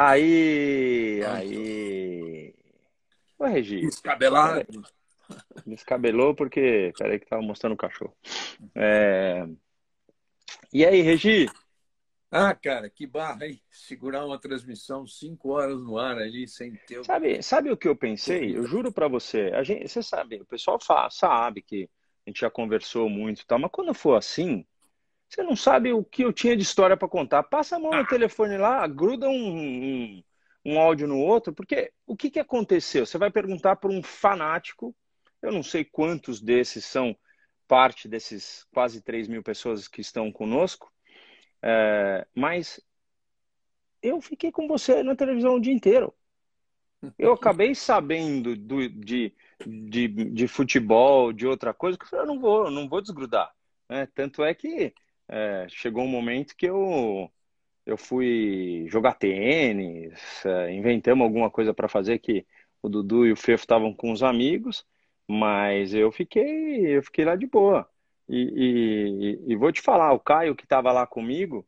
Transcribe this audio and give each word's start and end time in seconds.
Aí, 0.00 1.24
aí. 1.24 2.54
Ô, 3.36 3.46
Regi. 3.46 3.80
Descabelado. 3.80 4.64
Descabelou 5.66 6.36
porque. 6.36 6.92
Peraí 6.96 7.18
que 7.18 7.26
tava 7.26 7.42
mostrando 7.42 7.72
o 7.72 7.76
cachorro. 7.76 8.16
É... 8.76 9.44
E 10.72 10.86
aí, 10.86 11.00
Regi? 11.02 11.46
Ah, 12.30 12.54
cara, 12.54 12.88
que 12.88 13.08
barra, 13.08 13.48
hein? 13.48 13.60
Segurar 13.72 14.24
uma 14.24 14.38
transmissão 14.38 15.04
cinco 15.04 15.50
horas 15.50 15.80
no 15.80 15.98
ar 15.98 16.16
ali 16.16 16.46
sem 16.46 16.76
ter. 16.86 17.04
Sabe, 17.04 17.42
sabe 17.42 17.72
o 17.72 17.76
que 17.76 17.88
eu 17.88 17.96
pensei? 17.96 18.56
Eu 18.56 18.64
juro 18.68 18.92
para 18.92 19.08
você. 19.08 19.50
A 19.52 19.64
gente, 19.64 19.88
você 19.88 20.00
sabe, 20.00 20.40
o 20.40 20.46
pessoal 20.46 20.78
fala, 20.80 21.10
sabe 21.10 21.60
que 21.60 21.90
a 22.24 22.30
gente 22.30 22.40
já 22.40 22.50
conversou 22.50 23.08
muito 23.08 23.40
e 23.40 23.46
tal, 23.46 23.58
mas 23.58 23.70
quando 23.72 23.92
for 23.92 24.14
assim, 24.14 24.64
você 25.28 25.42
não 25.42 25.54
sabe 25.54 25.92
o 25.92 26.02
que 26.02 26.22
eu 26.22 26.32
tinha 26.32 26.56
de 26.56 26.62
história 26.62 26.96
para 26.96 27.08
contar. 27.08 27.42
Passa 27.42 27.76
a 27.76 27.78
mão 27.78 27.92
no 27.92 28.06
telefone 28.06 28.56
lá, 28.56 28.86
gruda 28.86 29.28
um, 29.28 29.34
um, 29.34 30.24
um, 30.64 30.80
áudio 30.80 31.06
no 31.06 31.18
outro, 31.18 31.52
porque 31.52 31.92
o 32.06 32.16
que, 32.16 32.30
que 32.30 32.40
aconteceu? 32.40 33.04
Você 33.04 33.18
vai 33.18 33.30
perguntar 33.30 33.76
para 33.76 33.90
um 33.90 34.02
fanático, 34.02 34.96
eu 35.42 35.52
não 35.52 35.62
sei 35.62 35.84
quantos 35.84 36.40
desses 36.40 36.84
são 36.84 37.16
parte 37.66 38.08
desses 38.08 38.66
quase 38.72 39.02
3 39.02 39.28
mil 39.28 39.42
pessoas 39.42 39.86
que 39.86 40.00
estão 40.00 40.32
conosco, 40.32 40.90
é, 41.62 42.26
mas 42.34 42.80
eu 44.02 44.20
fiquei 44.22 44.50
com 44.50 44.66
você 44.66 45.02
na 45.02 45.14
televisão 45.14 45.56
o 45.56 45.60
dia 45.60 45.72
inteiro. 45.72 46.14
Eu 47.18 47.34
acabei 47.34 47.74
sabendo 47.74 48.56
do, 48.56 48.88
de, 48.88 49.32
de, 49.64 50.08
de 50.08 50.48
futebol, 50.48 51.32
de 51.32 51.46
outra 51.46 51.72
coisa, 51.72 51.96
que 51.96 52.04
eu 52.04 52.08
falei, 52.08 52.24
eu 52.24 52.26
não 52.28 52.40
vou, 52.40 52.70
não 52.70 52.88
vou 52.88 53.00
desgrudar. 53.00 53.52
Né? 53.88 54.08
Tanto 54.14 54.42
é 54.42 54.52
que 54.52 54.92
é, 55.28 55.66
chegou 55.68 56.04
um 56.04 56.08
momento 56.08 56.56
que 56.56 56.66
eu, 56.66 57.30
eu 57.86 57.96
fui 57.96 58.86
jogar 58.88 59.14
tênis, 59.14 60.44
é, 60.44 60.72
inventamos 60.72 61.24
alguma 61.24 61.50
coisa 61.50 61.74
para 61.74 61.88
fazer 61.88 62.18
que 62.18 62.46
o 62.82 62.88
Dudu 62.88 63.26
e 63.26 63.32
o 63.32 63.36
Fefo 63.36 63.64
estavam 63.64 63.92
com 63.92 64.12
os 64.12 64.22
amigos, 64.22 64.86
mas 65.26 65.94
eu 65.94 66.10
fiquei, 66.10 66.96
eu 66.96 67.02
fiquei 67.02 67.24
lá 67.24 67.36
de 67.36 67.46
boa. 67.46 67.88
E, 68.28 69.38
e, 69.46 69.52
e 69.52 69.56
vou 69.56 69.72
te 69.72 69.80
falar, 69.80 70.12
o 70.12 70.20
Caio 70.20 70.54
que 70.54 70.64
estava 70.64 70.92
lá 70.92 71.06
comigo, 71.06 71.66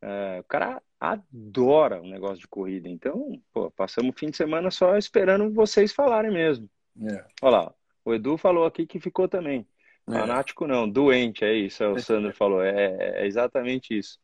é, 0.00 0.40
o 0.40 0.44
cara 0.44 0.82
adora 0.98 2.00
o 2.00 2.04
um 2.04 2.08
negócio 2.08 2.38
de 2.38 2.48
corrida. 2.48 2.88
Então, 2.88 3.40
pô, 3.52 3.70
passamos 3.70 4.14
o 4.14 4.18
fim 4.18 4.30
de 4.30 4.36
semana 4.36 4.70
só 4.70 4.96
esperando 4.96 5.52
vocês 5.52 5.92
falarem 5.92 6.32
mesmo. 6.32 6.68
É. 7.00 7.24
Olha 7.42 7.56
lá, 7.56 7.74
o 8.04 8.14
Edu 8.14 8.36
falou 8.36 8.64
aqui 8.64 8.86
que 8.86 9.00
ficou 9.00 9.28
também. 9.28 9.66
É. 10.08 10.12
Fanático 10.12 10.66
não, 10.66 10.88
doente, 10.88 11.44
é 11.44 11.54
isso, 11.54 11.82
é 11.82 11.88
o 11.88 11.98
Sandro 11.98 12.34
falou, 12.34 12.62
é, 12.62 13.20
é 13.22 13.26
exatamente 13.26 13.96
isso. 13.96 14.18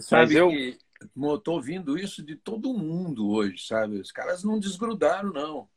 Mas 0.10 0.32
eu 0.32 1.34
estou 1.34 1.54
ouvindo 1.56 1.98
isso 1.98 2.22
de 2.22 2.36
todo 2.36 2.72
mundo 2.72 3.30
hoje, 3.30 3.66
sabe? 3.66 3.98
Os 3.98 4.12
caras 4.12 4.44
não 4.44 4.58
desgrudaram, 4.58 5.32
não. 5.32 5.68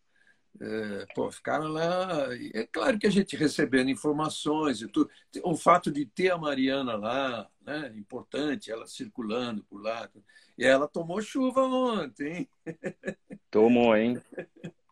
É, 0.60 1.06
pô, 1.14 1.32
ficaram 1.32 1.68
lá. 1.68 2.28
É 2.54 2.66
claro 2.66 2.98
que 2.98 3.06
a 3.06 3.12
gente 3.12 3.36
recebendo 3.36 3.90
informações 3.90 4.82
e 4.82 4.88
tudo. 4.88 5.10
O 5.44 5.56
fato 5.56 5.92
de 5.92 6.06
ter 6.06 6.32
a 6.32 6.38
Mariana 6.38 6.96
lá, 6.96 7.48
né? 7.62 7.94
Importante, 7.96 8.72
ela 8.72 8.88
circulando 8.88 9.64
por 9.66 9.82
lá. 9.82 10.10
E 10.58 10.66
ela 10.66 10.88
tomou 10.88 11.22
chuva 11.22 11.62
ontem. 11.62 12.50
Tomou, 13.52 13.96
hein? 13.96 14.20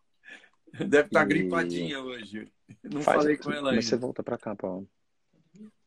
Deve 0.88 1.08
estar 1.08 1.20
tá 1.20 1.24
e... 1.24 1.28
gripadinha 1.28 2.00
hoje. 2.00 2.50
Não 2.82 3.00
faz, 3.00 3.18
falei 3.18 3.36
com 3.36 3.50
ela 3.50 3.70
ainda. 3.70 3.76
Mas 3.76 3.86
você 3.86 3.96
volta 3.96 4.22
para 4.22 4.38
cá, 4.38 4.54
Paulo. 4.54 4.88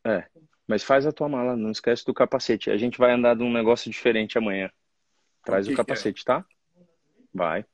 É, 0.05 0.25
mas 0.67 0.83
faz 0.83 1.05
a 1.05 1.11
tua 1.11 1.27
mala, 1.27 1.55
não 1.55 1.71
esquece 1.71 2.05
do 2.05 2.13
capacete. 2.13 2.71
A 2.71 2.77
gente 2.77 2.97
vai 2.97 3.11
andar 3.11 3.35
de 3.35 3.43
um 3.43 3.51
negócio 3.51 3.91
diferente 3.91 4.37
amanhã. 4.37 4.71
Traz 5.43 5.67
o, 5.67 5.71
o 5.71 5.75
capacete, 5.75 6.21
é? 6.21 6.25
tá? 6.25 6.45
Vai. 7.33 7.65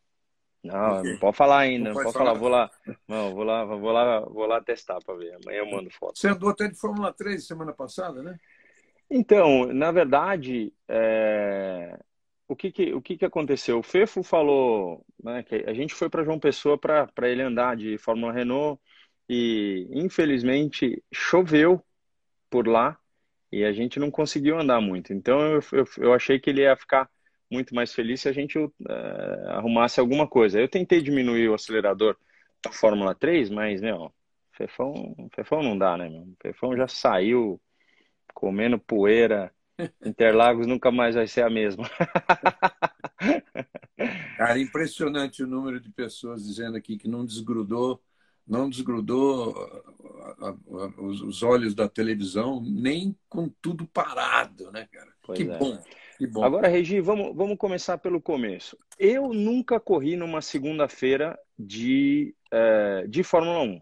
Não, 0.63 1.03
não 1.03 1.19
pode 1.19 1.37
falar 1.37 1.59
ainda, 1.59 1.89
não, 1.89 1.95
não 1.95 2.03
pode, 2.03 2.13
falar. 2.17 2.25
falar. 2.25 2.39
Vou 2.39 2.49
lá, 2.49 2.71
não, 3.07 3.35
vou 3.35 3.43
lá, 3.43 3.65
vou 3.65 3.91
lá, 3.91 4.19
vou 4.21 4.45
lá 4.47 4.61
testar 4.61 4.99
para 5.05 5.15
ver. 5.15 5.35
Amanhã 5.35 5.59
eu 5.59 5.69
mando 5.69 5.91
foto. 5.91 6.17
Você 6.17 6.27
andou 6.27 6.49
até 6.49 6.67
de 6.67 6.75
Fórmula 6.75 7.13
3 7.13 7.45
semana 7.45 7.71
passada, 7.71 8.23
né? 8.23 8.35
Então, 9.09 9.67
na 9.67 9.91
verdade, 9.91 10.73
é 10.87 11.99
o 12.47 12.55
que, 12.55 12.71
que, 12.71 12.93
o 12.93 13.01
que, 13.01 13.17
que 13.17 13.25
aconteceu? 13.25 13.79
O 13.79 13.83
Fefo 13.83 14.23
falou 14.23 15.05
né, 15.23 15.43
que 15.43 15.55
a 15.67 15.73
gente 15.73 15.93
foi 15.93 16.09
para 16.09 16.23
João 16.23 16.39
Pessoa 16.39 16.77
para 16.77 17.29
ele 17.29 17.41
andar 17.41 17.75
de 17.75 17.97
Fórmula 17.97 18.31
Renault 18.31 18.79
e 19.27 19.87
infelizmente 19.91 21.03
choveu 21.11 21.83
por 22.49 22.67
lá 22.67 22.97
e 23.51 23.63
a 23.63 23.71
gente 23.73 23.99
não 23.99 24.11
conseguiu 24.11 24.59
andar 24.59 24.79
muito. 24.81 25.13
Então 25.13 25.39
eu, 25.41 25.59
eu, 25.71 25.85
eu 25.97 26.13
achei 26.13 26.39
que 26.39 26.49
ele 26.49 26.61
ia 26.61 26.75
ficar 26.75 27.09
muito 27.49 27.73
mais 27.73 27.93
feliz 27.93 28.21
se 28.21 28.29
a 28.29 28.33
gente 28.33 28.57
uh, 28.57 28.71
arrumasse 29.49 29.99
alguma 29.99 30.27
coisa. 30.27 30.59
Eu 30.59 30.67
tentei 30.67 31.01
diminuir 31.01 31.49
o 31.49 31.53
acelerador 31.53 32.17
da 32.63 32.71
Fórmula 32.71 33.15
3, 33.15 33.49
mas, 33.49 33.81
meu, 33.81 34.13
Fefão, 34.51 35.15
Fefão 35.33 35.63
não 35.63 35.77
dá, 35.77 35.97
né, 35.97 36.09
meu? 36.09 36.27
Fefão 36.41 36.75
já 36.75 36.87
saiu 36.87 37.61
comendo 38.33 38.79
poeira 38.79 39.53
Interlagos 40.05 40.67
nunca 40.67 40.91
mais 40.91 41.15
vai 41.15 41.27
ser 41.27 41.43
a 41.43 41.49
mesma. 41.49 41.89
Cara, 44.37 44.59
impressionante 44.59 45.43
o 45.43 45.47
número 45.47 45.79
de 45.79 45.89
pessoas 45.89 46.45
dizendo 46.45 46.77
aqui 46.77 46.97
que 46.97 47.07
não 47.07 47.25
desgrudou, 47.25 48.01
não 48.45 48.69
desgrudou 48.69 49.55
os 50.97 51.43
olhos 51.43 51.73
da 51.73 51.87
televisão, 51.87 52.61
nem 52.61 53.15
com 53.29 53.49
tudo 53.61 53.87
parado, 53.87 54.71
né, 54.71 54.87
cara? 54.91 55.13
Pois 55.23 55.37
que 55.37 55.49
é. 55.49 55.57
bom. 55.57 55.81
Que 56.17 56.27
bom. 56.27 56.43
Agora, 56.43 56.67
Regi, 56.67 57.01
vamos, 57.01 57.35
vamos 57.35 57.57
começar 57.57 57.97
pelo 57.97 58.21
começo. 58.21 58.77
Eu 58.97 59.33
nunca 59.33 59.79
corri 59.79 60.15
numa 60.15 60.41
segunda-feira 60.41 61.37
de, 61.57 62.35
uh, 62.53 63.07
de 63.07 63.23
Fórmula 63.23 63.61
1, 63.61 63.81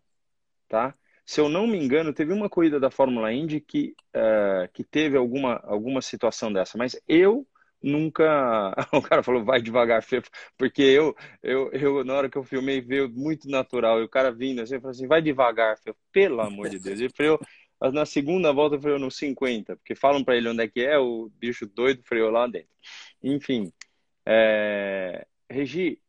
tá? 0.67 0.95
Se 1.25 1.39
eu 1.39 1.47
não 1.47 1.65
me 1.65 1.77
engano, 1.77 2.13
teve 2.13 2.33
uma 2.33 2.49
corrida 2.49 2.79
da 2.79 2.91
Fórmula 2.91 3.31
Indy 3.31 3.61
que, 3.61 3.95
uh, 4.15 4.71
que 4.73 4.83
teve 4.83 5.17
alguma, 5.17 5.61
alguma 5.63 6.01
situação 6.01 6.51
dessa, 6.51 6.77
mas 6.77 6.99
eu 7.07 7.47
nunca. 7.81 8.73
O 8.93 9.01
cara 9.01 9.23
falou, 9.23 9.43
vai 9.43 9.61
devagar, 9.61 10.01
Fefo, 10.03 10.29
porque 10.57 10.81
eu, 10.81 11.15
eu, 11.41 11.71
eu, 11.71 12.03
na 12.03 12.13
hora 12.13 12.29
que 12.29 12.37
eu 12.37 12.43
filmei, 12.43 12.81
veio 12.81 13.09
muito 13.09 13.49
natural. 13.49 13.99
E 13.99 14.03
o 14.03 14.09
cara 14.09 14.31
vindo 14.31 14.61
assim, 14.61 14.75
falou 14.79 14.91
assim, 14.91 15.07
vai 15.07 15.21
devagar, 15.21 15.77
Fefo, 15.77 15.97
pelo 16.11 16.41
amor 16.41 16.69
de 16.69 16.79
Deus. 16.79 16.99
Ele 16.99 17.09
freou, 17.09 17.39
na 17.93 18.05
segunda 18.05 18.51
volta, 18.51 18.79
freou 18.79 18.99
no 18.99 19.11
50, 19.11 19.75
porque 19.77 19.95
falam 19.95 20.23
para 20.23 20.35
ele 20.35 20.49
onde 20.49 20.63
é 20.63 20.67
que 20.67 20.81
é, 20.81 20.97
o 20.97 21.29
bicho 21.37 21.65
doido 21.65 22.01
freou 22.05 22.29
lá 22.31 22.47
dentro. 22.47 22.69
Enfim, 23.21 23.71
é... 24.25 25.25
Regi, 25.49 25.99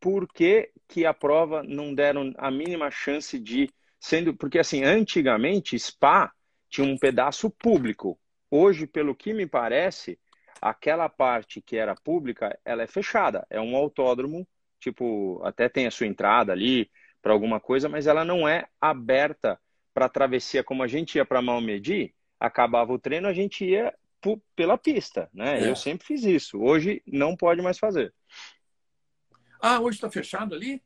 por 0.00 0.28
que, 0.28 0.70
que 0.88 1.06
a 1.06 1.14
prova 1.14 1.62
não 1.62 1.94
deram 1.94 2.32
a 2.36 2.50
mínima 2.50 2.90
chance 2.90 3.38
de 3.38 3.70
sendo 4.02 4.34
porque 4.34 4.58
assim 4.58 4.82
antigamente 4.82 5.78
Spa 5.78 6.32
tinha 6.68 6.84
um 6.84 6.98
pedaço 6.98 7.48
público. 7.48 8.18
Hoje, 8.50 8.84
pelo 8.84 9.14
que 9.14 9.32
me 9.32 9.46
parece, 9.46 10.18
aquela 10.60 11.08
parte 11.08 11.62
que 11.62 11.76
era 11.76 11.94
pública, 11.94 12.58
ela 12.64 12.82
é 12.82 12.86
fechada. 12.86 13.46
É 13.48 13.60
um 13.60 13.76
autódromo, 13.76 14.46
tipo, 14.80 15.40
até 15.44 15.68
tem 15.68 15.86
a 15.86 15.90
sua 15.90 16.08
entrada 16.08 16.52
ali 16.52 16.90
para 17.22 17.32
alguma 17.32 17.60
coisa, 17.60 17.88
mas 17.88 18.08
ela 18.08 18.24
não 18.24 18.48
é 18.48 18.66
aberta 18.80 19.58
para 19.94 20.08
travessia 20.08 20.64
como 20.64 20.82
a 20.82 20.88
gente 20.88 21.16
ia 21.16 21.24
para 21.24 21.40
Malmedy, 21.40 22.12
acabava 22.40 22.92
o 22.92 22.98
treino, 22.98 23.28
a 23.28 23.32
gente 23.32 23.64
ia 23.64 23.94
pela 24.56 24.76
pista, 24.76 25.30
né? 25.32 25.62
É. 25.62 25.70
Eu 25.70 25.76
sempre 25.76 26.06
fiz 26.06 26.24
isso. 26.24 26.60
Hoje 26.60 27.02
não 27.06 27.36
pode 27.36 27.62
mais 27.62 27.78
fazer. 27.78 28.12
Ah, 29.60 29.80
hoje 29.80 29.98
está 29.98 30.10
fechado 30.10 30.56
ali? 30.56 30.82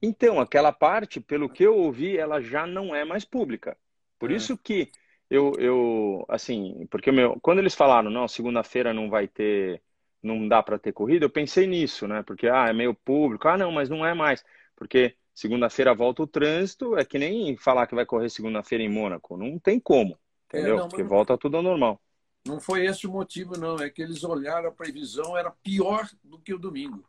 Então, 0.00 0.40
aquela 0.40 0.72
parte, 0.72 1.20
pelo 1.20 1.48
que 1.48 1.62
eu 1.62 1.76
ouvi, 1.76 2.16
ela 2.16 2.40
já 2.40 2.66
não 2.66 2.94
é 2.94 3.04
mais 3.04 3.24
pública. 3.24 3.76
Por 4.18 4.30
é. 4.30 4.34
isso 4.34 4.56
que 4.56 4.90
eu, 5.30 5.52
eu 5.58 6.24
assim, 6.28 6.86
porque 6.90 7.12
meu, 7.12 7.38
quando 7.40 7.58
eles 7.58 7.74
falaram, 7.74 8.10
não, 8.10 8.26
segunda-feira 8.26 8.94
não 8.94 9.10
vai 9.10 9.28
ter, 9.28 9.82
não 10.22 10.48
dá 10.48 10.62
para 10.62 10.78
ter 10.78 10.92
corrida, 10.92 11.24
eu 11.26 11.30
pensei 11.30 11.66
nisso, 11.66 12.06
né? 12.06 12.22
Porque, 12.22 12.48
ah, 12.48 12.68
é 12.68 12.72
meio 12.72 12.94
público. 12.94 13.46
Ah, 13.48 13.58
não, 13.58 13.70
mas 13.72 13.88
não 13.88 14.06
é 14.06 14.14
mais. 14.14 14.44
Porque 14.74 15.16
segunda-feira 15.34 15.94
volta 15.94 16.22
o 16.22 16.26
trânsito, 16.26 16.96
é 16.96 17.04
que 17.04 17.18
nem 17.18 17.56
falar 17.56 17.86
que 17.86 17.94
vai 17.94 18.06
correr 18.06 18.30
segunda-feira 18.30 18.82
em 18.82 18.88
Mônaco. 18.88 19.36
Não 19.36 19.58
tem 19.58 19.78
como, 19.78 20.18
entendeu? 20.46 20.76
É, 20.76 20.80
não, 20.80 20.88
porque 20.88 21.02
volta 21.02 21.36
tudo 21.36 21.56
ao 21.56 21.62
normal. 21.62 22.00
Não 22.46 22.60
foi 22.60 22.86
esse 22.86 23.06
o 23.06 23.10
motivo, 23.10 23.58
não. 23.58 23.76
É 23.76 23.90
que 23.90 24.00
eles 24.00 24.24
olharam 24.24 24.68
a 24.68 24.72
previsão, 24.72 25.36
era 25.36 25.50
pior 25.50 26.08
do 26.24 26.38
que 26.38 26.54
o 26.54 26.58
domingo. 26.58 27.04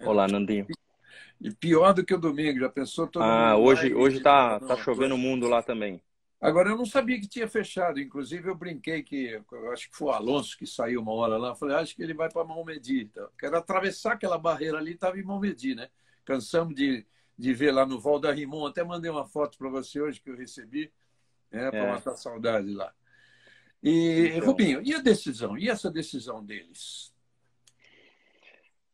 Olá, 0.00 0.28
Nandinho. 0.28 0.66
E 1.40 1.50
pior 1.50 1.92
do 1.92 2.04
que 2.04 2.14
o 2.14 2.18
domingo, 2.18 2.60
já 2.60 2.68
pensou 2.68 3.06
todo 3.06 3.22
Ah, 3.22 3.56
hoje, 3.56 3.94
hoje 3.94 4.20
tá, 4.20 4.58
tá 4.60 4.76
chovendo 4.76 5.14
o 5.14 5.18
mundo 5.18 5.48
lá 5.48 5.62
também. 5.62 6.02
Agora, 6.40 6.70
eu 6.70 6.76
não 6.76 6.86
sabia 6.86 7.18
que 7.18 7.28
tinha 7.28 7.48
fechado. 7.48 7.98
Inclusive, 8.00 8.48
eu 8.48 8.54
brinquei 8.54 9.02
que, 9.02 9.42
eu 9.50 9.72
acho 9.72 9.90
que 9.90 9.96
foi 9.96 10.08
o 10.08 10.12
Alonso 10.12 10.56
que 10.56 10.66
saiu 10.66 11.00
uma 11.00 11.12
hora 11.12 11.36
lá. 11.36 11.48
Eu 11.48 11.54
falei, 11.54 11.76
acho 11.76 11.94
que 11.94 12.02
ele 12.02 12.14
vai 12.14 12.30
para 12.30 12.44
Malmedy. 12.44 13.02
Então, 13.02 13.28
quero 13.38 13.56
atravessar 13.56 14.12
aquela 14.12 14.38
barreira 14.38 14.78
ali, 14.78 14.92
estava 14.92 15.18
em 15.18 15.22
Malmedy, 15.22 15.74
né? 15.74 15.88
Cansamos 16.24 16.74
de, 16.74 17.06
de 17.38 17.54
ver 17.54 17.72
lá 17.72 17.86
no 17.86 17.98
Val 17.98 18.18
da 18.18 18.32
Rimon. 18.32 18.66
Até 18.66 18.84
mandei 18.84 19.10
uma 19.10 19.26
foto 19.26 19.56
para 19.56 19.68
você 19.68 20.00
hoje 20.00 20.20
que 20.20 20.30
eu 20.30 20.36
recebi, 20.36 20.92
né, 21.50 21.70
para 21.70 21.78
é. 21.78 21.90
matar 21.90 22.16
saudade 22.16 22.70
lá. 22.70 22.92
E, 23.82 24.32
então... 24.34 24.48
Rubinho, 24.48 24.82
e 24.82 24.94
a 24.94 25.00
decisão? 25.00 25.56
E 25.56 25.68
essa 25.68 25.90
decisão 25.90 26.44
deles? 26.44 27.14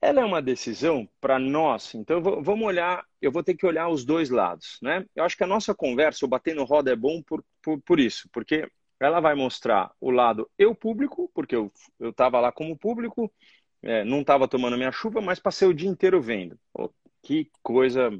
Ela 0.02 0.20
é 0.20 0.24
uma 0.24 0.42
decisão 0.42 1.08
para 1.20 1.38
nós. 1.38 1.94
Então 1.94 2.20
vamos 2.20 2.66
olhar, 2.66 3.06
eu 3.20 3.30
vou 3.30 3.42
ter 3.42 3.54
que 3.54 3.64
olhar 3.64 3.88
os 3.88 4.04
dois 4.04 4.30
lados, 4.30 4.78
né? 4.82 5.06
Eu 5.14 5.24
acho 5.24 5.36
que 5.36 5.44
a 5.44 5.46
nossa 5.46 5.72
conversa, 5.72 6.26
o 6.26 6.28
bater 6.28 6.56
no 6.56 6.64
roda 6.64 6.90
é 6.92 6.96
bom 6.96 7.22
por, 7.22 7.44
por, 7.62 7.80
por 7.82 8.00
isso, 8.00 8.28
porque 8.32 8.68
ela 9.00 9.20
vai 9.20 9.34
mostrar 9.36 9.92
o 10.00 10.10
lado 10.10 10.50
eu 10.58 10.74
público, 10.74 11.30
porque 11.32 11.54
eu 11.54 11.72
estava 12.00 12.40
lá 12.40 12.50
como 12.50 12.76
público, 12.76 13.32
é, 13.80 14.04
não 14.04 14.20
estava 14.20 14.48
tomando 14.48 14.76
minha 14.76 14.92
chuva, 14.92 15.20
mas 15.20 15.38
passei 15.38 15.68
o 15.68 15.74
dia 15.74 15.88
inteiro 15.88 16.20
vendo. 16.20 16.58
Que 17.22 17.48
coisa. 17.62 18.10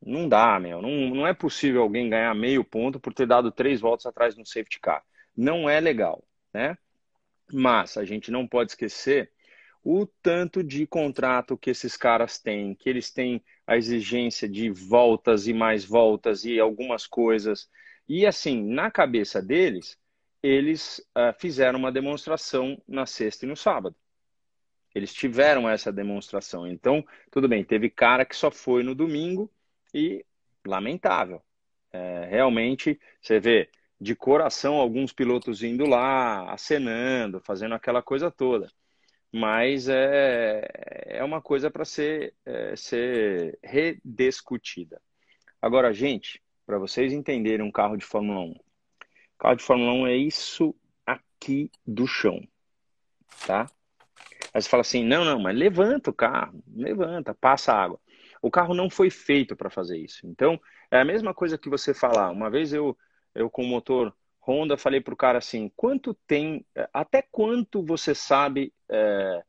Não 0.00 0.28
dá, 0.28 0.60
meu. 0.60 0.80
Não, 0.82 0.90
não 0.90 1.26
é 1.26 1.34
possível 1.34 1.82
alguém 1.82 2.08
ganhar 2.08 2.34
meio 2.34 2.62
ponto 2.64 3.00
por 3.00 3.14
ter 3.14 3.26
dado 3.26 3.50
três 3.50 3.80
voltas 3.80 4.06
atrás 4.06 4.36
no 4.36 4.46
safety 4.46 4.78
car. 4.80 5.02
Não 5.36 5.68
é 5.68 5.80
legal, 5.80 6.22
né? 6.52 6.76
Mas 7.52 7.96
a 7.96 8.04
gente 8.04 8.30
não 8.30 8.46
pode 8.46 8.72
esquecer 8.72 9.32
o 9.90 10.06
tanto 10.22 10.62
de 10.62 10.86
contrato 10.86 11.56
que 11.56 11.70
esses 11.70 11.96
caras 11.96 12.38
têm, 12.38 12.74
que 12.74 12.90
eles 12.90 13.10
têm 13.10 13.42
a 13.66 13.74
exigência 13.74 14.46
de 14.46 14.68
voltas 14.68 15.46
e 15.46 15.54
mais 15.54 15.82
voltas 15.82 16.44
e 16.44 16.60
algumas 16.60 17.06
coisas. 17.06 17.70
E 18.06 18.26
assim, 18.26 18.62
na 18.62 18.90
cabeça 18.90 19.40
deles, 19.40 19.98
eles 20.42 20.98
uh, 21.16 21.32
fizeram 21.40 21.78
uma 21.78 21.90
demonstração 21.90 22.78
na 22.86 23.06
sexta 23.06 23.46
e 23.46 23.48
no 23.48 23.56
sábado. 23.56 23.96
Eles 24.94 25.14
tiveram 25.14 25.66
essa 25.66 25.90
demonstração. 25.90 26.66
Então, 26.66 27.02
tudo 27.30 27.48
bem, 27.48 27.64
teve 27.64 27.88
cara 27.88 28.26
que 28.26 28.36
só 28.36 28.50
foi 28.50 28.82
no 28.82 28.94
domingo 28.94 29.50
e 29.94 30.22
lamentável. 30.66 31.42
É, 31.90 32.26
realmente, 32.26 33.00
você 33.22 33.40
vê 33.40 33.70
de 33.98 34.14
coração 34.14 34.74
alguns 34.74 35.14
pilotos 35.14 35.62
indo 35.62 35.86
lá, 35.86 36.52
acenando, 36.52 37.40
fazendo 37.40 37.74
aquela 37.74 38.02
coisa 38.02 38.30
toda 38.30 38.70
mas 39.32 39.88
é, 39.88 40.66
é 41.06 41.24
uma 41.24 41.40
coisa 41.40 41.70
para 41.70 41.84
ser, 41.84 42.34
é, 42.44 42.74
ser 42.76 43.58
rediscutida. 43.62 45.00
Agora, 45.60 45.92
gente, 45.92 46.42
para 46.66 46.78
vocês 46.78 47.12
entenderem 47.12 47.64
um 47.64 47.72
carro 47.72 47.96
de 47.96 48.04
Fórmula 48.04 48.40
1, 48.40 48.54
carro 49.38 49.56
de 49.56 49.62
Fórmula 49.62 49.92
1 49.92 50.06
é 50.06 50.16
isso 50.16 50.74
aqui 51.06 51.70
do 51.86 52.06
chão, 52.06 52.40
tá? 53.46 53.66
Aí 54.52 54.62
você 54.62 54.68
fala 54.68 54.80
assim, 54.80 55.04
não, 55.04 55.24
não, 55.24 55.38
mas 55.38 55.56
levanta 55.56 56.10
o 56.10 56.14
carro, 56.14 56.62
levanta, 56.74 57.34
passa 57.34 57.72
água. 57.72 58.00
O 58.40 58.50
carro 58.50 58.72
não 58.74 58.88
foi 58.88 59.10
feito 59.10 59.54
para 59.56 59.68
fazer 59.68 59.98
isso. 59.98 60.26
Então, 60.26 60.58
é 60.90 61.00
a 61.00 61.04
mesma 61.04 61.34
coisa 61.34 61.58
que 61.58 61.68
você 61.68 61.92
falar. 61.92 62.30
Uma 62.30 62.50
vez 62.50 62.72
eu, 62.72 62.96
eu 63.34 63.50
com 63.50 63.62
o 63.62 63.66
motor 63.66 64.14
Honda, 64.48 64.78
falei 64.78 65.00
para 65.00 65.12
o 65.12 65.16
cara 65.16 65.38
assim: 65.38 65.70
quanto 65.76 66.14
tem, 66.26 66.64
até 66.92 67.20
quanto 67.20 67.84
você 67.84 68.14
sabe 68.14 68.72
é, 68.88 69.42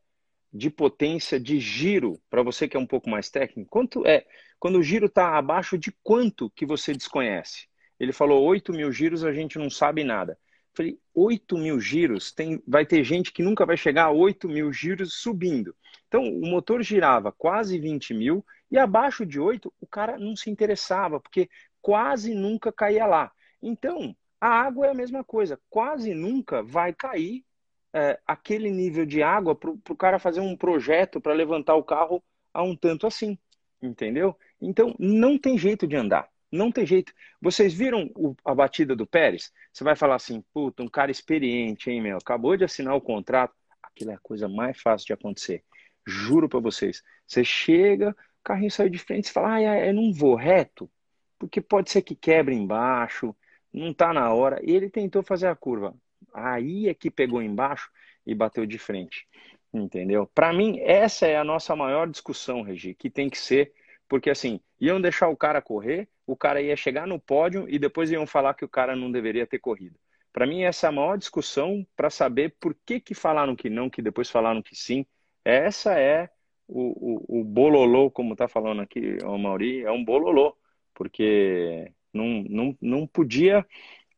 de 0.52 0.68
potência 0.68 1.40
de 1.40 1.58
giro, 1.58 2.20
para 2.28 2.42
você 2.42 2.68
que 2.68 2.76
é 2.76 2.80
um 2.80 2.86
pouco 2.86 3.08
mais 3.08 3.30
técnico, 3.30 3.70
quanto 3.70 4.06
é, 4.06 4.26
quando 4.58 4.78
o 4.78 4.82
giro 4.82 5.06
está 5.06 5.38
abaixo 5.38 5.78
de 5.78 5.90
quanto 6.02 6.50
que 6.50 6.66
você 6.66 6.92
desconhece? 6.92 7.66
Ele 7.98 8.12
falou: 8.12 8.44
8 8.44 8.72
mil 8.72 8.92
giros, 8.92 9.24
a 9.24 9.32
gente 9.32 9.58
não 9.58 9.70
sabe 9.70 10.04
nada. 10.04 10.38
Falei, 10.74 10.98
8 11.14 11.58
mil 11.58 11.80
giros, 11.80 12.30
tem, 12.32 12.62
vai 12.66 12.86
ter 12.86 13.02
gente 13.02 13.32
que 13.32 13.42
nunca 13.42 13.66
vai 13.66 13.76
chegar 13.76 14.04
a 14.04 14.10
8 14.12 14.48
mil 14.48 14.72
giros 14.72 15.14
subindo. 15.14 15.74
Então, 16.06 16.22
o 16.22 16.46
motor 16.46 16.82
girava 16.82 17.32
quase 17.32 17.78
20 17.78 18.14
mil 18.14 18.44
e 18.70 18.78
abaixo 18.78 19.26
de 19.26 19.40
8 19.40 19.72
o 19.80 19.86
cara 19.86 20.18
não 20.18 20.36
se 20.36 20.48
interessava, 20.50 21.18
porque 21.18 21.48
quase 21.80 22.34
nunca 22.34 22.72
caía 22.72 23.06
lá. 23.06 23.32
Então, 23.62 24.14
a 24.40 24.48
água 24.48 24.86
é 24.86 24.90
a 24.90 24.94
mesma 24.94 25.22
coisa, 25.22 25.60
quase 25.68 26.14
nunca 26.14 26.62
vai 26.62 26.92
cair 26.92 27.44
é, 27.92 28.18
aquele 28.26 28.70
nível 28.70 29.04
de 29.04 29.22
água 29.22 29.54
para 29.54 29.70
o 29.70 29.96
cara 29.96 30.18
fazer 30.18 30.40
um 30.40 30.56
projeto 30.56 31.20
para 31.20 31.34
levantar 31.34 31.74
o 31.74 31.84
carro 31.84 32.22
a 32.52 32.62
um 32.62 32.74
tanto 32.74 33.06
assim, 33.06 33.38
entendeu? 33.82 34.36
Então 34.60 34.94
não 34.98 35.38
tem 35.38 35.58
jeito 35.58 35.86
de 35.86 35.96
andar, 35.96 36.28
não 36.50 36.70
tem 36.70 36.86
jeito. 36.86 37.12
Vocês 37.40 37.74
viram 37.74 38.10
o, 38.14 38.34
a 38.44 38.54
batida 38.54 38.96
do 38.96 39.06
Pérez? 39.06 39.52
Você 39.72 39.84
vai 39.84 39.96
falar 39.96 40.16
assim, 40.16 40.42
puta, 40.52 40.82
um 40.82 40.88
cara 40.88 41.10
experiente, 41.10 41.90
hein, 41.90 42.00
meu? 42.00 42.16
Acabou 42.16 42.56
de 42.56 42.64
assinar 42.64 42.94
o 42.94 43.00
contrato. 43.00 43.54
Aquilo 43.82 44.10
é 44.10 44.14
a 44.14 44.20
coisa 44.20 44.48
mais 44.48 44.80
fácil 44.80 45.06
de 45.06 45.12
acontecer. 45.12 45.64
Juro 46.06 46.48
para 46.48 46.60
vocês. 46.60 47.02
Você 47.26 47.44
chega, 47.44 48.10
o 48.10 48.42
carrinho 48.44 48.70
saiu 48.70 48.90
de 48.90 48.98
frente, 48.98 49.28
você 49.28 49.32
fala, 49.32 49.54
ah, 49.54 49.86
eu 49.86 49.94
não 49.94 50.12
vou 50.12 50.34
reto, 50.34 50.90
porque 51.38 51.60
pode 51.60 51.90
ser 51.90 52.02
que 52.02 52.14
quebre 52.14 52.54
embaixo, 52.54 53.34
não 53.72 53.90
está 53.90 54.12
na 54.12 54.32
hora. 54.32 54.60
E 54.62 54.72
ele 54.72 54.90
tentou 54.90 55.22
fazer 55.22 55.46
a 55.48 55.56
curva. 55.56 55.94
Aí 56.32 56.88
é 56.88 56.94
que 56.94 57.10
pegou 57.10 57.42
embaixo 57.42 57.90
e 58.26 58.34
bateu 58.34 58.66
de 58.66 58.78
frente. 58.78 59.26
Entendeu? 59.72 60.26
Para 60.34 60.52
mim, 60.52 60.80
essa 60.80 61.26
é 61.26 61.36
a 61.36 61.44
nossa 61.44 61.76
maior 61.76 62.08
discussão, 62.08 62.62
Regi, 62.62 62.94
que 62.94 63.08
tem 63.08 63.30
que 63.30 63.38
ser, 63.38 63.72
porque 64.08 64.28
assim, 64.28 64.60
iam 64.80 65.00
deixar 65.00 65.28
o 65.28 65.36
cara 65.36 65.62
correr, 65.62 66.08
o 66.26 66.36
cara 66.36 66.60
ia 66.60 66.76
chegar 66.76 67.06
no 67.06 67.20
pódio 67.20 67.66
e 67.68 67.78
depois 67.78 68.10
iam 68.10 68.26
falar 68.26 68.54
que 68.54 68.64
o 68.64 68.68
cara 68.68 68.96
não 68.96 69.10
deveria 69.10 69.46
ter 69.46 69.60
corrido. 69.60 69.98
Para 70.32 70.46
mim, 70.46 70.62
essa 70.62 70.86
é 70.86 70.88
a 70.88 70.92
maior 70.92 71.16
discussão 71.18 71.86
para 71.96 72.10
saber 72.10 72.56
por 72.60 72.74
que, 72.86 73.00
que 73.00 73.14
falaram 73.14 73.56
que 73.56 73.70
não, 73.70 73.90
que 73.90 74.02
depois 74.02 74.30
falaram 74.30 74.62
que 74.62 74.74
sim. 74.76 75.04
Essa 75.44 75.98
é 75.98 76.28
o, 76.68 77.36
o, 77.36 77.40
o 77.40 77.44
bololô, 77.44 78.10
como 78.10 78.32
está 78.32 78.46
falando 78.48 78.80
aqui 78.82 79.18
o 79.24 79.38
Mauri, 79.38 79.82
é 79.82 79.90
um 79.90 80.04
bololô, 80.04 80.56
porque 80.94 81.92
não, 82.12 82.44
não, 82.48 82.78
não 82.80 83.06
podia, 83.06 83.66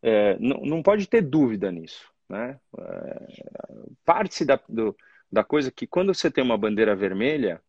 é, 0.03 0.39
não, 0.39 0.61
não 0.63 0.83
pode 0.83 1.07
ter 1.09 1.23
dúvida 1.23 1.71
nisso. 1.71 2.11
Né? 2.29 2.59
É, 2.79 3.27
Parte-se 4.05 4.45
da, 4.45 4.61
do, 4.69 4.97
da 5.31 5.45
coisa 5.45 5.71
que 5.71 5.87
quando 5.87 6.15
você 6.15 6.31
tem 6.31 6.43
uma 6.43 6.59
bandeira 6.59 6.97
vermelha, 6.97 7.63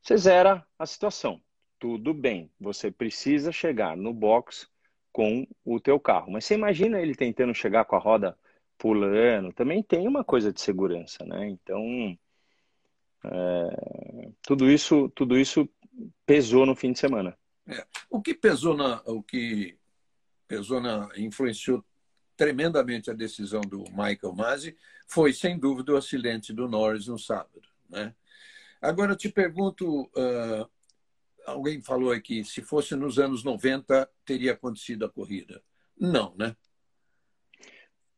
você 0.00 0.16
zera 0.16 0.64
a 0.78 0.86
situação. 0.86 1.40
Tudo 1.78 2.14
bem, 2.14 2.50
você 2.58 2.90
precisa 2.90 3.52
chegar 3.52 3.96
no 3.96 4.14
box 4.14 4.68
com 5.12 5.46
o 5.64 5.80
teu 5.80 5.98
carro. 5.98 6.30
Mas 6.30 6.44
você 6.44 6.54
imagina 6.54 7.00
ele 7.00 7.14
tentando 7.14 7.54
chegar 7.54 7.84
com 7.84 7.96
a 7.96 7.98
roda 7.98 8.36
pulando, 8.78 9.52
também 9.52 9.82
tem 9.82 10.06
uma 10.06 10.22
coisa 10.22 10.52
de 10.52 10.60
segurança, 10.60 11.24
né? 11.24 11.48
Então, 11.48 12.16
é, 13.24 14.30
tudo 14.42 14.70
isso, 14.70 15.08
tudo 15.10 15.38
isso 15.38 15.68
pesou 16.24 16.66
no 16.66 16.76
fim 16.76 16.92
de 16.92 16.98
semana. 16.98 17.36
É. 17.68 17.84
O 18.08 18.20
que 18.20 18.34
pesou 18.34 18.76
na, 18.76 19.02
o 19.06 19.22
que 19.22 19.76
pesou 20.46 20.80
na, 20.80 21.08
influenciou 21.16 21.84
tremendamente 22.36 23.10
a 23.10 23.14
decisão 23.14 23.60
do 23.62 23.84
Michael 23.90 24.34
Masi 24.34 24.76
foi, 25.06 25.32
sem 25.32 25.58
dúvida, 25.58 25.92
o 25.92 25.96
acidente 25.96 26.52
do 26.52 26.68
Norris 26.68 27.06
no 27.06 27.18
sábado. 27.18 27.62
Né? 27.88 28.14
Agora, 28.80 29.12
eu 29.12 29.16
te 29.16 29.28
pergunto, 29.28 30.02
uh, 30.02 30.68
alguém 31.46 31.80
falou 31.80 32.12
aqui, 32.12 32.44
se 32.44 32.60
fosse 32.62 32.94
nos 32.94 33.18
anos 33.18 33.42
90, 33.42 34.08
teria 34.24 34.52
acontecido 34.52 35.04
a 35.04 35.10
corrida. 35.10 35.62
Não, 35.98 36.34
né? 36.36 36.54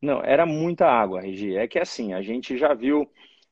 Não, 0.01 0.21
era 0.23 0.45
muita 0.45 0.85
água, 0.85 1.21
Regi. 1.21 1.55
É 1.55 1.67
que 1.67 1.79
assim, 1.79 2.13
a 2.13 2.21
gente 2.21 2.57
já 2.57 2.73
viu 2.73 3.09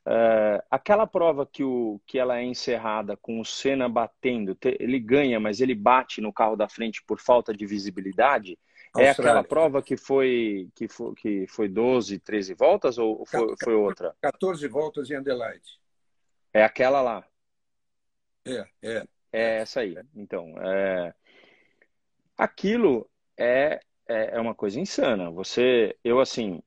Uh, 0.07 0.63
aquela 0.71 1.05
prova 1.05 1.45
que, 1.45 1.65
o, 1.65 1.99
que 2.05 2.17
ela 2.17 2.37
é 2.39 2.43
encerrada 2.43 3.17
com 3.17 3.41
o 3.41 3.45
Senna 3.45 3.89
batendo, 3.89 4.57
ele 4.79 5.01
ganha, 5.01 5.37
mas 5.37 5.59
ele 5.59 5.75
bate 5.75 6.21
no 6.21 6.31
carro 6.31 6.55
da 6.55 6.69
frente 6.69 7.03
por 7.03 7.19
falta 7.19 7.53
de 7.53 7.65
visibilidade, 7.65 8.57
Austrália. 8.93 9.09
é 9.09 9.11
aquela 9.11 9.43
prova 9.43 9.81
que 9.81 9.97
foi, 9.97 10.69
que 10.73 10.87
foi, 10.87 11.13
que 11.13 11.45
foi 11.47 11.67
12, 11.67 12.19
13 12.19 12.53
voltas 12.53 12.97
ou 12.97 13.25
foi, 13.25 13.53
foi 13.61 13.75
outra? 13.75 14.15
14 14.21 14.65
voltas 14.69 15.11
em 15.11 15.15
Adelaide. 15.15 15.77
É 16.53 16.63
aquela 16.63 17.01
lá. 17.01 17.27
É, 18.45 18.65
é. 18.81 19.07
É 19.33 19.57
essa 19.57 19.81
aí. 19.81 19.97
Então, 20.15 20.55
é... 20.57 21.13
aquilo 22.37 23.09
é, 23.35 23.81
é, 24.07 24.37
é 24.37 24.39
uma 24.39 24.55
coisa 24.55 24.79
insana. 24.79 25.29
Você, 25.31 25.97
eu 26.01 26.21
assim, 26.21 26.63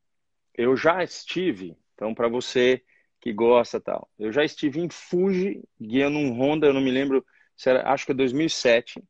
eu 0.55 0.77
já 0.77 1.03
estive, 1.03 1.75
então 1.95 2.15
para 2.15 2.29
você 2.29 2.85
que 3.21 3.33
gosta 3.33 3.81
tal. 3.81 4.09
Eu 4.19 4.33
já 4.33 4.45
estive 4.45 4.81
em 4.81 4.89
Fuji 4.89 5.63
guiando 5.81 6.19
um 6.19 6.33
Honda, 6.33 6.67
eu 6.67 6.73
não 6.73 6.81
me 6.81 6.91
lembro, 6.91 7.25
era, 7.67 7.93
acho 7.93 8.07
que 8.07 8.13
é 8.13 8.15
2007, 8.15 9.03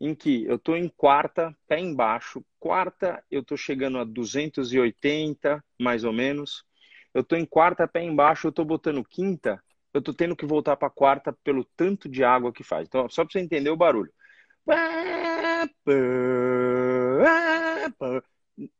em 0.00 0.14
que 0.14 0.44
eu 0.44 0.56
estou 0.56 0.76
em 0.76 0.88
quarta, 0.88 1.54
pé 1.68 1.78
embaixo. 1.78 2.44
Quarta, 2.58 3.22
eu 3.30 3.42
estou 3.42 3.56
chegando 3.56 3.98
a 3.98 4.04
280, 4.04 5.62
mais 5.78 6.04
ou 6.04 6.12
menos. 6.12 6.64
Eu 7.14 7.20
estou 7.20 7.38
em 7.38 7.44
quarta, 7.44 7.86
pé 7.86 8.02
embaixo, 8.02 8.46
eu 8.46 8.50
estou 8.50 8.64
botando 8.64 9.04
quinta, 9.04 9.62
eu 9.92 9.98
estou 9.98 10.14
tendo 10.14 10.36
que 10.36 10.46
voltar 10.46 10.76
para 10.76 10.90
quarta 10.90 11.32
pelo 11.44 11.64
tanto 11.76 12.08
de 12.08 12.24
água 12.24 12.52
que 12.52 12.64
faz. 12.64 12.86
Então, 12.88 13.08
só 13.08 13.24
para 13.24 13.32
você 13.32 13.40
entender 13.40 13.70
o 13.70 13.76
barulho 13.76 14.12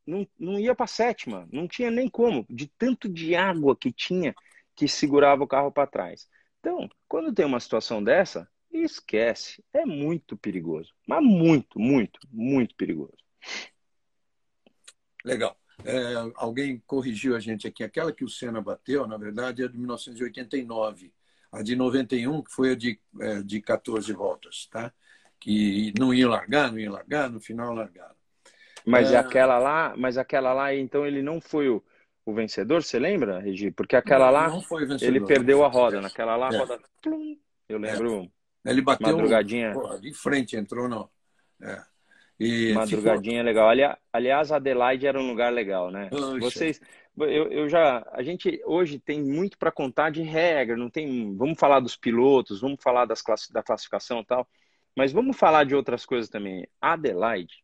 não, 0.05 0.27
não 0.39 0.59
ia 0.59 0.75
para 0.75 0.87
sétima, 0.87 1.47
não 1.51 1.67
tinha 1.67 1.89
nem 1.89 2.09
como, 2.09 2.45
de 2.49 2.67
tanto 2.67 3.09
de 3.09 3.35
água 3.35 3.75
que 3.75 3.91
tinha 3.91 4.35
que 4.75 4.87
segurava 4.87 5.43
o 5.43 5.47
carro 5.47 5.71
para 5.71 5.87
trás. 5.87 6.27
Então, 6.59 6.89
quando 7.07 7.33
tem 7.33 7.45
uma 7.45 7.59
situação 7.59 8.03
dessa, 8.03 8.47
esquece, 8.71 9.63
é 9.73 9.85
muito 9.85 10.37
perigoso, 10.37 10.93
mas 11.07 11.23
muito, 11.23 11.79
muito, 11.79 12.19
muito 12.31 12.75
perigoso. 12.75 13.17
Legal. 15.23 15.57
É, 15.83 16.13
alguém 16.35 16.81
corrigiu 16.85 17.35
a 17.35 17.39
gente 17.39 17.67
aqui. 17.67 17.83
Aquela 17.83 18.11
que 18.11 18.23
o 18.23 18.29
Senna 18.29 18.61
bateu, 18.61 19.07
na 19.07 19.17
verdade, 19.17 19.63
é 19.63 19.67
de 19.67 19.77
1989. 19.77 21.13
a 21.51 21.61
de 21.61 21.75
91, 21.75 22.41
que 22.43 22.51
foi 22.51 22.71
a 22.71 22.75
de, 22.75 22.99
é, 23.19 23.41
de 23.43 23.61
14 23.61 24.13
voltas, 24.13 24.67
tá? 24.71 24.93
Que 25.39 25.93
não 25.99 26.13
ia 26.13 26.29
largar, 26.29 26.71
não 26.71 26.79
ia 26.79 26.91
largar, 26.91 27.29
no 27.29 27.41
final 27.41 27.73
largaram. 27.73 28.15
Mas 28.85 29.11
é... 29.11 29.17
aquela 29.17 29.57
lá, 29.57 29.93
mas 29.97 30.17
aquela 30.17 30.53
lá, 30.53 30.73
então 30.73 31.05
ele 31.05 31.21
não 31.21 31.39
foi 31.39 31.69
o, 31.69 31.83
o 32.25 32.33
vencedor, 32.33 32.83
você 32.83 32.99
lembra, 32.99 33.39
Regi? 33.39 33.71
Porque 33.71 33.95
aquela 33.95 34.27
não, 34.27 34.33
lá, 34.33 34.49
não 34.49 34.61
vencedor, 34.61 35.03
ele 35.03 35.25
perdeu 35.25 35.63
a 35.63 35.67
roda. 35.67 36.01
Naquela 36.01 36.35
lá, 36.35 36.49
a 36.49 36.53
é. 36.53 36.57
roda. 36.57 36.79
Eu 37.67 37.77
lembro. 37.77 38.31
É. 38.65 38.71
Ele 38.71 38.81
bateu 38.81 39.07
madrugadinha. 39.07 39.73
de 39.99 40.13
frente, 40.13 40.55
entrou 40.55 40.87
não. 40.87 41.09
É. 41.61 41.81
E 42.39 42.73
madrugadinha 42.73 43.43
legal. 43.43 43.69
Ali, 43.69 43.81
aliás, 44.11 44.51
Adelaide 44.51 45.05
era 45.05 45.19
um 45.19 45.27
lugar 45.27 45.53
legal, 45.53 45.91
né? 45.91 46.09
Poxa. 46.09 46.39
Vocês, 46.39 46.81
eu, 47.17 47.51
eu 47.51 47.69
já, 47.69 48.03
a 48.11 48.23
gente 48.23 48.61
hoje 48.65 48.99
tem 48.99 49.21
muito 49.21 49.57
para 49.57 49.71
contar 49.71 50.09
de 50.09 50.21
regra. 50.21 50.75
Não 50.75 50.89
tem. 50.89 51.35
Vamos 51.35 51.59
falar 51.59 51.79
dos 51.79 51.95
pilotos, 51.95 52.61
vamos 52.61 52.81
falar 52.81 53.05
das 53.05 53.21
class, 53.21 53.47
da 53.49 53.61
classificação 53.61 54.21
e 54.21 54.25
tal. 54.25 54.47
Mas 54.95 55.11
vamos 55.11 55.37
falar 55.37 55.65
de 55.65 55.75
outras 55.75 56.05
coisas 56.05 56.29
também. 56.29 56.67
Adelaide 56.81 57.63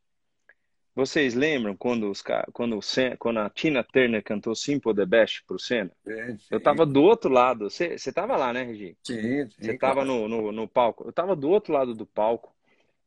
vocês 0.98 1.36
lembram 1.36 1.77
quando, 1.77 2.10
os, 2.10 2.24
quando, 2.51 2.80
quando 3.20 3.39
a 3.39 3.50
Tina 3.51 3.84
Turner 3.84 4.24
cantou 4.24 4.56
Simple 4.56 4.96
the 4.96 5.06
Best 5.06 5.44
pro 5.46 5.60
Senna? 5.60 5.92
Sim, 6.04 6.38
sim. 6.39 6.48
Eu 6.50 6.60
tava 6.60 6.88
do 6.88 7.04
outro 7.04 7.30
lado. 7.30 7.70
Você 7.70 8.12
tava 8.12 8.36
lá, 8.36 8.51
né, 8.51 8.63
Regi? 8.63 8.98
Sim, 9.04 9.48
sim. 9.48 9.50
Você 9.60 9.77
tava 9.77 10.04
claro. 10.04 10.08
no, 10.08 10.27
no, 10.27 10.51
no, 10.51 10.68
palco. 10.68 11.08
Eu 11.08 11.13
tava 11.13 11.36
do 11.36 11.51
outro 11.51 11.72
lado 11.72 11.94
do 11.94 12.04
palco. 12.04 12.51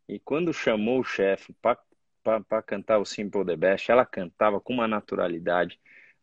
E 0.09 0.21
quando 0.21 0.55
chamou 0.55 1.01
o 1.01 1.05
chefe 1.05 1.53
para 1.61 2.63
cantar 2.63 2.99
o 2.99 3.05
Simple 3.05 3.45
the 3.45 3.57
Best, 3.57 3.91
ela 3.91 4.07
cantava 4.07 4.61
com 4.61 4.73
uma 4.73 4.87
naturalidade 4.87 5.77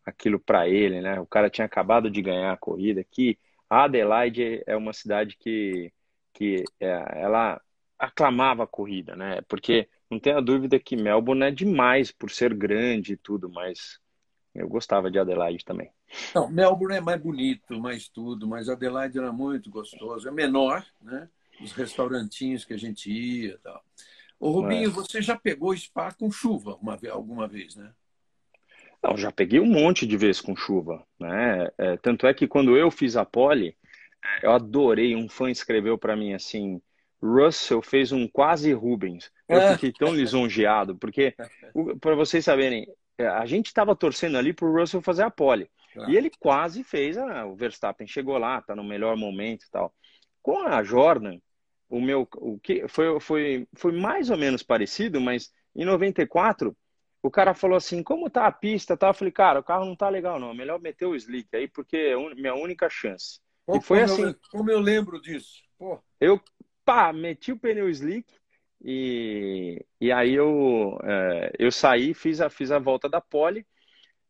aquilo 0.06 0.40
para 0.40 0.70
ele, 0.70 1.02
né? 1.02 1.20
O 1.20 1.26
cara 1.26 1.50
tinha 1.50 1.66
acabado 1.66 2.10
de 2.10 2.22
ganhar 2.22 2.54
a 2.54 2.58
corrida. 2.58 3.04
Que 3.04 3.38
a 3.70 3.84
Adelaide 3.84 4.64
é 4.66 4.78
uma 4.78 4.94
cidade 4.94 5.36
que, 5.38 5.92
que 6.34 6.64
é, 6.80 7.22
ela 7.24 7.62
aclamava 8.00 8.64
a 8.64 8.68
corrida, 8.68 9.18
né? 9.18 9.42
Porque 9.50 9.90
não 10.10 10.20
tenha 10.20 10.42
dúvida 10.42 10.80
que 10.80 10.96
Melbourne 10.96 11.44
é 11.44 11.52
demais 11.52 12.12
por 12.12 12.32
ser 12.32 12.54
grande 12.54 13.14
e 13.14 13.18
tudo, 13.18 13.50
mas 13.50 14.00
eu 14.56 14.68
gostava 14.68 15.12
de 15.12 15.20
Adelaide 15.20 15.64
também. 15.64 15.92
Não, 16.34 16.50
Melbourne 16.50 16.98
é 16.98 17.02
mais 17.02 17.22
bonito, 17.22 17.80
mais 17.80 18.08
tudo, 18.08 18.48
mas 18.48 18.70
Adelaide 18.70 19.18
era 19.18 19.32
muito 19.32 19.70
gostoso. 19.70 20.28
É 20.28 20.32
menor, 20.32 20.86
né? 21.02 21.30
Os 21.62 21.72
restaurantinhos 21.74 22.64
que 22.64 22.74
a 22.74 22.78
gente 22.78 23.12
ia 23.12 23.54
e 23.54 23.58
tal. 23.58 23.84
Ô, 24.40 24.52
Rubinho, 24.52 24.90
é. 24.90 24.94
você 24.94 25.22
já 25.22 25.36
pegou 25.36 25.76
spa 25.76 26.12
com 26.12 26.32
chuva 26.32 26.76
uma, 26.76 26.98
alguma 27.12 27.48
vez, 27.48 27.76
né? 27.76 27.92
Não, 29.04 29.18
já 29.18 29.32
peguei 29.32 29.60
um 29.60 29.66
monte 29.66 30.08
de 30.08 30.18
vezes 30.18 30.42
com 30.42 30.56
chuva, 30.56 31.06
né? 31.20 31.70
É, 31.78 31.98
tanto 31.98 32.26
é 32.26 32.34
que 32.34 32.48
quando 32.48 32.76
eu 32.76 32.90
fiz 32.90 33.16
a 33.16 33.26
pole, 33.26 33.76
eu 34.42 34.52
adorei. 34.52 35.16
Um 35.16 35.30
fã 35.30 35.50
escreveu 35.50 35.98
para 35.98 36.16
mim 36.16 36.34
assim: 36.34 36.82
Russell 37.22 37.82
fez 37.82 38.12
um 38.12 38.28
quase 38.28 38.72
Rubens. 38.74 39.32
Eu 39.48 39.60
é. 39.60 39.74
fiquei 39.74 39.92
tão 39.92 40.14
lisonjeado, 40.14 40.96
porque, 40.98 41.34
para 42.00 42.16
vocês 42.16 42.46
saberem, 42.46 42.88
é, 43.18 43.28
a 43.28 43.46
gente 43.46 43.68
estava 43.68 43.96
torcendo 43.96 44.38
ali 44.38 44.54
para 44.54 44.68
o 44.68 44.74
Russell 44.74 45.02
fazer 45.02 45.24
a 45.24 45.32
pole. 45.32 45.70
Claro. 45.94 46.12
E 46.12 46.18
ele 46.18 46.32
quase 46.40 46.84
fez, 46.84 47.18
a, 47.18 47.46
o 47.46 47.56
Verstappen 47.56 48.06
chegou 48.08 48.38
lá, 48.38 48.60
está 48.60 48.76
no 48.76 48.84
melhor 48.84 49.18
momento 49.18 49.64
e 49.64 49.70
tal. 49.72 49.94
Com 50.42 50.60
a 50.60 50.84
Jordan, 50.84 51.40
o 51.90 52.00
meu, 52.00 52.28
o 52.36 52.60
que 52.60 52.88
foi, 52.88 53.20
foi, 53.20 53.68
foi 53.74 53.92
mais 53.92 54.30
ou 54.30 54.38
menos 54.38 54.62
parecido, 54.62 55.20
mas 55.20 55.52
em 55.76 55.86
94, 55.86 56.76
o 57.24 57.32
cara 57.32 57.54
falou 57.54 57.78
assim, 57.78 58.04
como 58.04 58.30
tá 58.30 58.46
a 58.46 58.52
pista? 58.52 58.96
Tá? 58.96 59.08
Eu 59.08 59.14
falei, 59.14 59.32
cara, 59.32 59.60
o 59.60 59.64
carro 59.64 59.86
não 59.86 59.96
tá 59.96 60.08
legal 60.10 60.40
não, 60.40 60.54
melhor 60.54 60.80
meter 60.80 61.06
o 61.06 61.16
slick 61.16 61.48
aí, 61.56 61.68
porque 61.68 61.98
é 61.98 62.36
minha 62.36 62.54
única 62.54 62.90
chance. 62.90 63.40
e 63.70 63.82
foi 63.82 64.00
como 64.02 64.12
assim. 64.12 64.24
Eu, 64.24 64.36
como 64.52 64.72
eu 64.72 64.80
lembro 64.80 65.20
disso. 65.20 65.64
Pô. 65.78 66.00
Eu 66.20 66.42
pá, 66.88 67.12
meti 67.12 67.52
o 67.52 67.60
pneu 67.60 67.90
slick 67.90 68.34
e, 68.82 69.86
e 70.00 70.10
aí 70.10 70.34
eu, 70.34 70.98
é, 71.04 71.52
eu 71.60 71.70
saí, 71.70 72.14
fiz 72.14 72.40
a, 72.40 72.50
fiz 72.50 72.72
a 72.72 72.80
volta 72.80 73.10
da 73.10 73.20
pole 73.20 73.68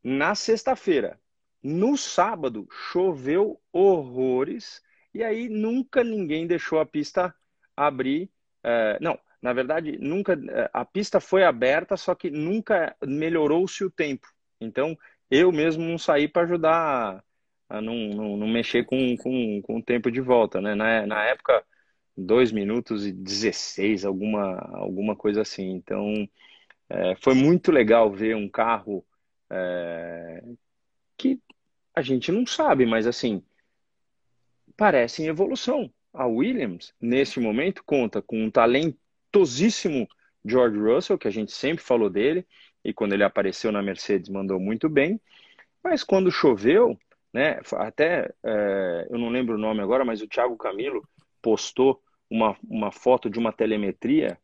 na 0.04 0.34
sexta-feira. 0.34 1.20
No 1.62 1.96
sábado 1.96 2.68
choveu 2.72 3.62
horrores 3.72 4.82
e 5.14 5.24
aí 5.24 5.48
nunca 5.48 6.04
ninguém 6.04 6.48
deixou 6.48 6.80
a 6.80 6.86
pista 6.86 7.34
abrir. 7.76 8.28
É, 8.64 8.98
não, 9.00 9.20
na 9.40 9.54
verdade, 9.54 10.00
nunca 10.00 10.34
é, 10.34 10.70
a 10.74 10.84
pista 10.84 11.20
foi 11.20 11.44
aberta, 11.44 11.96
só 11.96 12.16
que 12.16 12.32
nunca 12.32 12.96
melhorou-se 13.06 13.86
o 13.86 13.92
tempo. 13.92 14.28
Então 14.60 14.98
eu 15.30 15.52
mesmo 15.52 15.84
não 15.84 16.00
saí 16.00 16.28
para 16.28 16.44
ajudar 16.44 17.24
a, 17.70 17.82
não, 17.82 17.96
não, 17.96 18.38
não, 18.38 18.48
mexer 18.48 18.84
com, 18.86 19.16
com, 19.18 19.62
com 19.62 19.78
o 19.78 19.84
tempo 19.84 20.10
de 20.10 20.22
volta. 20.22 20.60
Né? 20.60 20.74
Na, 20.74 21.06
na 21.06 21.24
época 21.26 21.64
2 22.18 22.52
minutos 22.52 23.06
e 23.06 23.12
16, 23.12 24.04
alguma, 24.04 24.58
alguma 24.74 25.16
coisa 25.16 25.42
assim. 25.42 25.70
Então, 25.70 26.28
é, 26.90 27.16
foi 27.18 27.36
muito 27.36 27.72
legal 27.72 28.12
ver 28.12 28.36
um 28.36 28.50
carro 28.50 29.06
é, 29.50 30.44
que 31.18 31.40
a 31.96 32.02
gente 32.02 32.32
não 32.32 32.46
sabe, 32.46 32.86
mas 32.86 33.06
assim, 33.06 33.44
parece 34.76 35.24
em 35.24 35.28
evolução. 35.28 35.92
A 36.14 36.26
Williams, 36.26 36.94
neste 37.00 37.40
momento, 37.40 37.84
conta 37.86 38.22
com 38.22 38.44
um 38.44 38.50
talentosíssimo 38.50 40.08
George 40.44 40.78
Russell, 40.78 41.18
que 41.18 41.28
a 41.28 41.32
gente 41.32 41.52
sempre 41.52 41.84
falou 41.84 42.10
dele, 42.10 42.46
e 42.84 42.94
quando 42.94 43.14
ele 43.14 43.24
apareceu 43.24 43.72
na 43.72 43.82
Mercedes 43.82 44.30
mandou 44.30 44.60
muito 44.60 44.90
bem, 44.90 45.20
mas 45.84 46.04
quando 46.04 46.32
choveu, 46.32 46.98
né, 47.34 47.60
até, 47.74 48.34
é, 48.44 49.08
eu 49.10 49.20
não 49.20 49.30
lembro 49.30 49.56
o 49.56 49.60
nome 49.60 49.82
agora, 49.82 50.06
mas 50.06 50.22
o 50.22 50.28
Thiago 50.28 50.58
Camilo 50.58 51.08
postou 51.42 52.02
uma, 52.30 52.58
uma 52.70 52.92
foto 52.92 53.30
de 53.30 53.40
uma 53.40 53.52
telemetria 53.52 54.38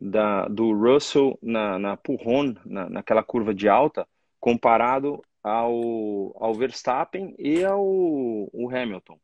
da, 0.00 0.46
do 0.48 0.72
Russell 0.72 1.38
na, 1.42 1.78
na 1.78 1.96
Purron, 1.96 2.54
na, 2.64 2.88
naquela 2.88 3.22
curva 3.22 3.54
de 3.54 3.68
alta, 3.68 4.06
comparado 4.38 5.22
ao, 5.42 6.36
ao 6.42 6.54
Verstappen 6.54 7.34
e 7.38 7.64
ao 7.64 7.82
o 7.82 8.68
Hamilton. 8.70 9.18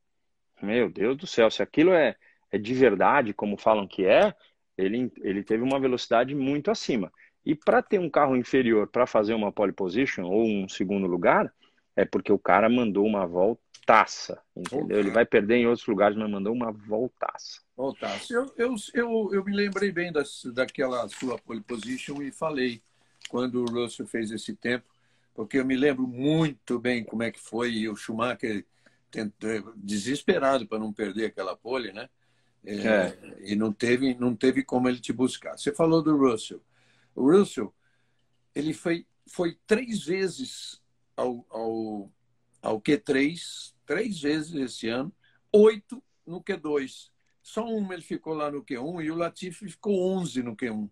Meu 0.62 0.90
Deus 0.90 1.16
do 1.16 1.26
céu, 1.26 1.50
se 1.50 1.62
aquilo 1.62 1.92
é, 1.92 2.16
é 2.50 2.59
de 2.59 2.75
verdade, 2.75 3.35
como 3.35 3.56
falam 3.56 3.87
que 3.87 4.04
é, 4.04 4.35
ele, 4.76 5.12
ele 5.23 5.42
teve 5.42 5.62
uma 5.62 5.78
velocidade 5.78 6.35
muito 6.35 6.71
acima. 6.71 7.12
E 7.44 7.54
para 7.54 7.83
ter 7.83 7.99
um 7.99 8.09
carro 8.09 8.37
inferior 8.37 8.88
para 8.88 9.06
fazer 9.06 9.35
uma 9.35 9.52
pole 9.52 9.73
position 9.73 10.25
ou 10.25 10.44
um 10.47 10.68
segundo 10.68 11.06
lugar, 11.06 11.52
é 11.94 12.04
porque 12.04 12.33
o 12.33 12.38
cara 12.38 12.68
mandou 12.68 13.04
uma 13.04 13.26
voltaça, 13.85 14.43
entendeu? 14.57 14.99
Ele 14.99 15.11
vai 15.11 15.26
perder 15.26 15.57
em 15.57 15.67
outros 15.67 15.87
lugares, 15.87 16.17
mas 16.17 16.31
mandou 16.31 16.53
uma 16.53 16.73
voltaça. 16.73 17.61
Voltaça. 17.76 18.33
Eu, 18.33 18.53
eu, 18.57 18.75
eu, 18.95 19.31
eu 19.33 19.45
me 19.45 19.55
lembrei 19.55 19.93
bem 19.93 20.11
das, 20.11 20.45
daquela 20.47 21.07
sua 21.09 21.38
pole 21.38 21.61
position 21.61 22.23
e 22.23 22.33
falei 22.33 22.83
quando 23.29 23.62
o 23.62 23.67
Russell 23.67 24.07
fez 24.07 24.31
esse 24.31 24.55
tempo, 24.55 24.87
porque 25.35 25.59
eu 25.59 25.64
me 25.64 25.76
lembro 25.76 26.07
muito 26.07 26.79
bem 26.79 27.05
como 27.05 27.23
é 27.23 27.31
que 27.31 27.41
foi 27.41 27.73
e 27.73 27.88
o 27.88 27.97
Schumacher 27.97 28.64
tentou, 29.11 29.73
desesperado 29.76 30.67
para 30.67 30.79
não 30.79 30.93
perder 30.93 31.26
aquela 31.26 31.57
pole, 31.57 31.93
né? 31.93 32.09
É, 32.64 32.87
é. 32.87 33.19
E 33.41 33.55
não 33.55 33.73
teve, 33.73 34.14
não 34.14 34.35
teve 34.35 34.64
como 34.64 34.88
ele 34.88 34.99
te 34.99 35.12
buscar. 35.12 35.59
Você 35.59 35.73
falou 35.73 36.03
do 36.03 36.17
Russell. 36.17 36.62
O 37.14 37.31
Russell, 37.31 37.75
ele 38.55 38.73
foi, 38.73 39.07
foi 39.26 39.59
três 39.67 40.05
vezes 40.05 40.81
ao, 41.17 41.45
ao, 41.50 42.11
ao 42.62 42.81
Q3, 42.81 43.74
três 43.87 44.21
vezes 44.21 44.55
esse 44.55 44.88
ano, 44.88 45.12
oito 45.53 46.03
no 46.26 46.43
Q2. 46.43 47.11
Só 47.43 47.67
uma 47.67 47.95
ele 47.95 48.03
ficou 48.03 48.35
lá 48.35 48.50
no 48.50 48.64
Q1 48.64 49.05
e 49.05 49.11
o 49.11 49.14
Latifi 49.14 49.69
ficou 49.69 50.17
11 50.17 50.43
no 50.43 50.57
Q1. 50.57 50.91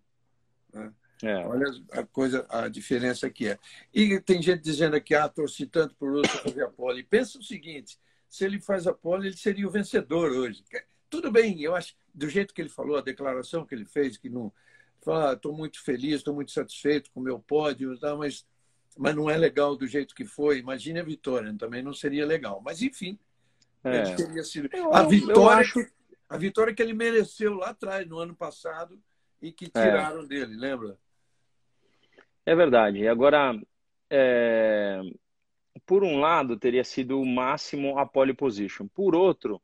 Né? 0.71 0.93
É. 1.23 1.37
Olha 1.45 1.65
a 1.91 2.03
coisa, 2.03 2.45
a 2.49 2.67
diferença 2.67 3.29
que 3.29 3.47
é. 3.47 3.59
E 3.93 4.19
tem 4.19 4.41
gente 4.41 4.61
dizendo 4.61 4.95
aqui, 4.95 5.15
ah, 5.15 5.29
torci 5.29 5.65
tanto 5.65 5.95
por 5.95 6.11
Russo 6.11 6.37
fazer 6.39 6.63
a 6.63 6.69
pole. 6.69 7.01
pensa 7.03 7.39
o 7.39 7.43
seguinte, 7.43 7.97
se 8.27 8.43
ele 8.43 8.59
faz 8.59 8.85
a 8.87 8.93
pole, 8.93 9.27
ele 9.27 9.37
seria 9.37 9.67
o 9.67 9.71
vencedor 9.71 10.31
hoje. 10.31 10.63
Tudo 11.09 11.31
bem, 11.31 11.61
eu 11.61 11.75
acho, 11.75 11.95
do 12.13 12.27
jeito 12.27 12.53
que 12.53 12.61
ele 12.61 12.69
falou, 12.69 12.97
a 12.97 13.01
declaração 13.01 13.65
que 13.65 13.73
ele 13.73 13.85
fez, 13.85 14.17
que 14.17 14.29
não... 14.29 14.51
Estou 14.99 15.53
ah, 15.53 15.57
muito 15.57 15.83
feliz, 15.83 16.15
estou 16.15 16.33
muito 16.33 16.51
satisfeito 16.51 17.11
com 17.11 17.19
o 17.19 17.23
meu 17.23 17.37
pódio, 17.37 17.97
mas 18.17 18.45
mas 18.97 19.15
não 19.15 19.29
é 19.29 19.37
legal 19.37 19.75
do 19.75 19.87
jeito 19.87 20.15
que 20.15 20.25
foi. 20.25 20.59
Imagine 20.59 20.99
a 20.99 21.03
vitória, 21.03 21.53
também 21.57 21.81
não 21.81 21.93
seria 21.93 22.25
legal. 22.25 22.61
Mas 22.63 22.81
enfim, 22.81 23.17
é. 23.83 24.15
teria 24.15 24.43
sido 24.43 24.69
eu, 24.73 24.93
a 24.93 25.03
vitória, 25.03 25.61
acho... 25.61 25.79
a 26.29 26.37
vitória 26.37 26.73
que 26.73 26.81
ele 26.81 26.93
mereceu 26.93 27.55
lá 27.55 27.69
atrás 27.69 28.07
no 28.07 28.19
ano 28.19 28.35
passado 28.35 28.99
e 29.41 29.51
que 29.51 29.65
é. 29.65 29.69
tiraram 29.69 30.21
é. 30.23 30.25
dele, 30.25 30.55
lembra? 30.55 30.97
É 32.45 32.55
verdade. 32.55 33.07
Agora, 33.07 33.59
é... 34.09 35.01
por 35.85 36.03
um 36.03 36.19
lado, 36.19 36.57
teria 36.57 36.83
sido 36.83 37.19
o 37.19 37.25
máximo 37.25 37.97
a 37.97 38.05
pole 38.05 38.33
position. 38.33 38.87
Por 38.87 39.15
outro, 39.15 39.61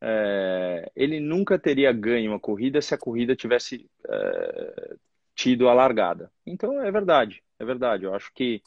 é... 0.00 0.90
ele 0.94 1.18
nunca 1.18 1.58
teria 1.58 1.92
ganho 1.92 2.34
a 2.34 2.40
corrida 2.40 2.80
se 2.80 2.94
a 2.94 2.98
corrida 2.98 3.34
tivesse 3.34 3.88
é, 4.08 4.96
tido 5.40 5.68
a 5.68 5.74
largada. 5.74 6.30
Então, 6.46 6.80
é 6.82 6.90
verdade 6.90 7.42
é 7.60 7.64
verdade. 7.64 8.04
Eu 8.04 8.14
acho 8.14 8.32
que 8.32 8.62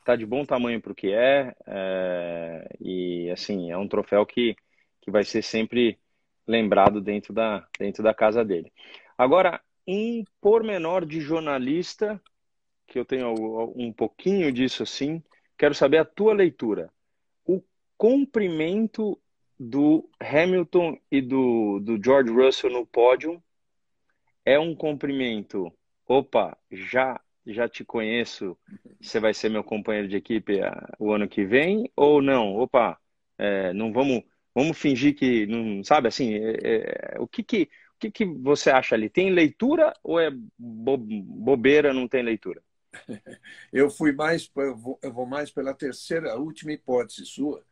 está 0.00 0.16
de 0.16 0.26
bom 0.26 0.44
tamanho 0.44 0.80
para 0.80 0.92
o 0.92 0.94
que 0.94 1.12
é, 1.12 1.54
é, 1.64 2.68
e 2.80 3.30
assim 3.30 3.70
é 3.70 3.78
um 3.78 3.88
troféu 3.88 4.26
que 4.26 4.56
que 5.00 5.10
vai 5.10 5.24
ser 5.24 5.42
sempre 5.42 5.98
lembrado 6.46 7.00
dentro 7.00 7.32
da, 7.32 7.66
dentro 7.76 8.04
da 8.04 8.14
casa 8.14 8.44
dele. 8.44 8.72
Agora, 9.18 9.60
um 9.86 10.22
pormenor 10.40 11.04
de 11.04 11.20
jornalista, 11.20 12.22
que 12.86 13.00
eu 13.00 13.04
tenho 13.04 13.34
um 13.76 13.92
pouquinho 13.92 14.52
disso 14.52 14.84
assim, 14.84 15.20
quero 15.58 15.74
saber 15.74 15.98
a 15.98 16.04
tua 16.04 16.32
leitura. 16.34 16.88
O 17.44 17.60
comprimento 17.96 19.18
do 19.58 20.08
Hamilton 20.20 20.96
e 21.10 21.20
do, 21.20 21.80
do 21.80 22.00
George 22.00 22.30
Russell 22.30 22.70
no 22.70 22.86
pódio 22.86 23.42
é 24.44 24.56
um 24.56 24.72
comprimento. 24.72 25.72
Opa, 26.12 26.58
já 26.70 27.18
já 27.46 27.66
te 27.68 27.84
conheço, 27.84 28.56
você 29.00 29.18
vai 29.18 29.32
ser 29.34 29.48
meu 29.48 29.64
companheiro 29.64 30.06
de 30.08 30.16
equipe 30.16 30.60
ah, 30.60 30.94
o 30.98 31.10
ano 31.12 31.26
que 31.26 31.44
vem 31.44 31.90
ou 31.96 32.20
não? 32.22 32.54
Opa, 32.56 32.98
é, 33.38 33.72
não 33.72 33.92
vamos 33.92 34.22
vamos 34.54 34.78
fingir 34.78 35.14
que 35.16 35.46
não 35.46 35.82
sabe 35.82 36.08
assim 36.08 36.34
é, 36.34 37.14
é, 37.14 37.20
o 37.20 37.26
que 37.26 37.42
que 37.42 37.62
o 37.96 37.98
que 37.98 38.10
que 38.10 38.24
você 38.26 38.68
acha 38.70 38.94
ali? 38.94 39.08
Tem 39.08 39.30
leitura 39.30 39.94
ou 40.02 40.20
é 40.20 40.30
bo, 40.58 40.98
bobeira 40.98 41.94
não 41.94 42.06
tem 42.06 42.22
leitura? 42.22 42.62
Eu 43.72 43.88
fui 43.90 44.12
mais 44.12 44.50
eu 44.56 44.76
vou, 44.76 44.98
eu 45.02 45.12
vou 45.12 45.24
mais 45.26 45.50
pela 45.50 45.72
terceira 45.72 46.36
última 46.36 46.72
hipótese 46.72 47.24
sua 47.24 47.64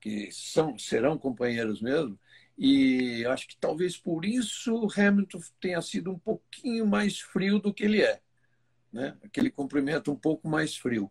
que 0.00 0.30
são 0.32 0.76
serão 0.78 1.16
companheiros 1.16 1.80
mesmo 1.80 2.18
e 2.56 3.24
acho 3.26 3.48
que 3.48 3.56
talvez 3.56 3.96
por 3.96 4.24
isso 4.24 4.88
Hamilton 4.96 5.40
tenha 5.60 5.82
sido 5.82 6.10
um 6.10 6.18
pouquinho 6.18 6.86
mais 6.86 7.18
frio 7.18 7.58
do 7.58 7.74
que 7.74 7.84
ele 7.84 8.00
é 8.00 8.20
né 8.92 9.16
aquele 9.24 9.50
cumprimento 9.50 10.12
um 10.12 10.16
pouco 10.16 10.48
mais 10.48 10.76
frio 10.76 11.10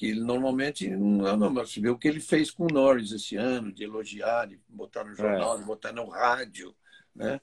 que 0.00 0.06
ele 0.06 0.20
normalmente 0.20 0.88
não, 0.88 1.36
não, 1.36 1.52
você 1.52 1.78
vê 1.78 1.90
o 1.90 1.98
que 1.98 2.08
ele 2.08 2.20
fez 2.20 2.50
com 2.50 2.64
o 2.64 2.72
Norris 2.72 3.12
esse 3.12 3.36
ano, 3.36 3.70
de 3.70 3.84
elogiar, 3.84 4.46
de 4.46 4.58
botar 4.66 5.04
no 5.04 5.14
jornal, 5.14 5.56
é. 5.56 5.58
de 5.58 5.64
botar 5.66 5.92
no 5.92 6.08
rádio, 6.08 6.74
né? 7.14 7.38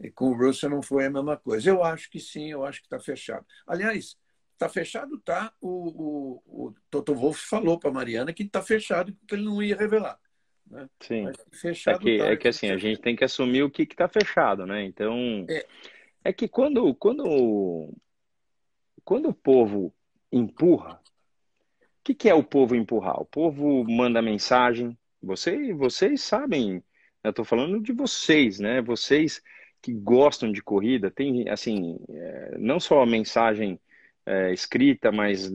E 0.00 0.10
com 0.10 0.30
o 0.30 0.36
Russell 0.36 0.70
não 0.70 0.82
foi 0.82 1.06
a 1.06 1.10
mesma 1.10 1.36
coisa. 1.36 1.70
Eu 1.70 1.84
acho 1.84 2.10
que 2.10 2.18
sim, 2.18 2.50
eu 2.50 2.64
acho 2.64 2.80
que 2.80 2.86
está 2.86 2.98
fechado. 2.98 3.46
Aliás, 3.64 4.18
está 4.54 4.68
fechado, 4.68 5.20
tá? 5.20 5.52
O, 5.60 5.68
o, 6.48 6.66
o 6.66 6.74
Toto 6.90 7.14
Wolff 7.14 7.46
falou 7.46 7.78
para 7.78 7.90
a 7.90 7.94
Mariana 7.94 8.32
que 8.32 8.42
está 8.42 8.60
fechado, 8.60 9.16
que 9.28 9.34
ele 9.36 9.44
não 9.44 9.62
ia 9.62 9.76
revelar. 9.76 10.18
Né? 10.70 10.88
Sim. 11.00 11.24
Fechado, 11.52 11.96
é 11.96 11.98
que, 11.98 12.18
tá, 12.18 12.26
é 12.26 12.36
que 12.36 12.48
assim, 12.48 12.70
a 12.70 12.76
gente 12.76 13.00
tem 13.00 13.16
que 13.16 13.24
assumir 13.24 13.62
o 13.62 13.70
que 13.70 13.82
está 13.82 14.08
fechado, 14.08 14.64
né? 14.64 14.84
Então, 14.84 15.44
é. 15.48 15.66
é 16.24 16.32
que 16.32 16.46
quando, 16.46 16.94
quando, 16.94 17.92
quando 19.04 19.28
o 19.28 19.34
povo 19.34 19.92
empurra, 20.32 21.00
o 21.82 22.02
que, 22.04 22.14
que 22.14 22.28
é 22.28 22.34
o 22.34 22.44
povo 22.44 22.76
empurrar? 22.76 23.20
O 23.20 23.26
povo 23.26 23.84
manda 23.84 24.22
mensagem. 24.22 24.96
Você, 25.22 25.74
vocês 25.74 26.22
sabem, 26.22 26.82
eu 27.22 27.30
estou 27.30 27.44
falando 27.44 27.80
de 27.80 27.92
vocês, 27.92 28.58
né? 28.58 28.80
Vocês 28.80 29.42
que 29.82 29.92
gostam 29.92 30.52
de 30.52 30.62
corrida, 30.62 31.10
tem 31.10 31.48
assim, 31.48 31.98
é, 32.08 32.58
não 32.58 32.78
só 32.78 33.02
a 33.02 33.06
mensagem 33.06 33.80
é, 34.26 34.52
escrita, 34.52 35.10
mas 35.10 35.50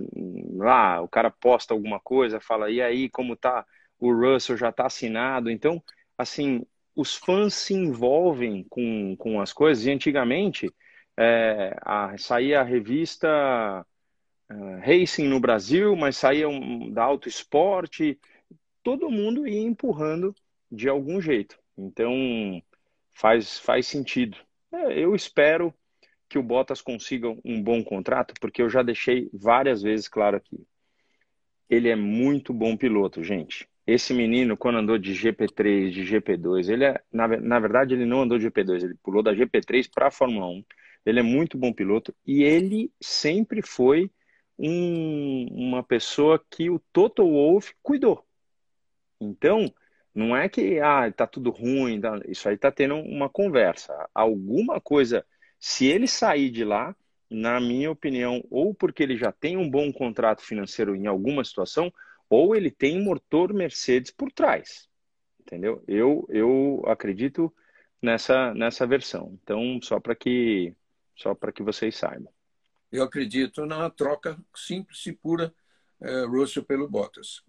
lá 0.53 1.01
o 1.01 1.07
cara 1.07 1.29
posta 1.29 1.73
alguma 1.73 1.99
coisa, 1.99 2.39
fala, 2.39 2.69
e 2.69 2.81
aí, 2.81 3.09
como 3.09 3.35
tá? 3.35 3.65
O 3.99 4.13
Russell 4.13 4.57
já 4.57 4.69
está 4.69 4.85
assinado. 4.85 5.49
Então, 5.49 5.81
assim, 6.17 6.65
os 6.95 7.15
fãs 7.15 7.53
se 7.53 7.73
envolvem 7.73 8.65
com, 8.69 9.15
com 9.17 9.41
as 9.41 9.51
coisas. 9.51 9.85
E 9.85 9.91
antigamente, 9.91 10.73
é, 11.17 11.75
a, 11.81 12.17
saía 12.17 12.61
a 12.61 12.63
revista 12.63 13.85
uh, 14.51 14.79
racing 14.79 15.27
no 15.27 15.39
Brasil, 15.39 15.95
mas 15.95 16.17
saía 16.17 16.47
um, 16.47 16.91
da 16.91 17.03
auto 17.03 17.27
esporte, 17.27 18.19
todo 18.83 19.09
mundo 19.09 19.47
ia 19.47 19.61
empurrando 19.61 20.33
de 20.71 20.89
algum 20.89 21.21
jeito. 21.21 21.57
Então 21.77 22.61
faz, 23.13 23.59
faz 23.59 23.87
sentido. 23.87 24.37
É, 24.71 24.99
eu 24.99 25.15
espero 25.15 25.73
que 26.29 26.37
o 26.37 26.43
Bottas 26.43 26.81
consiga 26.81 27.29
um 27.43 27.61
bom 27.61 27.83
contrato, 27.83 28.33
porque 28.39 28.61
eu 28.61 28.69
já 28.69 28.81
deixei 28.83 29.29
várias 29.33 29.81
vezes 29.81 30.07
claro 30.07 30.37
aqui. 30.37 30.65
Ele 31.69 31.89
é 31.89 31.95
muito 31.95 32.53
bom 32.53 32.75
piloto, 32.75 33.23
gente. 33.23 33.67
Esse 33.87 34.13
menino, 34.13 34.57
quando 34.57 34.79
andou 34.79 34.97
de 34.97 35.13
GP3, 35.13 35.91
de 35.91 36.03
GP2, 36.03 36.69
ele 36.69 36.85
é, 36.85 36.99
na, 37.11 37.27
na 37.27 37.59
verdade, 37.59 37.93
ele 37.93 38.05
não 38.05 38.23
andou 38.23 38.37
de 38.39 38.47
GP2, 38.47 38.83
ele 38.83 38.95
pulou 39.03 39.21
da 39.21 39.33
GP3 39.33 39.89
para 39.93 40.07
a 40.07 40.11
Fórmula 40.11 40.47
1. 40.47 40.65
Ele 41.05 41.19
é 41.19 41.23
muito 41.23 41.57
bom 41.57 41.71
piloto 41.71 42.15
e 42.25 42.43
ele 42.43 42.91
sempre 42.99 43.61
foi 43.61 44.09
um, 44.57 45.45
uma 45.51 45.83
pessoa 45.83 46.43
que 46.49 46.69
o 46.69 46.79
Toto 46.91 47.23
Wolff 47.23 47.75
cuidou. 47.83 48.25
Então, 49.21 49.71
não 50.13 50.35
é 50.35 50.49
que 50.49 50.79
ah, 50.79 51.11
tá 51.11 51.27
tudo 51.27 51.51
ruim, 51.51 52.01
tá, 52.01 52.19
isso 52.27 52.47
aí 52.49 52.57
tá 52.57 52.71
tendo 52.71 52.95
uma 52.95 53.29
conversa. 53.29 53.93
Alguma 54.15 54.81
coisa, 54.81 55.25
se 55.59 55.85
ele 55.85 56.07
sair 56.07 56.49
de 56.49 56.63
lá, 56.63 56.95
na 57.29 57.59
minha 57.59 57.91
opinião, 57.91 58.43
ou 58.49 58.73
porque 58.73 59.03
ele 59.03 59.17
já 59.17 59.31
tem 59.31 59.57
um 59.57 59.69
bom 59.69 59.91
contrato 59.91 60.41
financeiro 60.41 60.95
em 60.95 61.05
alguma 61.05 61.43
situação, 61.43 61.91
ou 62.29 62.55
ele 62.55 62.71
tem 62.71 63.03
motor 63.03 63.53
Mercedes 63.53 64.11
por 64.11 64.31
trás. 64.31 64.87
Entendeu? 65.39 65.83
Eu, 65.87 66.25
eu 66.29 66.83
acredito 66.87 67.53
nessa, 68.01 68.53
nessa 68.53 68.87
versão. 68.87 69.37
Então, 69.41 69.79
só 69.81 69.99
para 69.99 70.15
que 70.15 70.75
só 71.15 71.33
para 71.33 71.51
que 71.51 71.63
vocês 71.63 71.95
saibam 71.95 72.35
eu 72.95 73.03
acredito 73.03 73.65
na 73.65 73.89
troca 73.89 74.37
simples 74.55 75.05
e 75.05 75.13
pura 75.13 75.53
é, 76.01 76.25
Russell 76.25 76.63
pelo 76.63 76.87
Bottas. 76.87 77.41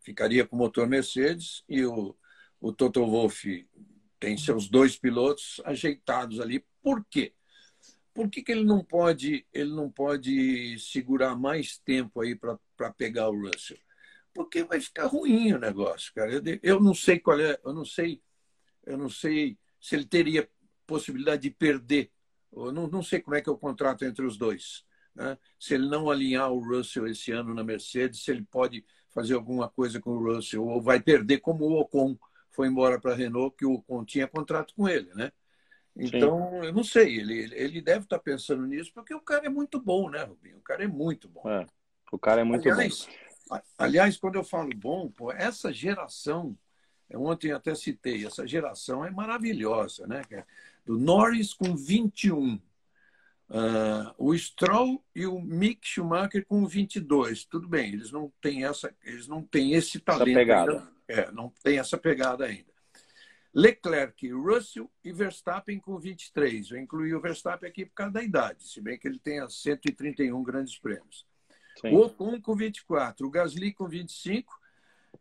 Ficaria 0.00 0.46
com 0.46 0.56
o 0.56 0.58
motor 0.58 0.88
Mercedes 0.88 1.62
e 1.68 1.84
o, 1.84 2.16
o 2.60 2.72
Toto 2.72 3.04
Wolff 3.04 3.68
tem 4.18 4.36
seus 4.36 4.68
dois 4.68 4.96
pilotos 4.96 5.60
ajeitados 5.64 6.40
ali. 6.40 6.64
Por 6.82 7.04
quê? 7.04 7.34
Por 8.14 8.28
que, 8.28 8.42
que 8.42 8.52
ele 8.52 8.64
não 8.64 8.84
pode 8.84 9.46
ele 9.52 9.70
não 9.70 9.90
pode 9.90 10.78
segurar 10.78 11.36
mais 11.36 11.78
tempo 11.78 12.20
aí 12.20 12.34
para 12.34 12.92
pegar 12.96 13.28
o 13.28 13.38
Russell? 13.38 13.78
Porque 14.34 14.62
vai 14.64 14.80
ficar 14.80 15.06
ruim 15.06 15.52
o 15.52 15.58
negócio, 15.58 16.12
cara. 16.14 16.32
Eu, 16.32 16.42
eu 16.62 16.80
não 16.80 16.94
sei 16.94 17.18
qual 17.18 17.38
é, 17.40 17.58
eu 17.64 17.72
não 17.72 17.84
sei, 17.84 18.22
eu 18.86 18.96
não 18.96 19.08
sei 19.08 19.58
se 19.80 19.96
ele 19.96 20.04
teria 20.04 20.48
possibilidade 20.86 21.42
de 21.42 21.50
perder 21.50 22.10
eu 22.52 22.72
não, 22.72 22.86
não 22.88 23.02
sei 23.02 23.20
como 23.20 23.36
é 23.36 23.40
que 23.40 23.48
é 23.48 23.52
o 23.52 23.58
contrato 23.58 24.04
entre 24.04 24.24
os 24.24 24.36
dois. 24.36 24.84
Né? 25.14 25.38
Se 25.58 25.74
ele 25.74 25.88
não 25.88 26.10
alinhar 26.10 26.50
o 26.50 26.60
Russell 26.60 27.06
esse 27.06 27.32
ano 27.32 27.54
na 27.54 27.62
Mercedes, 27.62 28.24
se 28.24 28.30
ele 28.30 28.42
pode 28.42 28.84
fazer 29.08 29.34
alguma 29.34 29.68
coisa 29.68 30.00
com 30.00 30.10
o 30.10 30.34
Russell, 30.34 30.66
ou 30.66 30.80
vai 30.80 31.00
perder 31.00 31.38
como 31.38 31.64
o 31.64 31.80
Ocon 31.80 32.16
foi 32.50 32.68
embora 32.68 33.00
para 33.00 33.12
a 33.12 33.14
Renault, 33.14 33.56
que 33.56 33.64
o 33.64 33.74
Ocon 33.74 34.04
tinha 34.04 34.26
contrato 34.26 34.74
com 34.74 34.88
ele, 34.88 35.12
né? 35.14 35.32
Então, 35.96 36.50
Sim. 36.60 36.66
eu 36.66 36.72
não 36.72 36.84
sei, 36.84 37.18
ele, 37.18 37.52
ele 37.52 37.80
deve 37.80 38.04
estar 38.04 38.18
tá 38.18 38.22
pensando 38.22 38.64
nisso, 38.66 38.92
porque 38.94 39.14
o 39.14 39.20
cara 39.20 39.46
é 39.46 39.48
muito 39.48 39.80
bom, 39.80 40.08
né, 40.08 40.22
Rubinho? 40.22 40.58
O 40.58 40.62
cara 40.62 40.84
é 40.84 40.86
muito 40.86 41.28
bom. 41.28 41.48
É, 41.48 41.66
o 42.12 42.18
cara 42.18 42.40
é 42.40 42.44
muito 42.44 42.68
aliás, 42.70 43.06
bom. 43.06 43.12
Aliás, 43.78 44.16
quando 44.16 44.36
eu 44.36 44.44
falo 44.44 44.70
bom, 44.74 45.10
pô, 45.10 45.32
essa 45.32 45.72
geração, 45.72 46.56
ontem 47.12 47.52
até 47.52 47.74
citei, 47.74 48.26
essa 48.26 48.46
geração 48.46 49.04
é 49.04 49.10
maravilhosa, 49.10 50.06
né? 50.06 50.22
do 50.84 50.98
Norris 50.98 51.54
com 51.54 51.76
21. 51.76 52.54
Uh, 52.54 52.60
ah, 53.52 54.14
o 54.16 54.36
Stroll 54.36 55.04
e 55.14 55.26
o 55.26 55.40
Mick 55.40 55.86
Schumacher 55.86 56.46
com 56.46 56.66
22. 56.66 57.44
Tudo 57.44 57.68
bem, 57.68 57.92
eles 57.92 58.12
não 58.12 58.32
têm 58.40 58.64
essa, 58.64 58.94
eles 59.04 59.26
não 59.26 59.42
têm 59.42 59.74
esse 59.74 59.98
talento. 59.98 60.28
Essa 60.28 60.38
pegada. 60.38 60.72
Ainda. 60.72 60.90
É, 61.08 61.32
não 61.32 61.52
tem 61.62 61.78
essa 61.78 61.98
pegada 61.98 62.44
ainda. 62.44 62.70
Leclerc, 63.52 64.30
Russell 64.30 64.88
e 65.02 65.12
Verstappen 65.12 65.80
com 65.80 65.98
23. 65.98 66.70
Eu 66.70 66.78
incluí 66.78 67.12
o 67.12 67.20
Verstappen 67.20 67.68
aqui 67.68 67.84
por 67.84 67.94
causa 67.94 68.12
da 68.12 68.22
idade, 68.22 68.68
se 68.68 68.80
bem 68.80 68.96
que 68.96 69.08
ele 69.08 69.18
tem 69.18 69.40
131 69.48 70.40
grandes 70.44 70.78
prêmios. 70.78 71.26
Sim. 71.80 71.94
O 71.94 72.06
Ocon 72.06 72.40
com 72.40 72.54
24, 72.54 73.26
o 73.26 73.30
Gasly 73.30 73.72
com 73.72 73.88
25 73.88 74.60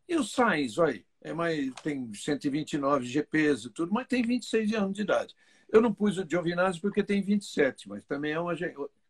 e 0.07 0.15
o 0.15 0.23
Sainz, 0.23 0.77
olha, 0.77 1.03
é 1.21 1.33
mais, 1.33 1.73
tem 1.83 2.11
129 2.13 3.05
GPs 3.05 3.65
e 3.65 3.69
tudo, 3.69 3.93
mas 3.93 4.07
tem 4.07 4.23
26 4.23 4.73
anos 4.73 4.93
de 4.93 5.01
idade. 5.01 5.35
Eu 5.71 5.81
não 5.81 5.93
pus 5.93 6.17
o 6.17 6.25
Giovinazzi 6.27 6.79
porque 6.79 7.03
tem 7.03 7.21
27, 7.21 7.87
mas 7.87 8.03
também 8.03 8.31
é 8.31 8.39
uma. 8.39 8.53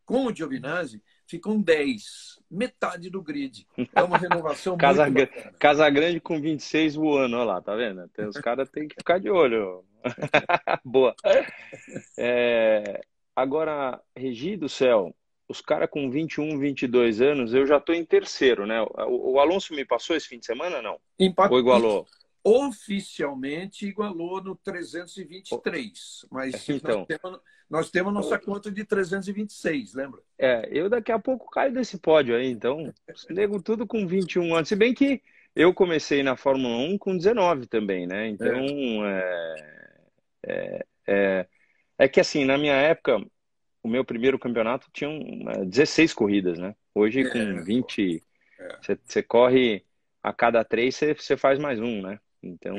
Com 0.06 0.26
o 0.26 0.36
Giovinazzi, 0.36 1.02
ficam 1.28 1.62
10, 1.62 2.40
metade 2.50 3.10
do 3.10 3.22
grid. 3.22 3.66
É 3.96 4.02
uma 4.02 4.18
renovação 4.18 4.76
Casa, 4.78 5.06
muito 5.06 5.30
bacana. 5.30 5.56
Casa 5.60 5.90
Grande 5.90 6.20
com 6.20 6.42
26 6.42 6.96
voando, 6.96 7.38
olha 7.38 7.46
lá, 7.46 7.62
tá 7.62 7.76
vendo? 7.76 8.10
Os 8.28 8.38
caras 8.38 8.70
têm 8.70 8.88
que 8.88 8.96
ficar 8.96 9.20
de 9.20 9.30
olho. 9.30 9.86
Boa. 10.84 11.16
É, 12.18 13.02
agora, 13.36 14.02
Regi 14.18 14.58
do 14.58 14.68
céu, 14.68 15.16
os 15.50 15.60
caras 15.60 15.90
com 15.90 16.10
21, 16.10 16.60
22 16.60 17.20
anos, 17.22 17.54
eu 17.54 17.66
já 17.66 17.78
estou 17.78 17.94
em 17.94 18.06
terceiro, 18.06 18.66
né? 18.66 18.82
O, 18.82 19.34
o, 19.34 19.40
Alonso 19.40 19.74
me 19.74 19.84
passou 19.84 20.16
esse 20.16 20.28
fim 20.28 20.40
de 20.40 20.46
semana, 20.46 20.82
não? 20.82 21.00
Empate... 21.20 21.54
Ou 21.54 21.60
igualou? 21.60 22.08
oficialmente 22.42 23.86
igualou 23.86 24.42
no 24.42 24.56
323, 24.56 26.26
mas 26.32 26.54
então, 26.70 27.00
nós, 27.00 27.08
temos, 27.08 27.40
nós 27.70 27.92
temos 27.92 28.14
nossa 28.14 28.40
conta 28.40 28.72
de 28.72 28.84
326, 28.86 29.94
lembra? 29.94 30.22
É, 30.38 30.68
eu 30.72 30.90
daqui 30.90 31.12
a 31.12 31.20
pouco 31.20 31.52
caio 31.52 31.74
desse 31.74 31.98
pódio 31.98 32.36
aí, 32.36 32.50
então, 32.50 32.94
nego 33.30 33.62
tudo 33.62 33.86
com 33.86 34.08
21 34.08 34.56
anos, 34.56 34.70
se 34.70 34.76
bem 34.76 34.94
que 34.94 35.22
eu 35.56 35.74
comecei 35.74 36.24
na 36.24 36.38
Fórmula 36.38 36.78
1 36.78 36.98
com 36.98 37.18
19 37.18 37.68
também, 37.68 38.08
né? 38.08 38.30
Então, 38.30 39.06
é. 39.06 39.80
É, 40.48 40.86
é, 41.08 41.48
é, 41.98 42.08
que 42.08 42.20
assim, 42.20 42.46
na 42.46 42.58
minha 42.58 42.76
época, 42.76 43.22
o 43.84 43.88
meu 43.88 44.04
primeiro 44.04 44.38
campeonato 44.38 44.90
tinha 44.94 45.10
16 45.66 46.14
corridas, 46.14 46.58
né? 46.58 46.76
Hoje, 46.94 47.22
é. 47.22 47.30
com 47.30 47.64
20, 47.64 48.24
você 49.06 49.24
corre 49.24 49.86
a 50.22 50.34
cada 50.34 50.64
três, 50.64 51.00
você 51.18 51.38
faz 51.38 51.60
mais 51.60 51.80
um, 51.80 52.02
né? 52.02 52.20
Então, 52.42 52.78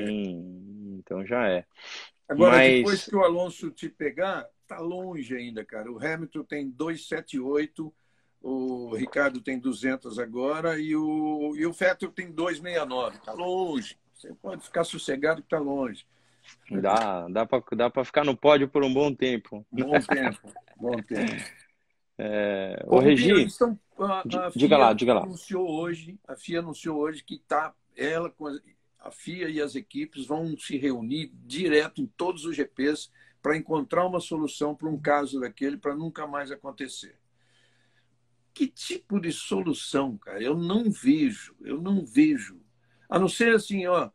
então 0.98 1.24
já 1.26 1.48
é. 1.48 1.64
Agora, 2.28 2.56
Mas... 2.58 2.76
depois 2.76 3.04
que 3.06 3.16
o 3.16 3.24
Alonso 3.24 3.70
te 3.70 3.88
pegar, 3.88 4.46
tá 4.66 4.78
longe 4.78 5.34
ainda, 5.34 5.64
cara. 5.64 5.90
O 5.90 5.98
Hamilton 5.98 6.44
tem 6.44 6.70
278, 6.70 7.92
o 8.42 8.94
Ricardo 8.94 9.40
tem 9.40 9.58
200 9.58 10.18
agora 10.18 10.78
e 10.78 10.94
o, 10.94 11.54
e 11.56 11.66
o 11.66 11.72
Vettel 11.72 12.10
tem 12.10 12.30
269. 12.30 13.18
Tá 13.18 13.32
longe. 13.32 13.98
Você 14.14 14.32
pode 14.34 14.62
ficar 14.62 14.84
sossegado 14.84 15.42
que 15.42 15.48
tá 15.48 15.58
longe. 15.58 16.06
Dá, 16.70 17.28
dá 17.28 17.46
para 17.46 17.62
dá 17.76 17.90
pra 17.90 18.04
ficar 18.04 18.24
no 18.24 18.36
pódio 18.36 18.68
por 18.68 18.84
um 18.84 18.92
bom 18.92 19.14
tempo. 19.14 19.66
Bom 19.70 20.00
tempo, 20.00 20.52
bom 20.76 20.96
tempo. 21.02 21.42
É, 22.16 22.84
o 22.86 22.98
Regi, 22.98 23.30
então, 23.42 23.78
a, 23.98 24.20
a 24.20 24.50
diga 24.54 24.76
lá, 24.76 24.92
diga 24.92 25.14
lá. 25.14 25.22
Anunciou 25.22 25.68
hoje, 25.68 26.18
a 26.28 26.36
FIA 26.36 26.60
anunciou 26.60 26.98
hoje 26.98 27.24
que 27.24 27.38
tá 27.38 27.74
ela 27.96 28.32
a 28.98 29.10
FIA 29.10 29.48
e 29.48 29.60
as 29.60 29.74
equipes 29.74 30.26
vão 30.26 30.56
se 30.58 30.76
reunir 30.76 31.32
direto 31.34 32.02
em 32.02 32.06
todos 32.06 32.44
os 32.44 32.54
GPs 32.54 33.10
para 33.42 33.56
encontrar 33.56 34.06
uma 34.06 34.20
solução 34.20 34.74
para 34.74 34.88
um 34.88 34.98
caso 34.98 35.40
daquele 35.40 35.76
para 35.76 35.94
nunca 35.94 36.26
mais 36.26 36.50
acontecer. 36.50 37.18
Que 38.52 38.66
tipo 38.66 39.18
de 39.18 39.32
solução, 39.32 40.18
cara? 40.18 40.42
Eu 40.42 40.56
não 40.56 40.90
vejo, 40.90 41.54
eu 41.60 41.80
não 41.80 42.04
vejo. 42.04 42.60
A 43.08 43.18
não 43.18 43.28
ser 43.28 43.54
assim, 43.54 43.86
ó, 43.86 44.10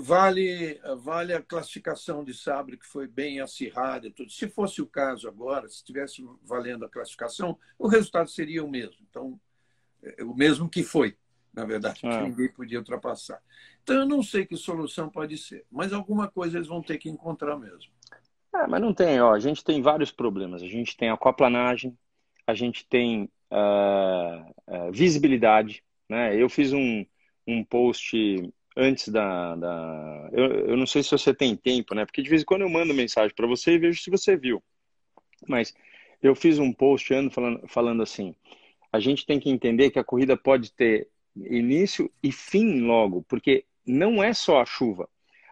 vale, 0.00 0.80
vale 0.98 1.32
a 1.32 1.42
classificação 1.42 2.24
de 2.24 2.34
Sabre 2.34 2.76
que 2.76 2.86
foi 2.86 3.06
bem 3.06 3.40
acirrada. 3.40 4.10
Tudo. 4.10 4.30
Se 4.30 4.48
fosse 4.48 4.82
o 4.82 4.86
caso 4.86 5.28
agora, 5.28 5.68
se 5.68 5.76
estivesse 5.76 6.24
valendo 6.42 6.84
a 6.84 6.88
classificação, 6.88 7.58
o 7.78 7.88
resultado 7.88 8.30
seria 8.30 8.64
o 8.64 8.70
mesmo. 8.70 8.96
Então, 9.08 9.40
é, 10.02 10.22
o 10.22 10.34
mesmo 10.34 10.68
que 10.68 10.82
foi 10.82 11.16
na 11.54 11.64
verdade, 11.64 12.00
que 12.00 12.06
ah. 12.06 12.22
ninguém 12.22 12.48
podia 12.48 12.78
ultrapassar. 12.78 13.40
Então, 13.82 13.96
eu 13.96 14.06
não 14.06 14.22
sei 14.22 14.44
que 14.44 14.56
solução 14.56 15.08
pode 15.08 15.38
ser, 15.38 15.64
mas 15.70 15.92
alguma 15.92 16.28
coisa 16.28 16.58
eles 16.58 16.66
vão 16.66 16.82
ter 16.82 16.98
que 16.98 17.08
encontrar 17.08 17.56
mesmo. 17.56 17.92
É, 18.54 18.66
mas 18.66 18.80
não 18.80 18.92
tem, 18.92 19.20
ó, 19.20 19.32
a 19.32 19.38
gente 19.38 19.62
tem 19.64 19.80
vários 19.80 20.10
problemas. 20.10 20.62
A 20.62 20.66
gente 20.66 20.96
tem 20.96 21.10
aquaplanagem, 21.10 21.96
a 22.46 22.54
gente 22.54 22.86
tem 22.86 23.30
uh, 23.52 24.50
uh, 24.66 24.92
visibilidade. 24.92 25.82
Né? 26.08 26.36
Eu 26.36 26.48
fiz 26.48 26.72
um, 26.72 27.06
um 27.46 27.64
post 27.64 28.52
antes 28.76 29.08
da. 29.08 29.56
da... 29.56 30.30
Eu, 30.32 30.44
eu 30.68 30.76
não 30.76 30.86
sei 30.86 31.02
se 31.02 31.10
você 31.10 31.34
tem 31.34 31.56
tempo, 31.56 31.94
né? 31.94 32.04
Porque 32.04 32.22
de 32.22 32.28
vez 32.28 32.42
em 32.42 32.44
quando 32.44 32.62
eu 32.62 32.68
mando 32.68 32.94
mensagem 32.94 33.34
para 33.34 33.46
você 33.46 33.72
e 33.72 33.78
vejo 33.78 34.02
se 34.02 34.10
você 34.10 34.36
viu. 34.36 34.62
Mas 35.46 35.74
eu 36.22 36.34
fiz 36.34 36.58
um 36.58 36.72
post 36.72 37.12
antes 37.14 37.34
falando, 37.34 37.68
falando 37.68 38.02
assim: 38.02 38.34
a 38.92 39.00
gente 39.00 39.26
tem 39.26 39.38
que 39.40 39.50
entender 39.50 39.90
que 39.90 39.98
a 39.98 40.04
corrida 40.04 40.36
pode 40.36 40.72
ter 40.72 41.08
início 41.36 42.10
e 42.22 42.30
fim 42.30 42.80
logo, 42.80 43.24
porque 43.28 43.64
não 43.86 44.22
é 44.22 44.32
só 44.32 44.60
a 44.60 44.66
chuva. 44.66 45.08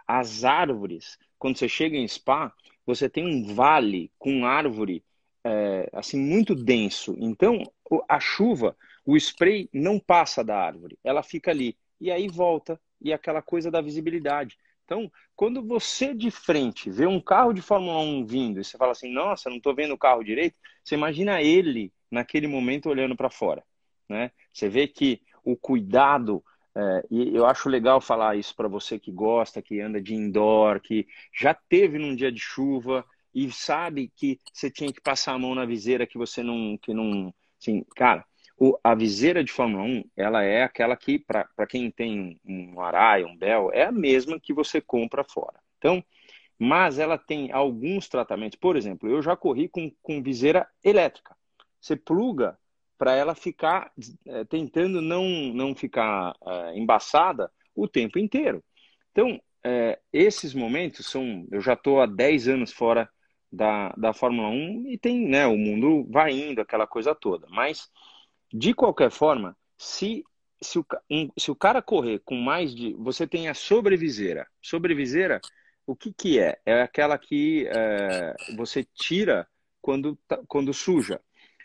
As 0.06 0.44
árvores, 0.44 1.18
quando 1.38 1.56
você 1.56 1.68
chega 1.68 1.96
em 1.96 2.06
Spa, 2.06 2.52
você 2.84 3.08
tem 3.08 3.26
um 3.26 3.54
vale 3.54 4.10
com 4.18 4.44
árvore 4.44 5.04
é, 5.44 5.88
assim 5.92 6.18
muito 6.18 6.54
denso. 6.54 7.16
Então, 7.18 7.62
a 8.08 8.20
chuva, 8.20 8.76
o 9.04 9.16
spray 9.16 9.68
não 9.72 9.98
passa 9.98 10.44
da 10.44 10.56
árvore, 10.56 10.98
ela 11.02 11.22
fica 11.22 11.50
ali 11.50 11.76
e 12.00 12.10
aí 12.10 12.28
volta 12.28 12.80
e 13.04 13.12
aquela 13.12 13.42
coisa 13.42 13.70
da 13.70 13.80
visibilidade. 13.80 14.56
Então, 14.84 15.10
quando 15.34 15.62
você 15.62 16.12
de 16.12 16.30
frente 16.30 16.90
vê 16.90 17.06
um 17.06 17.20
carro 17.20 17.52
de 17.52 17.62
Fórmula 17.62 17.98
1 18.00 18.26
vindo 18.26 18.60
e 18.60 18.64
você 18.64 18.76
fala 18.76 18.92
assim, 18.92 19.12
nossa, 19.12 19.48
não 19.48 19.56
estou 19.56 19.74
vendo 19.74 19.94
o 19.94 19.98
carro 19.98 20.22
direito, 20.22 20.56
você 20.84 20.94
imagina 20.94 21.40
ele 21.40 21.92
naquele 22.10 22.46
momento 22.46 22.88
olhando 22.88 23.16
para 23.16 23.30
fora. 23.30 23.64
Né? 24.08 24.30
Você 24.52 24.68
vê 24.68 24.86
que 24.86 25.22
o 25.44 25.56
cuidado. 25.56 26.44
É, 26.74 27.06
e 27.10 27.36
eu 27.36 27.44
acho 27.46 27.68
legal 27.68 28.00
falar 28.00 28.36
isso 28.36 28.54
para 28.54 28.68
você 28.68 28.98
que 28.98 29.10
gosta, 29.10 29.60
que 29.60 29.80
anda 29.80 30.00
de 30.00 30.14
indoor, 30.14 30.80
que 30.80 31.06
já 31.32 31.52
teve 31.54 31.98
num 31.98 32.14
dia 32.14 32.32
de 32.32 32.40
chuva 32.40 33.04
e 33.34 33.50
sabe 33.50 34.10
que 34.14 34.40
você 34.52 34.70
tinha 34.70 34.92
que 34.92 35.00
passar 35.00 35.34
a 35.34 35.38
mão 35.38 35.54
na 35.54 35.64
viseira 35.64 36.06
que 36.06 36.18
você 36.18 36.42
não. 36.42 36.78
Que 36.78 36.92
não 36.94 37.32
assim, 37.60 37.84
cara, 37.94 38.24
o, 38.62 38.78
a 38.84 38.94
viseira 38.94 39.42
de 39.42 39.50
Fórmula 39.50 39.82
1, 39.82 40.04
ela 40.16 40.44
é 40.44 40.62
aquela 40.62 40.96
que, 40.96 41.18
para 41.18 41.66
quem 41.68 41.90
tem 41.90 42.40
um 42.46 42.80
Arai, 42.80 43.24
um 43.24 43.36
Bell, 43.36 43.72
é 43.72 43.82
a 43.82 43.90
mesma 43.90 44.38
que 44.38 44.52
você 44.52 44.80
compra 44.80 45.24
fora. 45.24 45.58
Então, 45.78 46.04
mas 46.56 47.00
ela 47.00 47.18
tem 47.18 47.50
alguns 47.50 48.08
tratamentos. 48.08 48.56
Por 48.56 48.76
exemplo, 48.76 49.10
eu 49.10 49.20
já 49.20 49.34
corri 49.34 49.68
com, 49.68 49.90
com 50.00 50.22
viseira 50.22 50.68
elétrica. 50.84 51.36
Você 51.80 51.96
pluga 51.96 52.56
para 52.96 53.16
ela 53.16 53.34
ficar 53.34 53.90
é, 54.26 54.44
tentando 54.44 55.02
não, 55.02 55.24
não 55.52 55.74
ficar 55.74 56.32
é, 56.46 56.78
embaçada 56.78 57.50
o 57.74 57.88
tempo 57.88 58.16
inteiro. 58.16 58.62
Então, 59.10 59.40
é, 59.64 59.98
esses 60.12 60.54
momentos 60.54 61.06
são. 61.06 61.44
Eu 61.50 61.60
já 61.60 61.72
estou 61.72 62.00
há 62.00 62.06
10 62.06 62.46
anos 62.46 62.72
fora 62.72 63.10
da, 63.50 63.88
da 63.96 64.12
Fórmula 64.12 64.50
1 64.50 64.84
e 64.86 64.96
tem, 64.96 65.26
né, 65.26 65.48
o 65.48 65.56
mundo 65.56 66.06
vai 66.08 66.30
indo, 66.30 66.60
aquela 66.60 66.86
coisa 66.86 67.12
toda. 67.12 67.48
Mas, 67.50 67.90
de 68.52 68.74
qualquer 68.74 69.10
forma, 69.10 69.56
se, 69.78 70.24
se, 70.60 70.78
o, 70.78 70.86
um, 71.10 71.28
se 71.38 71.50
o 71.50 71.56
cara 71.56 71.80
correr 71.80 72.20
com 72.24 72.36
mais 72.36 72.74
de. 72.74 72.94
Você 72.94 73.26
tem 73.26 73.48
a 73.48 73.54
sobreviseira. 73.54 74.46
Sobreviseira, 74.60 75.40
o 75.86 75.96
que, 75.96 76.12
que 76.12 76.38
é? 76.38 76.58
É 76.64 76.82
aquela 76.82 77.18
que 77.18 77.66
é, 77.68 78.34
você 78.56 78.84
tira 78.94 79.46
quando, 79.80 80.16
tá, 80.28 80.40
quando 80.46 80.72
suja. 80.72 81.20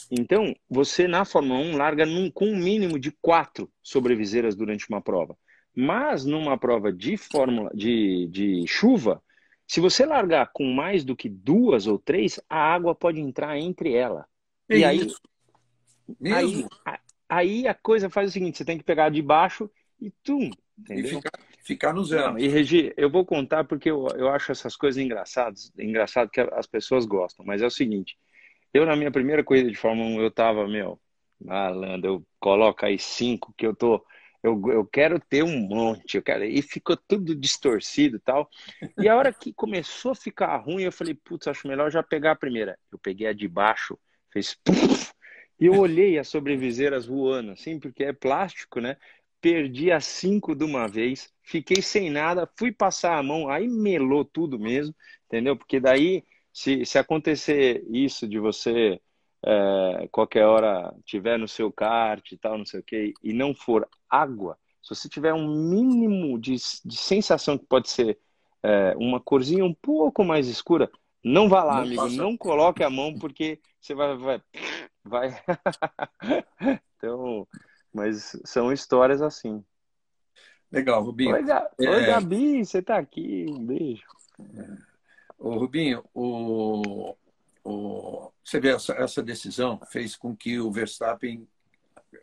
Então, 0.09 0.55
você 0.69 1.07
na 1.07 1.25
Fórmula 1.25 1.59
1 1.59 1.75
larga 1.75 2.05
num, 2.05 2.31
com 2.31 2.47
um 2.47 2.57
mínimo 2.57 2.99
de 2.99 3.11
quatro 3.21 3.69
sobreviseiras 3.81 4.55
durante 4.55 4.87
uma 4.89 5.01
prova. 5.01 5.37
Mas 5.75 6.25
numa 6.25 6.57
prova 6.57 6.91
de 6.91 7.17
fórmula 7.17 7.69
de, 7.73 8.27
de 8.31 8.65
chuva, 8.67 9.21
se 9.67 9.79
você 9.79 10.05
largar 10.05 10.49
com 10.53 10.63
mais 10.63 11.03
do 11.03 11.15
que 11.15 11.27
duas 11.27 11.87
ou 11.87 11.99
três, 11.99 12.39
a 12.49 12.57
água 12.57 12.95
pode 12.95 13.19
entrar 13.19 13.59
entre 13.59 13.93
ela. 13.93 14.25
É 14.69 14.77
e 14.77 14.83
aí, 14.83 15.07
aí, 16.25 16.65
aí 17.29 17.67
a 17.67 17.73
coisa 17.73 18.09
faz 18.09 18.29
o 18.29 18.33
seguinte: 18.33 18.57
você 18.57 18.65
tem 18.65 18.77
que 18.77 18.83
pegar 18.83 19.09
de 19.09 19.21
baixo 19.21 19.69
e 19.99 20.11
tum, 20.23 20.49
entendeu? 20.77 21.05
E 21.05 21.15
ficar, 21.15 21.39
ficar 21.63 21.93
no 21.93 22.03
zero. 22.03 22.31
Não, 22.31 22.39
e 22.39 22.47
Regi, 22.47 22.93
eu 22.95 23.09
vou 23.09 23.25
contar 23.25 23.63
porque 23.63 23.89
eu, 23.89 24.07
eu 24.15 24.29
acho 24.29 24.51
essas 24.51 24.75
coisas 24.75 25.01
engraçadas, 25.01 25.71
engraçado 25.77 26.29
que 26.29 26.39
as 26.39 26.67
pessoas 26.67 27.05
gostam, 27.05 27.45
mas 27.45 27.61
é 27.61 27.65
o 27.65 27.71
seguinte: 27.71 28.17
eu, 28.73 28.85
na 28.85 28.95
minha 28.95 29.11
primeira 29.11 29.43
corrida 29.43 29.69
de 29.69 29.77
Fórmula 29.77 30.09
1, 30.09 30.21
eu 30.21 30.31
tava, 30.31 30.67
meu, 30.67 30.99
malandro, 31.39 32.09
eu 32.09 32.27
coloco 32.39 32.85
aí 32.85 32.99
cinco 32.99 33.53
que 33.57 33.65
eu 33.65 33.75
tô. 33.75 34.05
Eu, 34.43 34.61
eu 34.69 34.85
quero 34.85 35.19
ter 35.19 35.43
um 35.43 35.59
monte, 35.59 36.15
eu 36.15 36.21
quero, 36.21 36.43
e 36.45 36.61
ficou 36.61 36.95
tudo 36.95 37.35
distorcido 37.35 38.17
e 38.17 38.19
tal. 38.19 38.47
E 38.97 39.09
a 39.09 39.15
hora 39.15 39.33
que 39.33 39.51
começou 39.51 40.11
a 40.11 40.15
ficar 40.15 40.55
ruim, 40.57 40.83
eu 40.83 40.91
falei, 40.91 41.15
putz, 41.15 41.47
acho 41.47 41.67
melhor 41.67 41.91
já 41.91 42.03
pegar 42.03 42.31
a 42.31 42.35
primeira. 42.35 42.77
Eu 42.91 42.99
peguei 42.99 43.27
a 43.27 43.33
de 43.33 43.47
baixo, 43.47 43.97
fez 44.31 44.55
puff, 44.63 45.11
e 45.59 45.65
eu 45.65 45.75
olhei 45.77 46.17
as 46.19 46.27
sobreviseiras 46.27 47.05
voando, 47.05 47.51
assim, 47.51 47.79
porque 47.79 48.03
é 48.03 48.13
plástico, 48.13 48.79
né? 48.79 48.97
Perdi 49.41 49.91
as 49.91 50.05
cinco 50.05 50.55
de 50.55 50.63
uma 50.63 50.87
vez, 50.87 51.31
fiquei 51.43 51.81
sem 51.81 52.09
nada, 52.09 52.49
fui 52.57 52.71
passar 52.71 53.17
a 53.17 53.23
mão, 53.23 53.49
aí 53.49 53.67
melou 53.67 54.23
tudo 54.23 54.59
mesmo, 54.59 54.95
entendeu? 55.25 55.55
Porque 55.55 55.79
daí 55.79 56.23
se, 56.53 56.85
se 56.85 56.97
acontecer 56.97 57.85
isso 57.89 58.27
de 58.27 58.39
você 58.39 58.99
é, 59.45 60.07
qualquer 60.11 60.45
hora 60.45 60.93
tiver 61.05 61.37
no 61.37 61.47
seu 61.47 61.71
kart 61.71 62.31
e 62.31 62.37
tal, 62.37 62.57
não 62.57 62.65
sei 62.65 62.79
o 62.79 62.83
que, 62.83 63.13
e 63.23 63.33
não 63.33 63.53
for 63.53 63.87
água, 64.09 64.57
se 64.81 64.95
você 64.95 65.09
tiver 65.09 65.33
um 65.33 65.47
mínimo 65.47 66.39
de, 66.39 66.55
de 66.85 66.97
sensação 66.97 67.57
que 67.57 67.65
pode 67.65 67.89
ser 67.89 68.17
é, 68.63 68.95
uma 68.97 69.19
corzinha 69.19 69.65
um 69.65 69.73
pouco 69.73 70.23
mais 70.23 70.47
escura, 70.47 70.89
não 71.23 71.49
vá 71.49 71.63
lá, 71.63 71.75
não 71.75 71.83
amigo, 71.83 72.09
não 72.09 72.37
coloque 72.37 72.83
a 72.83 72.89
mão 72.89 73.13
porque 73.13 73.59
você 73.79 73.93
vai, 73.93 74.15
vai, 74.17 74.41
vai. 75.07 75.29
então, 76.97 77.47
mas 77.93 78.39
são 78.45 78.71
histórias 78.71 79.21
assim. 79.21 79.63
Legal, 80.71 81.03
Rubinho. 81.03 81.33
Oi, 81.33 81.43
Oi 81.87 82.03
é. 82.03 82.05
Gabi, 82.07 82.65
você 82.65 82.79
está 82.79 82.97
aqui, 82.97 83.45
um 83.49 83.65
beijo. 83.65 84.03
É. 84.39 84.77
O 85.37 85.57
Rubinho, 85.57 86.03
o, 86.13 87.15
o, 87.63 88.31
você 88.43 88.59
vê 88.59 88.69
essa, 88.69 88.93
essa 88.93 89.23
decisão 89.23 89.79
fez 89.89 90.15
com 90.15 90.35
que 90.35 90.59
o 90.59 90.71
Verstappen, 90.71 91.47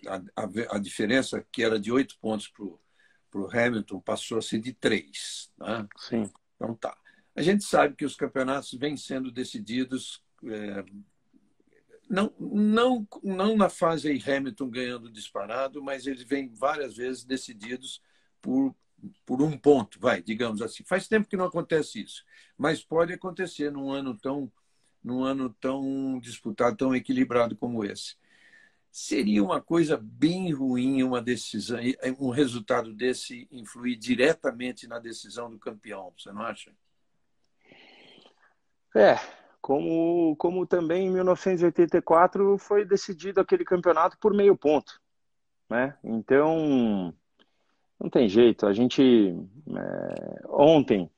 a, 0.07 0.17
a, 0.43 0.77
a 0.77 0.79
diferença 0.79 1.45
que 1.51 1.63
era 1.63 1.79
de 1.79 1.93
oito 1.93 2.19
pontos 2.19 2.49
para 2.49 3.41
o 3.41 3.51
Hamilton 3.51 4.01
passou 4.01 4.39
a 4.39 4.43
ser 4.43 4.59
de 4.59 4.73
três. 4.73 5.51
Né? 5.57 5.87
Sim. 5.97 6.31
Então 6.57 6.75
tá. 6.75 6.97
A 7.37 7.43
gente 7.43 7.65
sabe 7.65 7.97
que 7.97 8.05
os 8.05 8.15
campeonatos 8.15 8.73
vêm 8.75 8.97
sendo 8.97 9.31
decididos 9.31 10.23
é, 10.45 10.85
não, 12.15 12.33
não, 12.39 13.09
não 13.23 13.57
na 13.57 13.69
fase 13.69 14.09
aí 14.09 14.23
Hamilton 14.25 14.71
ganhando 14.71 15.11
disparado, 15.11 15.83
mas 15.83 16.07
eles 16.07 16.23
vêm 16.23 16.49
várias 16.49 16.97
vezes 16.97 17.25
decididos 17.25 18.01
por, 18.41 18.75
por 19.27 19.43
um 19.43 19.59
ponto, 19.59 19.99
vai, 19.99 20.23
digamos 20.23 20.63
assim. 20.63 20.85
Faz 20.85 21.09
tempo 21.09 21.29
que 21.29 21.37
não 21.37 21.47
acontece 21.47 22.01
isso, 22.01 22.25
mas 22.57 22.85
pode 22.85 23.13
acontecer 23.13 23.73
num 23.73 23.91
ano 23.91 24.17
tão, 24.17 24.51
num 25.03 25.25
ano 25.25 25.51
tão 25.61 26.21
disputado, 26.21 26.77
tão 26.77 26.95
equilibrado 26.95 27.57
como 27.57 27.85
esse. 27.85 28.17
Seria 28.93 29.43
uma 29.43 29.61
coisa 29.61 29.97
bem 30.01 30.53
ruim 30.53 31.03
uma 31.03 31.21
decisão, 31.21 31.81
um 32.21 32.31
resultado 32.31 32.95
desse 32.95 33.49
influir 33.51 33.97
diretamente 33.97 34.87
na 34.87 35.01
decisão 35.01 35.51
do 35.51 35.59
campeão, 35.59 36.13
você 36.17 36.31
não 36.31 36.43
acha? 36.43 36.73
É, 38.95 39.19
como, 39.65 40.37
como 40.37 40.67
também 40.67 41.07
em 41.07 41.11
1984 41.11 42.59
foi 42.59 42.85
decidido 42.85 43.41
aquele 43.41 43.65
campeonato 43.65 44.19
por 44.21 44.35
meio 44.35 44.55
ponto, 44.55 45.01
né? 45.71 45.97
Então 46.05 47.15
não 47.99 48.11
tem 48.11 48.29
jeito. 48.29 48.67
A 48.67 48.75
gente 48.75 49.35
é, 49.75 50.43
ontem 50.51 51.11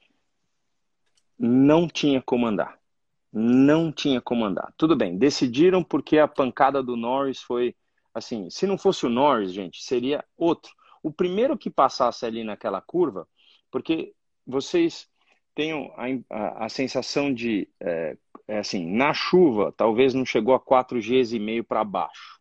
não 1.37 1.89
tinha 1.89 2.23
como 2.23 2.47
andar, 2.47 2.79
não 3.33 3.91
tinha 3.91 4.21
como 4.21 4.45
andar. 4.45 4.73
Tudo 4.77 4.95
bem, 4.95 5.19
decidiram 5.19 5.83
porque 5.83 6.17
a 6.17 6.29
pancada 6.29 6.81
do 6.81 6.97
Norris 6.97 7.43
foi 7.43 7.75
assim. 8.15 8.49
Se 8.49 8.65
não 8.65 8.79
fosse 8.79 9.05
o 9.07 9.11
Norris, 9.11 9.53
gente, 9.53 9.83
seria 9.83 10.25
outro. 10.37 10.71
O 11.03 11.11
primeiro 11.11 11.59
que 11.59 11.69
passasse 11.69 12.25
ali 12.25 12.45
naquela 12.45 12.81
curva, 12.81 13.27
porque 13.73 14.15
vocês 14.47 15.11
tenho 15.57 15.91
a, 15.97 16.05
a, 16.31 16.67
a 16.67 16.69
sensação 16.69 17.33
de, 17.33 17.67
é, 17.81 18.17
é, 18.49 18.59
assim, 18.59 18.87
na 18.87 19.13
chuva, 19.13 19.73
talvez 19.73 20.15
não 20.15 20.25
chegou 20.25 20.55
a 20.55 20.61
4 20.61 21.01
Gs 21.01 21.35
e 21.35 21.39
meio 21.39 21.65
para 21.65 21.83
baixo, 21.85 22.41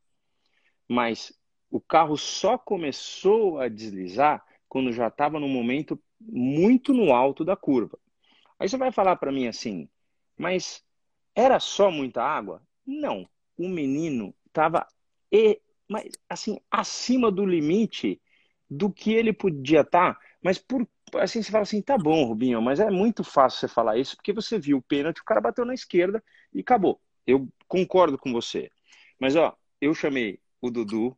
mas 0.87 1.33
o 1.69 1.81
carro 1.81 2.15
só 2.15 2.57
começou 2.57 3.59
a 3.59 3.67
deslizar 3.67 4.43
quando 4.69 4.91
já 4.91 5.07
estava 5.07 5.39
no 5.39 5.47
momento 5.47 5.99
muito 6.19 6.93
no 6.93 7.13
alto 7.13 7.43
da 7.43 7.55
curva. 7.55 7.97
Aí 8.59 8.69
você 8.69 8.77
vai 8.77 8.91
falar 8.91 9.15
para 9.15 9.31
mim 9.31 9.47
assim, 9.47 9.89
mas 10.37 10.83
era 11.33 11.59
só 11.59 11.91
muita 11.91 12.23
água? 12.23 12.61
Não, 12.85 13.27
o 13.57 13.67
menino 13.67 14.33
estava 14.47 14.87
assim 16.29 16.59
acima 16.69 17.31
do 17.31 17.45
limite 17.45 18.21
do 18.69 18.91
que 18.91 19.13
ele 19.13 19.33
podia 19.33 19.81
estar, 19.81 20.13
tá, 20.13 20.19
mas 20.41 20.57
por 20.57 20.87
assim 21.13 21.41
você 21.41 21.51
fala 21.51 21.63
assim, 21.63 21.81
tá 21.81 21.97
bom, 21.97 22.25
Rubinho, 22.25 22.61
mas 22.61 22.79
é 22.79 22.89
muito 22.89 23.23
fácil 23.23 23.59
você 23.59 23.67
falar 23.67 23.97
isso 23.97 24.15
porque 24.15 24.33
você 24.33 24.59
viu 24.59 24.77
o 24.77 24.81
pênalti, 24.81 25.19
o 25.19 25.25
cara 25.25 25.41
bateu 25.41 25.65
na 25.65 25.73
esquerda 25.73 26.23
e 26.53 26.61
acabou. 26.61 26.99
Eu 27.25 27.47
concordo 27.67 28.17
com 28.17 28.31
você. 28.31 28.69
Mas 29.19 29.35
ó, 29.35 29.55
eu 29.79 29.93
chamei 29.93 30.39
o 30.61 30.69
Dudu 30.69 31.17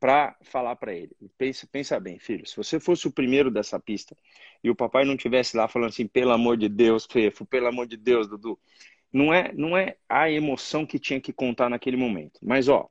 para 0.00 0.36
falar 0.42 0.76
para 0.76 0.94
ele. 0.94 1.10
Pensa, 1.36 1.68
pensa 1.70 1.98
bem, 1.98 2.18
filho, 2.18 2.46
se 2.46 2.56
você 2.56 2.78
fosse 2.78 3.06
o 3.06 3.12
primeiro 3.12 3.50
dessa 3.50 3.78
pista 3.78 4.16
e 4.62 4.70
o 4.70 4.76
papai 4.76 5.04
não 5.04 5.16
tivesse 5.16 5.56
lá 5.56 5.68
falando 5.68 5.90
assim, 5.90 6.06
pelo 6.06 6.32
amor 6.32 6.56
de 6.56 6.68
Deus, 6.68 7.06
Fefo, 7.10 7.44
pelo 7.44 7.66
amor 7.66 7.86
de 7.86 7.96
Deus, 7.96 8.28
Dudu, 8.28 8.58
não 9.12 9.32
é, 9.32 9.52
não 9.54 9.76
é 9.76 9.96
a 10.08 10.30
emoção 10.30 10.86
que 10.86 10.98
tinha 10.98 11.20
que 11.20 11.32
contar 11.32 11.68
naquele 11.68 11.96
momento. 11.96 12.38
Mas 12.42 12.68
ó, 12.68 12.88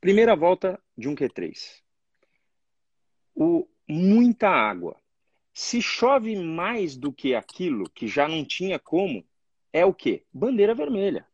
primeira 0.00 0.34
volta 0.34 0.80
de 0.96 1.08
um 1.08 1.14
Q3. 1.14 1.82
O 3.34 3.68
muita 3.88 4.48
água. 4.48 4.96
Se 5.54 5.80
chove 5.80 6.34
mais 6.36 6.96
do 6.96 7.12
que 7.12 7.34
aquilo 7.34 7.88
que 7.90 8.08
já 8.08 8.26
não 8.26 8.44
tinha 8.44 8.76
como, 8.76 9.24
é 9.72 9.86
o 9.86 9.94
quê? 9.94 10.24
Bandeira 10.32 10.74
vermelha. 10.74 11.24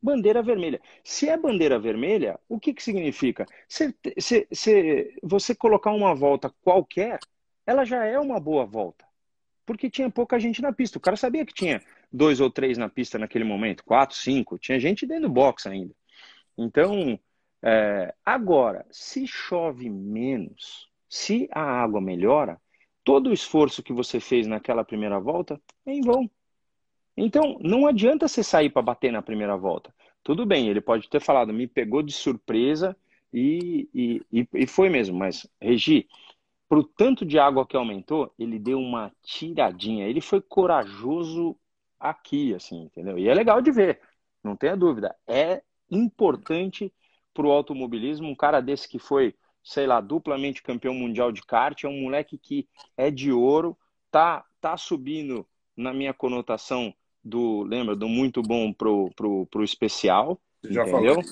Bandeira 0.00 0.42
vermelha. 0.42 0.80
Se 1.04 1.28
é 1.28 1.36
bandeira 1.36 1.78
vermelha, 1.78 2.40
o 2.48 2.58
que, 2.58 2.72
que 2.72 2.82
significa? 2.82 3.44
Se, 3.68 3.94
se, 4.18 4.48
se 4.50 5.14
você 5.22 5.54
colocar 5.54 5.92
uma 5.92 6.14
volta 6.14 6.52
qualquer, 6.62 7.18
ela 7.66 7.84
já 7.84 8.04
é 8.06 8.18
uma 8.18 8.40
boa 8.40 8.64
volta. 8.64 9.04
Porque 9.66 9.90
tinha 9.90 10.08
pouca 10.08 10.40
gente 10.40 10.62
na 10.62 10.72
pista. 10.72 10.96
O 10.96 11.00
cara 11.00 11.16
sabia 11.16 11.44
que 11.44 11.52
tinha 11.52 11.82
dois 12.10 12.40
ou 12.40 12.50
três 12.50 12.78
na 12.78 12.88
pista 12.88 13.18
naquele 13.18 13.44
momento, 13.44 13.84
quatro, 13.84 14.16
cinco. 14.16 14.58
Tinha 14.58 14.80
gente 14.80 15.06
dentro 15.06 15.24
do 15.24 15.34
box 15.34 15.66
ainda. 15.66 15.94
Então, 16.56 17.20
é, 17.62 18.14
agora, 18.24 18.86
se 18.90 19.26
chove 19.26 19.90
menos, 19.90 20.88
se 21.06 21.48
a 21.52 21.60
água 21.60 22.00
melhora, 22.00 22.58
todo 23.08 23.30
o 23.30 23.32
esforço 23.32 23.82
que 23.82 23.90
você 23.90 24.20
fez 24.20 24.46
naquela 24.46 24.84
primeira 24.84 25.18
volta 25.18 25.58
é 25.86 25.92
em 25.94 26.02
vão. 26.02 26.30
Então, 27.16 27.58
não 27.58 27.86
adianta 27.86 28.28
você 28.28 28.42
sair 28.42 28.68
para 28.68 28.82
bater 28.82 29.10
na 29.10 29.22
primeira 29.22 29.56
volta. 29.56 29.94
Tudo 30.22 30.44
bem, 30.44 30.68
ele 30.68 30.82
pode 30.82 31.08
ter 31.08 31.18
falado, 31.18 31.50
me 31.50 31.66
pegou 31.66 32.02
de 32.02 32.12
surpresa 32.12 32.94
e, 33.32 33.88
e, 34.30 34.46
e 34.52 34.66
foi 34.66 34.90
mesmo, 34.90 35.16
mas, 35.16 35.48
Regi, 35.58 36.06
para 36.68 36.80
o 36.80 36.84
tanto 36.84 37.24
de 37.24 37.38
água 37.38 37.66
que 37.66 37.78
aumentou, 37.78 38.30
ele 38.38 38.58
deu 38.58 38.78
uma 38.78 39.10
tiradinha. 39.22 40.06
Ele 40.06 40.20
foi 40.20 40.42
corajoso 40.42 41.56
aqui, 41.98 42.54
assim, 42.54 42.82
entendeu? 42.82 43.18
E 43.18 43.26
é 43.26 43.32
legal 43.32 43.62
de 43.62 43.70
ver, 43.70 44.02
não 44.44 44.54
tenha 44.54 44.76
dúvida. 44.76 45.16
É 45.26 45.62
importante 45.90 46.92
para 47.32 47.46
o 47.46 47.52
automobilismo 47.52 48.28
um 48.28 48.34
cara 48.34 48.60
desse 48.60 48.86
que 48.86 48.98
foi 48.98 49.34
sei 49.68 49.86
lá, 49.86 50.00
duplamente 50.00 50.62
campeão 50.62 50.94
mundial 50.94 51.30
de 51.30 51.42
kart, 51.42 51.84
é 51.84 51.88
um 51.88 52.00
moleque 52.00 52.38
que 52.38 52.66
é 52.96 53.10
de 53.10 53.30
ouro, 53.30 53.76
tá, 54.10 54.42
tá 54.62 54.78
subindo 54.78 55.46
na 55.76 55.92
minha 55.92 56.14
conotação 56.14 56.92
do, 57.22 57.64
lembra, 57.64 57.94
do 57.94 58.08
muito 58.08 58.40
bom 58.40 58.72
pro, 58.72 59.10
pro, 59.14 59.44
pro 59.44 59.62
especial, 59.62 60.40
Já 60.64 60.88
entendeu? 60.88 61.16
Falou. 61.16 61.30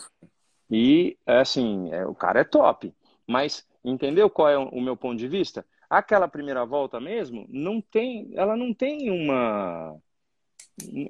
E, 0.71 1.17
é 1.27 1.39
assim, 1.39 1.91
é, 1.91 2.07
o 2.07 2.15
cara 2.15 2.41
é 2.41 2.45
top. 2.45 2.93
Mas, 3.27 3.67
entendeu 3.83 4.29
qual 4.29 4.51
é 4.51 4.59
o 4.59 4.83
meu 4.83 4.99
ponto 4.99 5.17
de 5.17 5.29
vista? 5.29 5.65
Aquela 5.89 6.29
primeira 6.29 6.67
volta 6.67 7.01
mesmo, 7.01 7.47
não 7.49 7.81
tem, 7.81 8.29
ela 8.35 8.55
não 8.55 8.75
tem 8.75 9.11
uma 9.11 9.97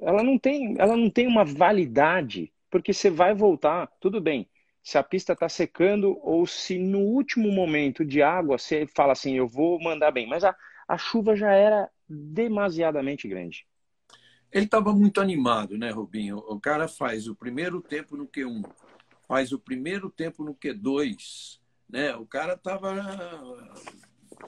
ela 0.01 0.23
não 0.23 0.39
tem, 0.39 0.75
ela 0.79 0.95
não 0.95 1.09
tem 1.09 1.27
uma 1.27 1.43
validade, 1.43 2.53
porque 2.71 2.93
você 2.93 3.09
vai 3.09 3.35
voltar, 3.35 3.91
tudo 3.99 4.21
bem 4.21 4.47
se 4.87 4.97
a 4.97 5.03
pista 5.03 5.33
está 5.33 5.49
secando 5.49 6.17
ou 6.21 6.47
se 6.47 6.79
no 6.79 6.99
último 6.99 7.51
momento 7.51 8.05
de 8.05 8.21
água 8.21 8.57
você 8.57 8.87
fala 8.87 9.11
assim, 9.11 9.35
eu 9.35 9.45
vou 9.45 9.77
mandar 9.83 10.11
bem. 10.11 10.25
Mas 10.25 10.45
a, 10.45 10.55
a 10.87 10.97
chuva 10.97 11.35
já 11.35 11.51
era 11.51 11.89
demasiadamente 12.07 13.27
grande. 13.27 13.67
Ele 14.49 14.63
estava 14.63 14.93
muito 14.93 15.19
animado, 15.19 15.77
né, 15.77 15.91
Rubinho? 15.91 16.37
O 16.37 16.57
cara 16.57 16.87
faz 16.87 17.27
o 17.27 17.35
primeiro 17.35 17.81
tempo 17.81 18.15
no 18.15 18.25
Q1, 18.29 18.63
faz 19.27 19.51
o 19.51 19.59
primeiro 19.59 20.09
tempo 20.09 20.41
no 20.41 20.55
Q2, 20.55 21.59
né? 21.89 22.15
O 22.15 22.25
cara 22.25 22.53
estava 22.53 22.95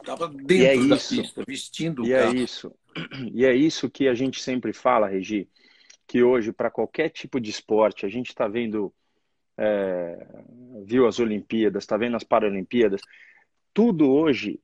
tava 0.06 0.30
dentro 0.30 0.86
é 0.86 0.88
da 0.88 0.96
pista, 0.96 1.44
vestindo 1.46 2.06
e 2.06 2.12
o 2.12 2.16
é 2.16 2.20
carro. 2.22 2.38
É 2.38 2.40
isso. 2.40 2.74
E 3.36 3.44
é 3.44 3.54
isso 3.54 3.90
que 3.90 4.08
a 4.08 4.14
gente 4.14 4.42
sempre 4.42 4.72
fala, 4.72 5.10
Regi, 5.10 5.50
que 6.08 6.24
hoje, 6.24 6.54
para 6.54 6.72
qualquer 6.72 7.10
tipo 7.10 7.42
de 7.42 7.50
esporte, 7.50 8.06
a 8.06 8.10
gente 8.10 8.30
está 8.30 8.48
vendo 8.48 8.94
é, 9.60 10.26
viu 10.86 11.06
as 11.06 11.20
Olimpíadas, 11.20 11.84
está 11.84 11.98
vendo 11.98 12.16
as 12.16 12.24
Paralimpíadas, 12.24 13.02
tudo 13.74 14.10
hoje 14.10 14.60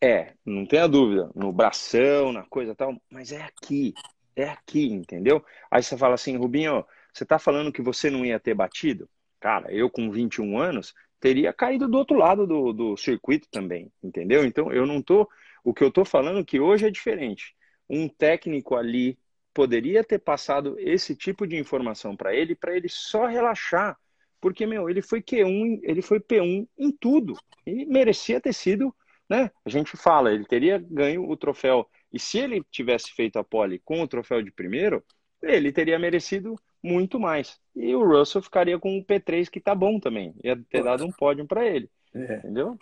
é, 0.00 0.32
não 0.44 0.66
tenha 0.66 0.88
dúvida, 0.88 1.30
no 1.34 1.52
bração, 1.52 2.32
na 2.32 2.42
coisa 2.44 2.74
tal, 2.74 2.96
mas 3.10 3.30
é 3.30 3.42
aqui, 3.42 3.92
é 4.34 4.48
aqui, 4.48 4.86
entendeu? 4.86 5.44
Aí 5.70 5.82
você 5.82 5.96
fala 5.96 6.14
assim, 6.14 6.36
Rubinho, 6.36 6.84
você 7.12 7.24
está 7.24 7.38
falando 7.38 7.70
que 7.70 7.82
você 7.82 8.10
não 8.10 8.24
ia 8.24 8.40
ter 8.40 8.54
batido? 8.54 9.08
Cara, 9.38 9.70
eu 9.72 9.90
com 9.90 10.10
21 10.10 10.58
anos 10.58 10.94
teria 11.20 11.52
caído 11.52 11.86
do 11.86 11.98
outro 11.98 12.16
lado 12.16 12.46
do, 12.46 12.72
do 12.72 12.96
circuito 12.96 13.46
também, 13.50 13.92
entendeu? 14.02 14.44
Então 14.44 14.72
eu 14.72 14.86
não 14.86 15.02
tô, 15.02 15.28
o 15.62 15.74
que 15.74 15.84
eu 15.84 15.90
tô 15.90 16.04
falando 16.04 16.40
é 16.40 16.44
que 16.44 16.58
hoje 16.58 16.86
é 16.86 16.90
diferente. 16.90 17.54
Um 17.88 18.08
técnico 18.08 18.74
ali 18.74 19.18
poderia 19.52 20.02
ter 20.02 20.18
passado 20.18 20.76
esse 20.78 21.14
tipo 21.14 21.46
de 21.46 21.56
informação 21.56 22.16
para 22.16 22.34
ele, 22.34 22.56
para 22.56 22.74
ele 22.74 22.88
só 22.88 23.26
relaxar 23.26 23.96
porque, 24.42 24.66
meu, 24.66 24.90
ele 24.90 25.00
foi 25.00 25.22
Q1, 25.22 25.78
ele 25.84 26.02
foi 26.02 26.18
P1 26.18 26.66
em 26.76 26.90
tudo. 26.90 27.38
E 27.64 27.86
merecia 27.86 28.40
ter 28.40 28.52
sido, 28.52 28.92
né? 29.30 29.48
A 29.64 29.70
gente 29.70 29.96
fala, 29.96 30.34
ele 30.34 30.44
teria 30.44 30.78
ganho 30.78 31.30
o 31.30 31.36
troféu. 31.36 31.88
E 32.12 32.18
se 32.18 32.38
ele 32.38 32.60
tivesse 32.68 33.12
feito 33.12 33.38
a 33.38 33.44
pole 33.44 33.78
com 33.78 34.02
o 34.02 34.08
troféu 34.08 34.42
de 34.42 34.50
primeiro, 34.50 35.02
ele 35.40 35.70
teria 35.70 35.96
merecido 35.96 36.58
muito 36.82 37.20
mais. 37.20 37.60
E 37.74 37.94
o 37.94 38.04
Russell 38.04 38.42
ficaria 38.42 38.76
com 38.80 38.98
o 38.98 39.04
P3, 39.04 39.48
que 39.48 39.60
tá 39.60 39.76
bom 39.76 40.00
também. 40.00 40.34
Ia 40.42 40.60
ter 40.68 40.82
dado 40.82 41.04
um 41.04 41.12
pódio 41.12 41.46
para 41.46 41.64
ele. 41.64 41.88
É. 42.12 42.38
Entendeu? 42.38 42.76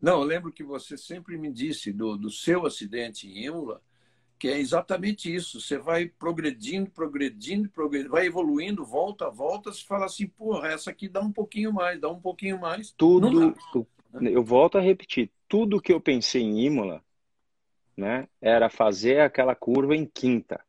Não, 0.00 0.22
eu 0.22 0.26
lembro 0.26 0.50
que 0.50 0.64
você 0.64 0.96
sempre 0.96 1.36
me 1.36 1.52
disse 1.52 1.92
do, 1.92 2.16
do 2.16 2.30
seu 2.30 2.64
acidente 2.64 3.28
em 3.28 3.44
Imola, 3.44 3.82
que 4.42 4.48
é 4.48 4.58
exatamente 4.58 5.32
isso. 5.32 5.60
Você 5.60 5.78
vai 5.78 6.06
progredindo, 6.06 6.90
progredindo, 6.90 7.68
progredindo, 7.68 8.10
vai 8.10 8.26
evoluindo, 8.26 8.84
volta, 8.84 9.30
volta, 9.30 9.72
se 9.72 9.84
fala 9.84 10.06
assim, 10.06 10.26
porra, 10.26 10.66
essa 10.66 10.90
aqui 10.90 11.08
dá 11.08 11.20
um 11.20 11.30
pouquinho 11.30 11.72
mais, 11.72 12.00
dá 12.00 12.10
um 12.10 12.20
pouquinho 12.20 12.58
mais. 12.58 12.90
Tudo, 12.90 13.54
eu 14.20 14.42
volto 14.42 14.78
a 14.78 14.80
repetir, 14.80 15.30
tudo 15.48 15.80
que 15.80 15.92
eu 15.92 16.00
pensei 16.00 16.42
em 16.42 16.58
Imola, 16.58 17.04
né, 17.96 18.26
era 18.40 18.68
fazer 18.68 19.20
aquela 19.20 19.54
curva 19.54 19.94
em 19.94 20.04
quinta. 20.04 20.60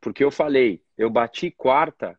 Porque 0.00 0.24
eu 0.24 0.30
falei, 0.30 0.82
eu 0.96 1.10
bati 1.10 1.50
quarta 1.50 2.18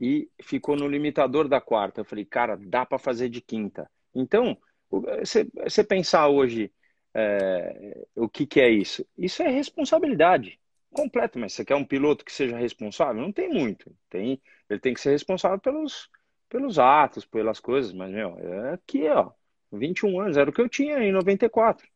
e 0.00 0.28
ficou 0.42 0.74
no 0.74 0.88
limitador 0.88 1.46
da 1.46 1.60
quarta. 1.60 2.00
Eu 2.00 2.04
falei, 2.04 2.24
cara, 2.24 2.56
dá 2.56 2.84
para 2.84 2.98
fazer 2.98 3.28
de 3.28 3.40
quinta. 3.40 3.88
Então, 4.12 4.58
você 4.90 5.84
pensar 5.84 6.26
hoje 6.26 6.72
é, 7.14 8.04
o 8.16 8.28
que, 8.28 8.46
que 8.46 8.60
é 8.60 8.70
isso? 8.70 9.06
Isso 9.16 9.42
é 9.42 9.48
responsabilidade 9.48 10.58
completa, 10.92 11.38
mas 11.38 11.52
você 11.52 11.64
quer 11.64 11.74
um 11.74 11.84
piloto 11.84 12.24
que 12.24 12.32
seja 12.32 12.56
responsável? 12.56 13.20
Não 13.22 13.32
tem 13.32 13.48
muito. 13.48 13.94
Tem, 14.10 14.40
ele 14.68 14.80
tem 14.80 14.94
que 14.94 15.00
ser 15.00 15.10
responsável 15.10 15.58
pelos, 15.58 16.10
pelos 16.48 16.78
atos, 16.78 17.24
pelas 17.24 17.60
coisas, 17.60 17.92
mas, 17.92 18.10
meu, 18.10 18.38
é 18.38 18.74
aqui, 18.74 19.08
ó, 19.08 19.30
21 19.72 20.20
anos, 20.20 20.36
era 20.36 20.50
o 20.50 20.52
que 20.52 20.60
eu 20.60 20.68
tinha 20.68 20.98
em 20.98 21.12
94. 21.12 21.88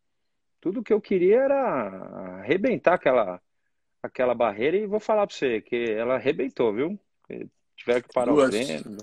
Tudo 0.60 0.82
que 0.82 0.92
eu 0.92 1.00
queria 1.00 1.40
era 1.42 2.40
arrebentar 2.40 2.94
aquela, 2.94 3.40
aquela 4.02 4.34
barreira 4.34 4.76
e 4.76 4.86
vou 4.86 4.98
falar 4.98 5.26
para 5.26 5.36
você 5.36 5.60
que 5.60 5.76
ela 5.92 6.14
arrebentou, 6.14 6.72
viu? 6.72 6.98
Tiver 7.76 8.02
que 8.02 8.12
parar 8.12 8.32
duas, 8.32 8.48
o 8.48 8.50
treino. 8.50 8.96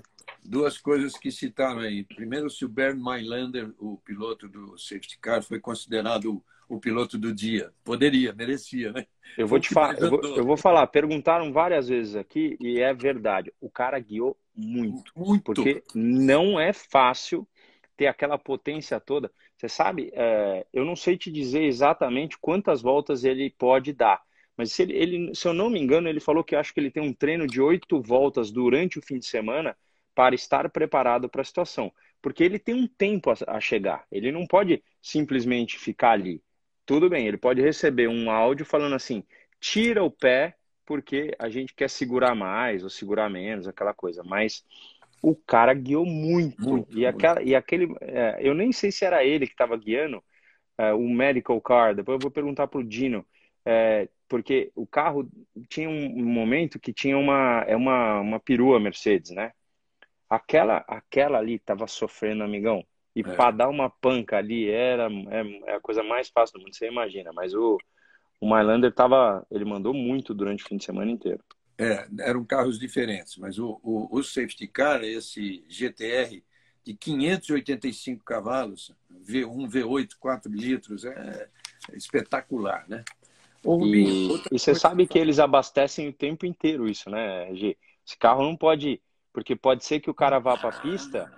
Duas 0.44 0.78
coisas 0.78 1.16
que 1.16 1.30
citaram 1.30 1.80
aí. 1.80 2.04
Primeiro, 2.04 2.50
se 2.50 2.64
o 2.64 2.68
Bernd 2.68 3.00
Mailander, 3.00 3.72
o 3.78 3.96
piloto 3.98 4.48
do 4.48 4.76
safety 4.78 5.18
car, 5.18 5.42
foi 5.42 5.58
considerado 5.58 6.34
o, 6.68 6.76
o 6.76 6.78
piloto 6.78 7.16
do 7.16 7.34
dia. 7.34 7.72
Poderia, 7.82 8.32
merecia, 8.32 8.92
né? 8.92 9.06
Eu 9.38 9.46
vou 9.46 9.58
te 9.58 9.70
falar, 9.72 9.98
eu 9.98 10.10
vou, 10.10 10.22
eu 10.36 10.44
vou 10.44 10.56
falar. 10.56 10.86
Perguntaram 10.86 11.52
várias 11.52 11.88
vezes 11.88 12.14
aqui 12.14 12.56
e 12.60 12.80
é 12.80 12.92
verdade. 12.92 13.52
O 13.60 13.70
cara 13.70 13.98
guiou 13.98 14.36
muito, 14.54 15.12
muito. 15.16 15.42
porque 15.42 15.82
não 15.94 16.60
é 16.60 16.72
fácil 16.72 17.48
ter 17.96 18.06
aquela 18.06 18.38
potência 18.38 19.00
toda. 19.00 19.30
Você 19.56 19.68
sabe, 19.68 20.10
é, 20.14 20.66
eu 20.72 20.84
não 20.84 20.96
sei 20.96 21.16
te 21.16 21.30
dizer 21.30 21.62
exatamente 21.64 22.38
quantas 22.38 22.82
voltas 22.82 23.24
ele 23.24 23.50
pode 23.50 23.92
dar, 23.92 24.22
mas 24.56 24.72
se, 24.72 24.82
ele, 24.82 24.92
ele, 24.94 25.34
se 25.34 25.46
eu 25.46 25.52
não 25.52 25.70
me 25.70 25.80
engano, 25.80 26.08
ele 26.08 26.20
falou 26.20 26.44
que 26.44 26.54
acho 26.54 26.72
que 26.72 26.80
ele 26.80 26.90
tem 26.90 27.02
um 27.02 27.12
treino 27.12 27.46
de 27.46 27.60
oito 27.60 28.00
voltas 28.00 28.50
durante 28.50 28.98
o 28.98 29.02
fim 29.02 29.18
de 29.18 29.26
semana 29.26 29.76
para 30.14 30.34
estar 30.34 30.68
preparado 30.70 31.28
para 31.28 31.42
a 31.42 31.44
situação. 31.44 31.92
Porque 32.22 32.42
ele 32.42 32.58
tem 32.58 32.74
um 32.74 32.86
tempo 32.86 33.30
a, 33.30 33.34
a 33.48 33.60
chegar. 33.60 34.06
Ele 34.10 34.32
não 34.32 34.46
pode 34.46 34.82
simplesmente 35.02 35.78
ficar 35.78 36.12
ali. 36.12 36.42
Tudo 36.86 37.08
bem, 37.08 37.26
ele 37.26 37.36
pode 37.36 37.60
receber 37.60 38.08
um 38.08 38.30
áudio 38.30 38.64
falando 38.64 38.94
assim: 38.94 39.24
tira 39.60 40.02
o 40.02 40.10
pé 40.10 40.54
porque 40.86 41.34
a 41.38 41.48
gente 41.48 41.74
quer 41.74 41.88
segurar 41.88 42.34
mais 42.34 42.82
ou 42.82 42.90
segurar 42.90 43.30
menos, 43.30 43.66
aquela 43.66 43.94
coisa. 43.94 44.22
Mas 44.22 44.64
o 45.22 45.34
cara 45.34 45.72
guiou 45.72 46.04
muito. 46.04 46.62
muito 46.62 46.98
e, 46.98 47.06
aquela, 47.06 47.36
muito. 47.36 47.48
e 47.48 47.54
aquele. 47.54 47.94
É, 48.00 48.38
eu 48.40 48.54
nem 48.54 48.72
sei 48.72 48.92
se 48.92 49.04
era 49.04 49.24
ele 49.24 49.46
que 49.46 49.52
estava 49.54 49.76
guiando 49.76 50.22
é, 50.78 50.92
o 50.92 51.08
medical 51.08 51.60
car. 51.60 51.94
Depois 51.94 52.16
eu 52.16 52.20
vou 52.20 52.30
perguntar 52.30 52.66
para 52.66 52.80
o 52.80 52.84
Dino. 52.84 53.24
É, 53.64 54.08
porque 54.28 54.70
o 54.74 54.86
carro 54.86 55.28
tinha 55.68 55.88
um 55.88 56.24
momento 56.24 56.78
que 56.78 56.92
tinha 56.92 57.16
uma, 57.16 57.64
é 57.66 57.74
uma, 57.74 58.20
uma 58.20 58.40
perua 58.40 58.80
Mercedes, 58.80 59.30
né? 59.30 59.52
Aquela, 60.34 60.78
aquela 60.88 61.38
ali 61.38 61.54
estava 61.54 61.86
sofrendo, 61.86 62.42
amigão. 62.42 62.84
E 63.14 63.20
é. 63.20 63.22
para 63.22 63.50
dar 63.50 63.68
uma 63.68 63.88
panca 63.88 64.36
ali 64.36 64.68
era 64.68 65.08
é, 65.30 65.70
é, 65.70 65.74
a 65.76 65.80
coisa 65.80 66.02
mais 66.02 66.28
fácil 66.28 66.58
do 66.58 66.64
mundo, 66.64 66.74
você 66.74 66.88
imagina. 66.88 67.32
Mas 67.32 67.54
o, 67.54 67.78
o 68.40 68.46
Mylander 68.46 68.92
tava, 68.92 69.46
ele 69.50 69.64
mandou 69.64 69.94
muito 69.94 70.34
durante 70.34 70.64
o 70.64 70.66
fim 70.66 70.76
de 70.76 70.84
semana 70.84 71.10
inteiro. 71.10 71.40
É, 71.78 72.06
eram 72.20 72.44
carros 72.44 72.78
diferentes, 72.78 73.36
mas 73.36 73.58
o, 73.58 73.80
o, 73.82 74.18
o 74.18 74.22
safety 74.22 74.66
car, 74.68 75.02
esse 75.02 75.64
GTR 75.68 76.42
de 76.84 76.94
585 76.94 78.24
cavalos, 78.24 78.92
V1, 79.26 79.68
V8, 79.68 80.10
4 80.18 80.52
litros, 80.52 81.04
é, 81.04 81.48
é 81.90 81.96
espetacular, 81.96 82.84
né? 82.88 83.02
E, 83.64 84.28
e 84.52 84.58
você 84.58 84.74
sabe 84.74 85.06
que 85.06 85.18
eles 85.18 85.38
abastecem 85.38 86.08
o 86.08 86.12
tempo 86.12 86.44
inteiro 86.44 86.88
isso, 86.88 87.08
né, 87.08 87.52
G? 87.54 87.76
Esse 88.06 88.18
carro 88.18 88.42
não 88.42 88.54
pode, 88.54 89.00
porque 89.34 89.56
pode 89.56 89.84
ser 89.84 90.00
que 90.00 90.08
o 90.08 90.14
cara 90.14 90.38
vá 90.38 90.56
para 90.56 90.70
a 90.70 90.80
pista. 90.80 91.30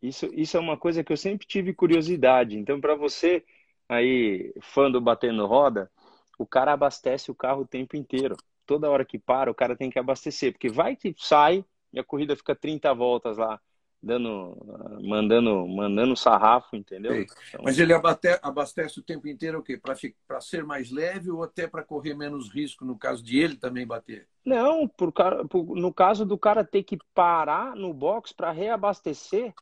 Isso, 0.00 0.30
isso 0.32 0.56
é 0.56 0.60
uma 0.60 0.76
coisa 0.76 1.02
que 1.02 1.12
eu 1.12 1.16
sempre 1.16 1.44
tive 1.46 1.74
curiosidade. 1.74 2.56
Então, 2.56 2.80
para 2.80 2.94
você 2.94 3.44
aí, 3.88 4.54
fã 4.62 4.88
do 4.88 5.00
Batendo 5.00 5.44
Roda, 5.44 5.90
o 6.38 6.46
cara 6.46 6.72
abastece 6.72 7.30
o 7.30 7.34
carro 7.34 7.62
o 7.62 7.66
tempo 7.66 7.96
inteiro 7.96 8.36
toda 8.64 8.90
hora 8.90 9.04
que 9.04 9.18
para, 9.18 9.50
o 9.50 9.54
cara 9.54 9.74
tem 9.74 9.90
que 9.90 9.98
abastecer, 9.98 10.52
porque 10.52 10.68
vai 10.68 10.94
que 10.94 11.14
sai 11.18 11.64
e 11.92 11.98
a 11.98 12.04
corrida 12.04 12.36
fica 12.36 12.54
30 12.54 12.92
voltas 12.92 13.38
lá, 13.38 13.58
dando, 14.02 14.56
mandando, 15.02 15.66
mandando 15.66 16.16
sarrafo, 16.16 16.76
entendeu? 16.76 17.22
Então... 17.22 17.60
Mas 17.62 17.78
ele 17.78 17.92
abate, 17.92 18.38
abastece 18.42 19.00
o 19.00 19.02
tempo 19.02 19.26
inteiro 19.28 19.58
o 19.58 19.62
quê? 19.62 19.76
Para 19.78 20.40
ser 20.40 20.64
mais 20.64 20.90
leve 20.90 21.30
ou 21.30 21.42
até 21.42 21.66
para 21.66 21.82
correr 21.82 22.14
menos 22.14 22.48
risco 22.48 22.84
no 22.84 22.96
caso 22.96 23.22
de 23.22 23.38
ele 23.38 23.56
também 23.56 23.86
bater? 23.86 24.26
Não, 24.44 24.88
por, 24.88 25.12
por, 25.48 25.76
no 25.76 25.92
caso 25.92 26.24
do 26.24 26.38
cara 26.38 26.64
ter 26.64 26.82
que 26.82 26.98
parar 27.12 27.74
no 27.74 27.92
box 27.92 28.32
para 28.32 28.52
reabastecer, 28.52 29.52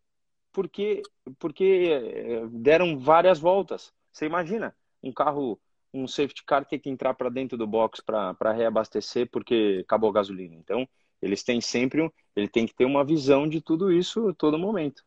porque, 0.53 1.03
porque 1.39 1.89
eh, 1.91 2.47
deram 2.51 2.99
várias 2.99 3.39
voltas. 3.39 3.93
Você 4.13 4.27
imagina, 4.27 4.75
um 5.03 5.13
carro 5.13 5.59
um 5.93 6.07
safety 6.07 6.45
car 6.45 6.65
tem 6.65 6.79
que 6.79 6.91
entrar 6.91 7.15
para 7.15 7.31
dentro 7.31 7.57
do 7.57 7.67
box 7.67 8.03
para 8.03 8.53
reabastecer 8.53 9.29
porque 9.31 9.83
acabou 9.85 10.11
a 10.11 10.13
gasolina. 10.13 10.55
Então, 10.55 10.87
eles 11.21 11.43
têm 11.43 11.61
sempre, 11.61 12.03
um, 12.03 12.11
ele 12.35 12.49
tem 12.49 12.67
que 12.67 12.75
ter 12.75 12.85
uma 12.85 13.05
visão 13.05 13.49
de 13.49 13.61
tudo 13.61 13.93
isso 13.93 14.35
todo 14.35 14.59
momento. 14.59 15.03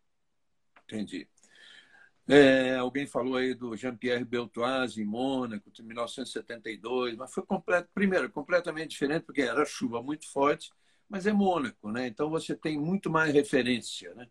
Entendi. 0.84 1.28
É, 2.28 2.76
alguém 2.76 3.08
falou 3.08 3.38
aí 3.38 3.56
do 3.56 3.76
Jean-Pierre 3.76 4.24
Beltoise 4.24 5.02
em 5.02 5.06
Mônaco, 5.06 5.72
em 5.80 5.84
1972, 5.84 7.16
mas 7.16 7.34
foi 7.34 7.44
completo, 7.44 7.90
primeiro, 7.92 8.30
completamente 8.30 8.92
diferente, 8.92 9.24
porque 9.24 9.42
era 9.42 9.66
chuva 9.66 10.02
muito 10.04 10.32
forte, 10.32 10.70
mas 11.10 11.26
é 11.26 11.34
Mônaco, 11.34 11.92
né? 11.92 12.06
Então 12.06 12.30
você 12.30 12.56
tem 12.56 12.80
muito 12.80 13.10
mais 13.10 13.34
referência, 13.34 14.14
né? 14.14 14.28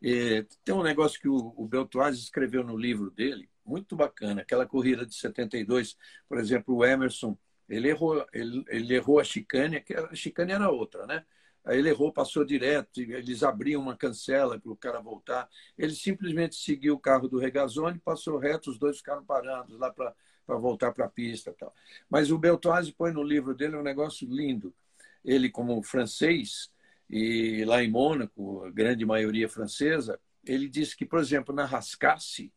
E, 0.00 0.46
tem 0.64 0.72
um 0.74 0.82
negócio 0.82 1.20
que 1.20 1.28
o, 1.28 1.52
o 1.56 1.66
Beltoise 1.66 2.20
escreveu 2.20 2.62
no 2.62 2.76
livro 2.76 3.10
dele, 3.10 3.50
muito 3.66 3.96
bacana. 3.96 4.42
Aquela 4.42 4.64
corrida 4.64 5.04
de 5.04 5.14
72, 5.16 5.96
por 6.28 6.38
exemplo, 6.38 6.76
o 6.76 6.84
Emerson, 6.84 7.36
ele 7.70 7.88
errou, 7.88 8.26
ele, 8.32 8.64
ele 8.68 8.94
errou 8.94 9.20
a 9.20 9.24
chicane, 9.24 9.84
a 10.10 10.14
chicane 10.14 10.52
era 10.52 10.68
outra, 10.68 11.06
né? 11.06 11.24
Aí 11.64 11.78
ele 11.78 11.90
errou, 11.90 12.12
passou 12.12 12.44
direto, 12.44 13.00
eles 13.00 13.42
abriam 13.42 13.80
uma 13.80 13.96
cancela 13.96 14.58
para 14.58 14.72
o 14.72 14.76
cara 14.76 15.00
voltar. 15.00 15.48
Ele 15.78 15.94
simplesmente 15.94 16.56
seguiu 16.56 16.94
o 16.94 16.98
carro 16.98 17.28
do 17.28 17.38
Regazzoni, 17.38 17.98
passou 17.98 18.38
reto, 18.38 18.70
os 18.70 18.78
dois 18.78 18.96
ficaram 18.96 19.24
parados 19.24 19.78
lá 19.78 19.92
para 19.92 20.14
voltar 20.58 20.90
para 20.92 21.04
a 21.04 21.08
pista. 21.08 21.54
Tal. 21.58 21.72
Mas 22.08 22.30
o 22.30 22.38
Beltoise 22.38 22.92
põe 22.92 23.12
no 23.12 23.22
livro 23.22 23.54
dele 23.54 23.76
um 23.76 23.82
negócio 23.82 24.26
lindo. 24.28 24.74
Ele, 25.22 25.50
como 25.50 25.82
francês, 25.82 26.72
e 27.08 27.62
lá 27.66 27.84
em 27.84 27.90
Mônaco, 27.90 28.64
a 28.64 28.70
grande 28.70 29.04
maioria 29.04 29.48
francesa, 29.48 30.18
ele 30.44 30.66
disse 30.66 30.96
que, 30.96 31.04
por 31.04 31.20
exemplo, 31.20 31.54
na 31.54 31.66
Rascasse, 31.66 32.52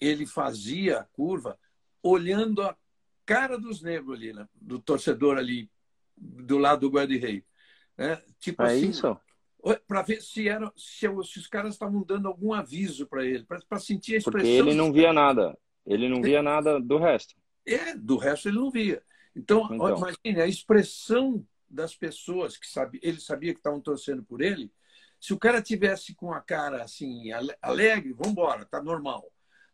ele 0.00 0.24
fazia 0.24 1.00
a 1.00 1.04
curva 1.04 1.58
olhando 2.02 2.62
a 2.62 2.74
cara 3.30 3.56
dos 3.56 3.80
negros 3.80 4.16
ali, 4.16 4.32
né? 4.32 4.48
do 4.60 4.80
torcedor 4.80 5.38
ali 5.38 5.70
do 6.16 6.58
lado 6.58 6.80
do 6.80 6.90
guarda-rei. 6.90 7.44
Né? 7.96 8.20
Tipo 8.40 8.62
é 8.64 8.72
assim, 8.72 8.90
isso? 8.90 9.16
Para 9.86 10.02
ver 10.02 10.20
se, 10.20 10.48
era, 10.48 10.72
se, 10.76 11.06
se, 11.06 11.38
os 11.38 11.46
caras 11.46 11.74
estavam 11.74 12.02
dando 12.02 12.26
algum 12.26 12.52
aviso 12.52 13.06
para 13.06 13.24
ele, 13.24 13.44
para 13.44 13.78
sentir 13.78 14.14
a 14.14 14.18
expressão. 14.18 14.50
Porque 14.50 14.68
ele 14.70 14.74
não 14.74 14.92
via 14.92 15.12
nada. 15.12 15.56
Ele 15.86 16.08
não 16.08 16.20
via 16.20 16.42
nada 16.42 16.80
do 16.80 16.98
resto. 16.98 17.36
É, 17.64 17.94
do 17.94 18.16
resto 18.16 18.48
ele 18.48 18.58
não 18.58 18.68
via. 18.68 19.00
Então, 19.36 19.68
então. 19.72 19.96
imagine 19.96 20.42
a 20.42 20.48
expressão 20.48 21.46
das 21.68 21.94
pessoas 21.94 22.56
que 22.56 22.66
sabe, 22.66 22.98
ele 23.00 23.20
sabia 23.20 23.52
que 23.52 23.60
estavam 23.60 23.80
torcendo 23.80 24.24
por 24.24 24.40
ele. 24.40 24.72
Se 25.20 25.32
o 25.32 25.38
cara 25.38 25.62
tivesse 25.62 26.16
com 26.16 26.32
a 26.32 26.40
cara 26.40 26.82
assim 26.82 27.30
alegre, 27.62 28.12
vamos 28.12 28.32
embora, 28.32 28.64
tá 28.64 28.82
normal. 28.82 29.30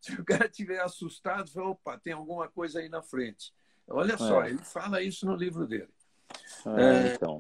Se 0.07 0.21
o 0.21 0.25
cara 0.25 0.47
estiver 0.47 0.81
assustado, 0.81 1.51
fala, 1.51 1.71
opa, 1.71 1.99
tem 1.99 2.13
alguma 2.13 2.49
coisa 2.49 2.79
aí 2.79 2.89
na 2.89 3.03
frente. 3.03 3.53
Olha 3.89 4.17
só, 4.17 4.45
é. 4.45 4.51
ele 4.51 4.59
fala 4.59 5.03
isso 5.03 5.27
no 5.27 5.35
livro 5.35 5.67
dele. 5.67 5.89
É, 6.67 7.11
é 7.11 7.15
então. 7.15 7.39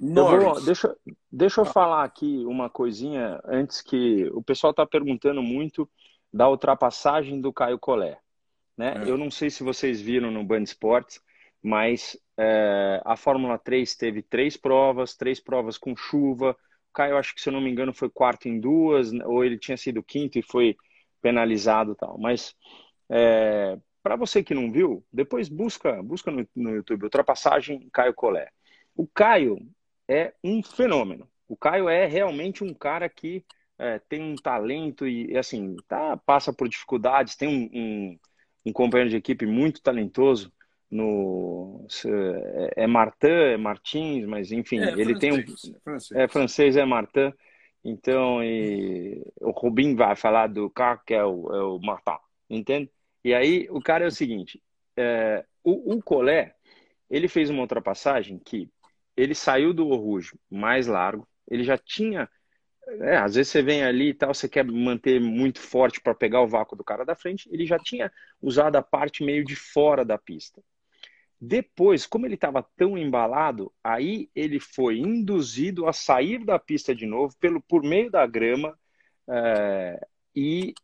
Vou, 0.00 0.64
deixa, 0.64 0.96
deixa 1.30 1.60
eu 1.60 1.64
falar 1.64 2.04
aqui 2.04 2.44
uma 2.46 2.70
coisinha 2.70 3.40
antes 3.44 3.80
que 3.80 4.28
o 4.32 4.42
pessoal 4.42 4.70
está 4.70 4.86
perguntando 4.86 5.42
muito 5.42 5.88
da 6.32 6.48
ultrapassagem 6.48 7.40
do 7.40 7.52
Caio 7.52 7.78
Collet. 7.78 8.18
Né? 8.76 9.02
É. 9.04 9.10
Eu 9.10 9.16
não 9.16 9.30
sei 9.30 9.50
se 9.50 9.62
vocês 9.62 10.00
viram 10.00 10.30
no 10.30 10.44
Band 10.44 10.62
Esportes, 10.62 11.20
mas 11.62 12.16
é, 12.36 13.00
a 13.04 13.16
Fórmula 13.16 13.58
3 13.58 13.96
teve 13.96 14.22
três 14.22 14.56
provas, 14.56 15.16
três 15.16 15.40
provas 15.40 15.76
com 15.76 15.96
chuva. 15.96 16.56
O 16.90 16.92
Caio, 16.92 17.16
acho 17.16 17.34
que 17.34 17.40
se 17.40 17.48
eu 17.48 17.52
não 17.52 17.60
me 17.60 17.70
engano, 17.70 17.92
foi 17.92 18.08
quarto 18.10 18.48
em 18.48 18.60
duas, 18.60 19.12
ou 19.24 19.44
ele 19.44 19.58
tinha 19.58 19.76
sido 19.76 20.02
quinto 20.02 20.38
e 20.38 20.42
foi 20.42 20.76
penalizado 21.20 21.94
tal. 21.94 22.18
Mas 22.18 22.54
é, 23.10 23.78
para 24.02 24.16
você 24.16 24.42
que 24.42 24.54
não 24.54 24.70
viu, 24.70 25.04
depois 25.12 25.48
busca, 25.48 26.02
busca 26.02 26.30
no, 26.30 26.46
no 26.54 26.70
YouTube 26.70 27.04
ultrapassagem 27.04 27.88
Caio 27.92 28.14
Collet. 28.14 28.50
O 28.94 29.06
Caio 29.06 29.58
é 30.08 30.32
um 30.42 30.62
fenômeno. 30.62 31.28
O 31.48 31.56
Caio 31.56 31.88
é 31.88 32.06
realmente 32.06 32.64
um 32.64 32.72
cara 32.72 33.08
que 33.08 33.44
é, 33.78 34.00
tem 34.08 34.22
um 34.22 34.36
talento 34.36 35.06
e 35.06 35.36
assim 35.36 35.76
tá, 35.86 36.16
passa 36.16 36.52
por 36.52 36.68
dificuldades. 36.68 37.36
Tem 37.36 37.48
um, 37.48 37.70
um, 37.72 38.18
um 38.66 38.72
companheiro 38.72 39.10
de 39.10 39.16
equipe 39.16 39.46
muito 39.46 39.82
talentoso 39.82 40.52
no 40.90 41.86
é, 42.04 42.84
é 42.84 42.86
Martin, 42.86 43.26
é 43.26 43.56
Martins, 43.56 44.24
mas 44.24 44.52
enfim, 44.52 44.78
é, 44.78 44.92
ele 44.92 45.14
francês, 45.14 45.18
tem 45.18 45.32
um 45.32 45.38
é 45.38 45.80
francês. 45.82 46.20
é 46.20 46.28
francês 46.28 46.76
é 46.76 46.84
Martin 46.84 47.32
então, 47.88 48.42
e, 48.42 49.22
o 49.40 49.52
Rubim 49.52 49.94
vai 49.94 50.16
falar 50.16 50.48
do 50.48 50.68
carro 50.68 51.00
que 51.06 51.14
é 51.14 51.24
o, 51.24 51.54
é 51.54 51.62
o 51.62 51.80
entende? 52.50 52.90
E 53.24 53.32
aí 53.32 53.68
o 53.70 53.80
cara 53.80 54.04
é 54.04 54.08
o 54.08 54.10
seguinte: 54.10 54.60
é, 54.96 55.44
o, 55.62 55.94
o 55.94 56.02
Colé, 56.02 56.56
ele 57.08 57.28
fez 57.28 57.48
uma 57.48 57.62
ultrapassagem 57.62 58.40
que 58.40 58.68
ele 59.16 59.36
saiu 59.36 59.72
do 59.72 59.86
Orujo 59.88 60.36
mais 60.50 60.88
largo, 60.88 61.28
ele 61.48 61.62
já 61.62 61.78
tinha. 61.78 62.28
É, 62.88 63.16
às 63.16 63.36
vezes 63.36 63.52
você 63.52 63.62
vem 63.62 63.84
ali 63.84 64.08
e 64.10 64.14
tal, 64.14 64.34
você 64.34 64.48
quer 64.48 64.64
manter 64.64 65.20
muito 65.20 65.60
forte 65.60 66.00
para 66.00 66.14
pegar 66.14 66.40
o 66.40 66.48
vácuo 66.48 66.76
do 66.76 66.84
cara 66.84 67.04
da 67.04 67.14
frente, 67.14 67.48
ele 67.52 67.66
já 67.66 67.78
tinha 67.78 68.12
usado 68.42 68.76
a 68.76 68.82
parte 68.82 69.24
meio 69.24 69.44
de 69.44 69.54
fora 69.54 70.04
da 70.04 70.18
pista. 70.18 70.60
Depois, 71.40 72.06
como 72.06 72.26
ele 72.26 72.34
estava 72.34 72.62
tão 72.76 72.96
embalado, 72.96 73.72
aí 73.84 74.30
ele 74.34 74.58
foi 74.58 74.98
induzido 74.98 75.86
a 75.86 75.92
sair 75.92 76.44
da 76.44 76.58
pista 76.58 76.94
de 76.94 77.06
novo 77.06 77.36
pelo, 77.38 77.60
por 77.60 77.82
meio 77.82 78.10
da 78.10 78.26
grama 78.26 78.76
é, 79.28 80.00
e, 80.34 80.74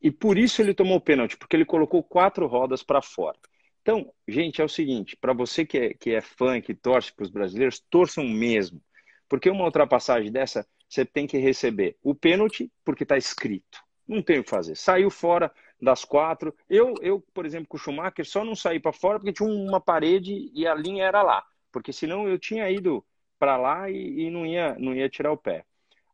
e 0.00 0.10
por 0.10 0.38
isso 0.38 0.62
ele 0.62 0.74
tomou 0.74 0.96
o 0.96 1.00
pênalti, 1.00 1.36
porque 1.36 1.56
ele 1.56 1.64
colocou 1.64 2.02
quatro 2.02 2.46
rodas 2.46 2.82
para 2.82 3.02
fora. 3.02 3.38
Então, 3.82 4.12
gente, 4.26 4.60
é 4.60 4.64
o 4.64 4.68
seguinte: 4.68 5.16
para 5.16 5.32
você 5.32 5.64
que 5.64 5.78
é, 5.78 5.94
que 5.94 6.10
é 6.10 6.20
fã, 6.20 6.60
que 6.60 6.74
torce 6.74 7.12
para 7.12 7.24
os 7.24 7.30
brasileiros, 7.30 7.80
torçam 7.90 8.24
mesmo. 8.24 8.82
Porque 9.28 9.50
uma 9.50 9.64
ultrapassagem 9.64 10.30
dessa, 10.30 10.66
você 10.88 11.04
tem 11.04 11.26
que 11.26 11.38
receber 11.38 11.96
o 12.02 12.14
pênalti 12.14 12.70
porque 12.84 13.02
está 13.02 13.16
escrito. 13.16 13.80
Não 14.06 14.22
tem 14.22 14.38
o 14.38 14.44
que 14.44 14.50
fazer. 14.50 14.76
Saiu 14.76 15.10
fora, 15.10 15.52
das 15.80 16.04
quatro. 16.04 16.54
Eu, 16.68 16.94
eu 17.00 17.22
por 17.34 17.44
exemplo, 17.44 17.68
com 17.68 17.76
o 17.76 17.80
Schumacher, 17.80 18.24
só 18.24 18.44
não 18.44 18.54
saí 18.54 18.80
para 18.80 18.92
fora 18.92 19.18
porque 19.18 19.32
tinha 19.32 19.48
uma 19.48 19.80
parede 19.80 20.50
e 20.54 20.66
a 20.66 20.74
linha 20.74 21.04
era 21.04 21.22
lá. 21.22 21.44
Porque 21.70 21.92
senão 21.92 22.26
eu 22.26 22.38
tinha 22.38 22.70
ido 22.70 23.04
para 23.38 23.56
lá 23.56 23.90
e, 23.90 24.22
e, 24.22 24.30
não, 24.30 24.46
ia, 24.46 24.74
não 24.78 24.94
ia 24.94 25.08
tirar 25.08 25.32
o 25.32 25.36
pé. 25.36 25.64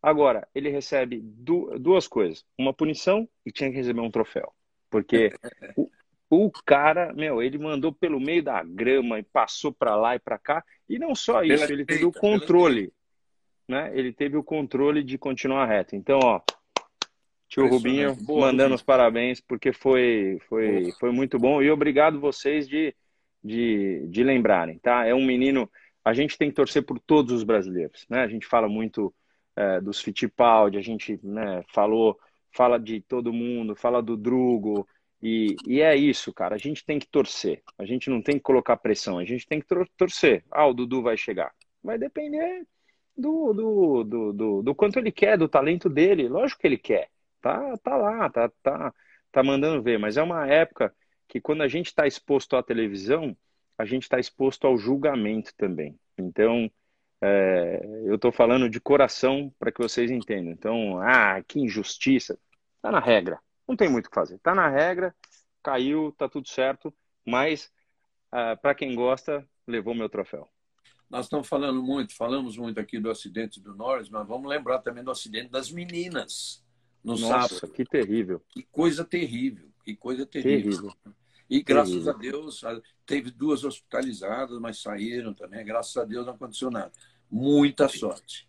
Agora, 0.03 0.49
ele 0.55 0.69
recebe 0.69 1.21
du 1.23 1.79
duas 1.79 2.09
coisas: 2.09 2.45
uma 2.59 2.75
punição 2.75 3.29
e 3.47 3.53
tinha 3.53 3.71
que 3.71 3.77
receber 3.77 4.01
um 4.01 4.11
troféu. 4.11 4.53
Porque 4.91 5.33
o, 5.77 5.89
o 6.29 6.51
cara, 6.51 7.13
meu, 7.13 7.41
ele 7.41 7.59
mandou 7.59 7.93
pelo 7.93 8.21
meio 8.21 8.43
da 8.43 8.63
grama 8.65 9.21
e 9.21 9.23
passou 9.23 9.73
para 9.73 9.95
lá 9.95 10.17
e 10.17 10.19
para 10.19 10.39
cá. 10.39 10.65
E 10.89 10.99
não 10.99 11.15
só 11.15 11.43
isso, 11.43 11.73
ele 11.73 11.85
teve 11.85 12.05
o 12.05 12.13
controle. 12.13 12.93
Né? 13.69 13.93
Ele 13.95 14.13
teve 14.13 14.37
o 14.37 14.43
controle 14.43 15.05
de 15.05 15.17
continuar 15.17 15.67
reto. 15.67 15.95
Então, 15.95 16.19
ó, 16.21 16.41
Tio 17.53 17.67
Rubinho, 17.67 18.17
Boa, 18.17 18.47
mandando 18.47 18.63
Rubinho. 18.63 18.75
os 18.77 18.83
parabéns, 18.83 19.39
porque 19.39 19.75
foi, 19.75 20.41
foi, 20.49 20.91
foi 20.93 21.13
muito 21.13 21.39
bom. 21.39 21.63
E 21.63 21.71
obrigado 21.71 22.19
vocês 22.19 22.67
de, 22.67 22.95
de, 23.45 24.07
de 24.09 24.25
lembrarem, 24.25 24.79
tá? 24.79 25.05
É 25.05 25.15
um 25.15 25.23
menino. 25.23 25.71
A 26.03 26.15
gente 26.15 26.39
tem 26.39 26.49
que 26.49 26.57
torcer 26.57 26.83
por 26.83 26.99
todos 26.99 27.31
os 27.31 27.45
brasileiros, 27.45 28.07
né? 28.09 28.23
A 28.23 28.27
gente 28.27 28.47
fala 28.47 28.71
muito 28.71 29.15
é, 29.55 29.83
dos 29.83 30.01
Fittipaldi, 30.01 30.79
a 30.79 30.81
gente 30.81 31.21
né, 31.23 31.63
falou, 31.69 32.19
fala 32.51 32.79
de 32.79 33.03
todo 33.03 33.35
mundo, 33.35 33.77
fala 33.77 34.03
do 34.03 34.17
Drugo, 34.17 34.89
e, 35.23 35.55
e 35.67 35.83
é 35.83 35.95
isso, 35.95 36.33
cara. 36.33 36.55
A 36.55 36.59
gente 36.59 36.83
tem 36.83 36.99
que 36.99 37.07
torcer. 37.07 37.63
A 37.77 37.85
gente 37.85 38.09
não 38.09 38.23
tem 38.23 38.37
que 38.37 38.43
colocar 38.43 38.79
pressão, 38.79 39.19
a 39.19 39.27
gente 39.27 39.47
tem 39.47 39.61
que 39.61 39.67
torcer. 39.95 40.43
Ah, 40.51 40.67
o 40.67 40.73
Dudu 40.73 41.03
vai 41.03 41.19
chegar. 41.19 41.53
Vai 41.85 41.99
depender 41.99 42.67
do, 43.15 43.53
do, 43.53 44.05
do, 44.05 44.33
do, 44.33 44.63
do 44.63 44.75
quanto 44.75 44.99
ele 44.99 45.13
quer, 45.13 45.37
do 45.37 45.51
talento 45.51 45.91
dele. 45.91 46.31
Lógico 46.31 46.63
que 46.63 46.67
ele 46.67 46.79
quer 46.79 47.11
tá, 47.43 47.77
tá 47.79 47.97
lá, 47.97 48.31
tá, 48.31 48.49
tá, 48.63 48.95
tá 49.31 49.43
mandando 49.43 49.83
ver. 49.83 49.99
Mas 49.99 50.17
é 50.17 50.23
uma 50.23 50.47
época 50.47 50.95
que 51.29 51.41
quando 51.41 51.63
a 51.63 51.69
gente 51.69 51.87
está 51.87 52.07
exposto 52.07 52.57
à 52.57 52.63
televisão, 52.63 53.37
a 53.77 53.85
gente 53.85 54.05
está 54.05 54.19
exposto 54.19 54.67
ao 54.67 54.79
julgamento 54.79 55.53
também. 55.57 55.99
Então, 56.17 56.71
é, 57.21 57.81
eu 58.05 58.15
estou 58.15 58.33
falando 58.33 58.69
de 58.69 58.81
coração 58.81 59.53
para 59.59 59.73
que 59.73 59.83
vocês 59.83 60.11
entendam. 60.11 60.53
Então, 60.53 60.99
ah, 61.01 61.43
que 61.43 61.61
injustiça. 61.61 62.39
Tá 62.81 62.91
na 62.91 63.01
regra. 63.01 63.39
Não 63.67 63.77
tem 63.77 63.89
muito 63.89 64.07
o 64.07 64.11
que 64.11 64.15
fazer. 64.15 64.39
Tá 64.39 64.55
na 64.55 64.69
regra, 64.69 65.15
caiu, 65.63 66.13
tá 66.17 66.29
tudo 66.29 66.49
certo. 66.49 66.95
Mas, 67.27 67.71
ah, 68.31 68.57
para 68.57 68.75
quem 68.75 68.95
gosta, 68.95 69.47
levou 69.67 69.95
meu 69.95 70.09
troféu. 70.09 70.49
Nós 71.09 71.27
estamos 71.27 71.47
falando 71.47 71.83
muito, 71.83 72.17
falamos 72.17 72.57
muito 72.57 72.81
aqui 72.81 72.99
do 72.99 73.11
acidente 73.11 73.61
do 73.61 73.75
Norris, 73.75 74.09
mas 74.09 74.27
vamos 74.27 74.49
lembrar 74.49 74.79
também 74.79 75.05
do 75.05 75.11
acidente 75.11 75.51
das 75.51 75.71
meninas 75.71 76.65
no 77.03 77.13
Nossa, 77.19 77.57
sábado. 77.57 77.73
que 77.73 77.85
terrível. 77.85 78.41
Que 78.49 78.63
coisa 78.63 79.05
terrível, 79.05 79.69
que 79.85 79.97
coisa 79.97 80.25
terrível. 80.25 80.71
terrível. 80.71 81.15
E 81.51 81.63
graças 81.63 82.05
terrível. 82.05 82.15
a 82.15 82.19
Deus, 82.19 82.65
teve 83.05 83.31
duas 83.31 83.65
hospitalizadas, 83.65 84.59
mas 84.59 84.81
saíram 84.81 85.35
também. 85.35 85.65
Graças 85.65 85.97
a 85.97 86.05
Deus 86.05 86.25
não 86.25 86.35
aconteceu 86.35 86.71
nada. 86.71 86.93
Muita 87.31 87.89
sorte. 87.89 88.49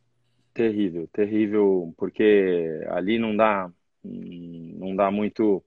Terrível, 0.54 1.08
terrível, 1.12 1.94
porque 1.98 2.82
ali 2.90 3.18
não 3.18 3.36
dá, 3.36 3.72
não 4.04 4.96
dá 4.96 5.10
muito. 5.10 5.64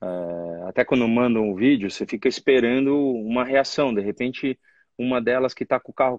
É, 0.00 0.62
até 0.68 0.84
quando 0.84 1.06
mandam 1.06 1.50
um 1.50 1.54
vídeo, 1.54 1.90
você 1.90 2.06
fica 2.06 2.26
esperando 2.26 2.96
uma 2.96 3.44
reação. 3.44 3.92
De 3.92 4.00
repente, 4.00 4.58
uma 5.00 5.18
delas 5.18 5.54
que 5.54 5.62
está 5.62 5.80
com 5.80 5.92
o 5.92 5.94
carro 5.94 6.18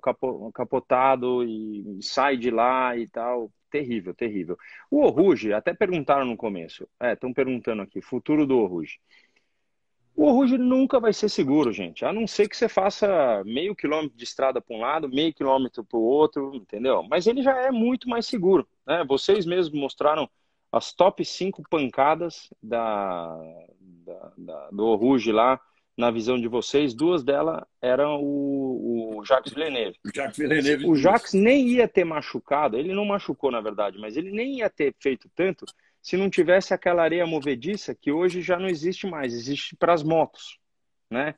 capotado 0.51 1.43
e 1.43 1.99
sai 2.01 2.36
de 2.36 2.49
lá 2.49 2.97
e 2.97 3.07
tal 3.07 3.51
terrível, 3.69 4.13
terrível. 4.13 4.57
O 4.89 5.05
Oruge, 5.05 5.53
até 5.53 5.73
perguntaram 5.73 6.25
no 6.25 6.36
começo, 6.36 6.86
é, 6.99 7.13
estão 7.13 7.32
perguntando 7.32 7.82
aqui, 7.84 8.01
futuro 8.01 8.45
do 8.45 8.57
Oruge. 8.57 8.99
O 10.15 10.25
Oruge 10.25 10.57
nunca 10.57 10.99
vai 10.99 11.13
ser 11.13 11.29
seguro, 11.29 11.71
gente, 11.71 12.03
a 12.03 12.11
não 12.11 12.27
ser 12.27 12.49
que 12.49 12.57
você 12.57 12.67
faça 12.67 13.43
meio 13.45 13.75
quilômetro 13.75 14.17
de 14.17 14.23
estrada 14.23 14.59
para 14.59 14.75
um 14.75 14.82
lado, 14.82 15.07
meio 15.07 15.34
quilômetro 15.34 15.86
para 15.86 15.97
o 15.97 16.03
outro, 16.03 16.53
entendeu? 16.53 17.03
Mas 17.03 17.27
ele 17.27 17.41
já 17.41 17.57
é 17.61 17.71
muito 17.71 18.09
mais 18.09 18.25
seguro, 18.25 18.67
né? 18.86 19.05
Vocês 19.07 19.45
mesmos 19.45 19.79
mostraram 19.79 20.29
as 20.71 20.91
top 20.91 21.23
5 21.23 21.63
pancadas 21.69 22.49
da, 22.61 23.39
da, 23.79 24.34
da 24.38 24.69
do 24.71 24.86
Oruge 24.86 25.32
lá, 25.32 25.61
na 26.02 26.10
visão 26.10 26.41
de 26.41 26.47
vocês, 26.47 26.95
duas 26.95 27.24
delas 27.24 27.64
eram 27.80 28.20
o, 28.20 29.20
o 29.20 29.24
Jacques 29.24 29.54
Villeneuve. 29.54 29.97
O 30.04 30.10
Jacques 30.14 30.38
Villeneuve. 30.38 30.88
O 30.88 30.95
Jacques 30.95 31.34
nem 31.34 31.68
ia 31.68 31.88
ter 31.88 32.04
machucado, 32.04 32.76
ele 32.76 32.91
não 32.91 33.06
machucou 33.06 33.52
na 33.52 33.62
verdade, 33.62 33.99
mas 33.99 34.18
ele 34.18 34.32
nem 34.32 34.58
ia 34.58 34.70
ter 34.70 34.95
feito 34.99 35.30
tanto 35.36 35.64
se 36.02 36.18
não 36.18 36.28
tivesse 36.28 36.74
aquela 36.74 37.04
areia 37.04 37.28
movediça 37.28 37.93
que 37.93 38.12
hoje 38.12 38.41
já 38.41 38.58
não 38.58 38.68
existe 38.68 39.06
mais, 39.06 39.32
existe 39.32 39.76
para 39.76 39.93
as 39.93 40.02
motos, 40.02 40.58
né? 41.10 41.36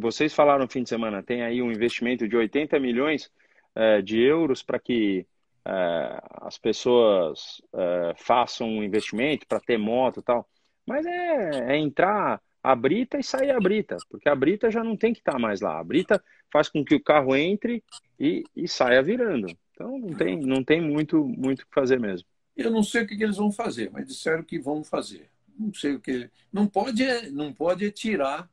Vocês 0.00 0.34
falaram 0.34 0.64
no 0.64 0.68
fim 0.68 0.82
de 0.82 0.88
semana, 0.88 1.22
tem 1.22 1.42
aí 1.42 1.62
um 1.62 1.70
investimento 1.70 2.26
de 2.26 2.36
80 2.36 2.80
milhões 2.80 3.30
é, 3.76 4.02
de 4.02 4.20
euros 4.20 4.60
para 4.60 4.80
que 4.80 5.24
é, 5.64 6.20
as 6.42 6.58
pessoas 6.58 7.62
é, 7.72 8.14
façam 8.16 8.68
um 8.68 8.82
investimento 8.82 9.46
para 9.46 9.60
ter 9.60 9.78
moto 9.78 10.18
e 10.18 10.22
tal. 10.24 10.48
Mas 10.84 11.06
é, 11.06 11.74
é 11.74 11.76
entrar 11.76 12.42
a 12.62 12.74
brita 12.74 13.18
e 13.18 13.24
sair 13.24 13.50
a 13.50 13.60
brita, 13.60 13.96
porque 14.08 14.28
a 14.28 14.34
brita 14.34 14.70
já 14.70 14.84
não 14.84 14.96
tem 14.96 15.12
que 15.12 15.20
estar 15.20 15.32
tá 15.32 15.38
mais 15.38 15.60
lá. 15.60 15.78
A 15.78 15.84
brita 15.84 16.22
faz 16.52 16.68
com 16.68 16.84
que 16.84 16.94
o 16.94 17.02
carro 17.02 17.34
entre 17.34 17.82
e, 18.18 18.44
e 18.54 18.68
saia 18.68 19.02
virando. 19.02 19.48
Então 19.72 19.98
não 19.98 20.14
tem, 20.14 20.38
não 20.38 20.62
tem 20.62 20.80
muito 20.80 21.24
muito 21.24 21.66
que 21.66 21.74
fazer 21.74 21.98
mesmo. 21.98 22.26
Eu 22.56 22.70
não 22.70 22.82
sei 22.82 23.02
o 23.02 23.06
que 23.06 23.22
eles 23.22 23.36
vão 23.36 23.50
fazer, 23.50 23.90
mas 23.90 24.06
disseram 24.06 24.42
que 24.42 24.58
vão 24.58 24.84
fazer. 24.84 25.30
Não 25.58 25.72
sei 25.72 25.94
o 25.94 26.00
que. 26.00 26.30
Não 26.52 26.66
pode, 26.66 27.30
não 27.30 27.52
pode 27.52 27.90
tirar 27.90 28.48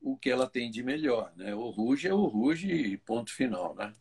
o 0.00 0.16
que 0.16 0.30
ela 0.30 0.48
tem 0.48 0.70
de 0.70 0.82
melhor, 0.82 1.32
né? 1.36 1.54
O 1.54 1.68
Ruge 1.70 2.08
é 2.08 2.14
o 2.14 2.26
Ruge 2.26 2.96
ponto 3.04 3.32
final, 3.32 3.74
né? 3.74 3.92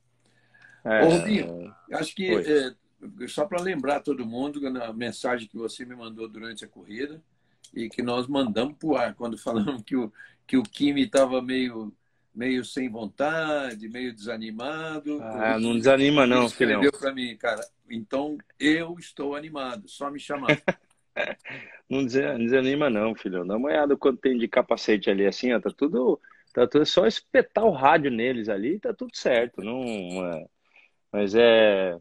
É... 0.84 1.04
Ô, 1.04 1.10
Rubinho, 1.10 1.76
acho 1.91 2.16
que 2.16 2.30
é, 2.32 2.74
só 3.28 3.45
para 3.45 3.62
lembrar 3.62 4.00
todo 4.00 4.26
mundo 4.26 4.62
na 4.70 4.93
mensagem 4.93 5.47
que 5.47 5.58
você 5.58 5.86
me 5.86 5.95
mandou 5.95 6.28
durante 6.28 6.64
a 6.64 6.68
corrida, 6.68 7.22
e 7.74 7.89
que 7.89 8.01
nós 8.01 8.28
mandamos 8.28 8.76
para 8.78 8.88
o 8.88 8.95
ar 8.95 9.15
quando 9.15 9.38
falamos 9.39 9.84
que 9.84 9.95
o, 9.95 10.11
que 10.45 10.57
o 10.57 10.63
Kimi 10.63 11.03
estava 11.03 11.41
meio, 11.41 11.93
meio 12.34 12.63
sem 12.65 12.89
vontade, 12.89 13.89
meio 13.89 14.13
desanimado. 14.13 15.22
Ah, 15.22 15.59
não 15.59 15.78
desanima 15.78 16.26
não, 16.26 16.49
filhão. 16.49 16.82
Escreveu 16.82 16.99
para 16.99 17.13
mim, 17.13 17.36
cara, 17.38 17.61
então 17.89 18.38
eu 18.59 18.95
estou 18.99 19.36
animado, 19.36 19.88
só 19.88 20.09
me 20.09 20.20
chamar. 20.20 20.47
não 21.89 22.05
desanima 22.05 22.89
não, 22.89 23.15
filhão. 23.15 23.45
Dá 23.45 23.57
uma 23.57 23.70
olhada 23.70 23.97
quanto 23.97 24.20
tem 24.20 24.38
de 24.38 24.47
capacete 24.47 25.09
ali, 25.09 25.26
assim, 25.26 25.53
ó, 25.53 25.59
tá 25.59 25.70
tudo... 25.76 26.20
Tá 26.51 26.67
tudo, 26.67 26.82
é 26.82 26.86
só 26.86 27.05
espetar 27.05 27.63
o 27.63 27.70
rádio 27.70 28.09
neles 28.09 28.49
ali 28.49 28.80
tá 28.80 28.91
tudo 28.91 29.15
certo. 29.15 29.61
Não, 29.61 29.84
é, 29.84 30.47
mas 31.11 31.36
é, 31.36 31.95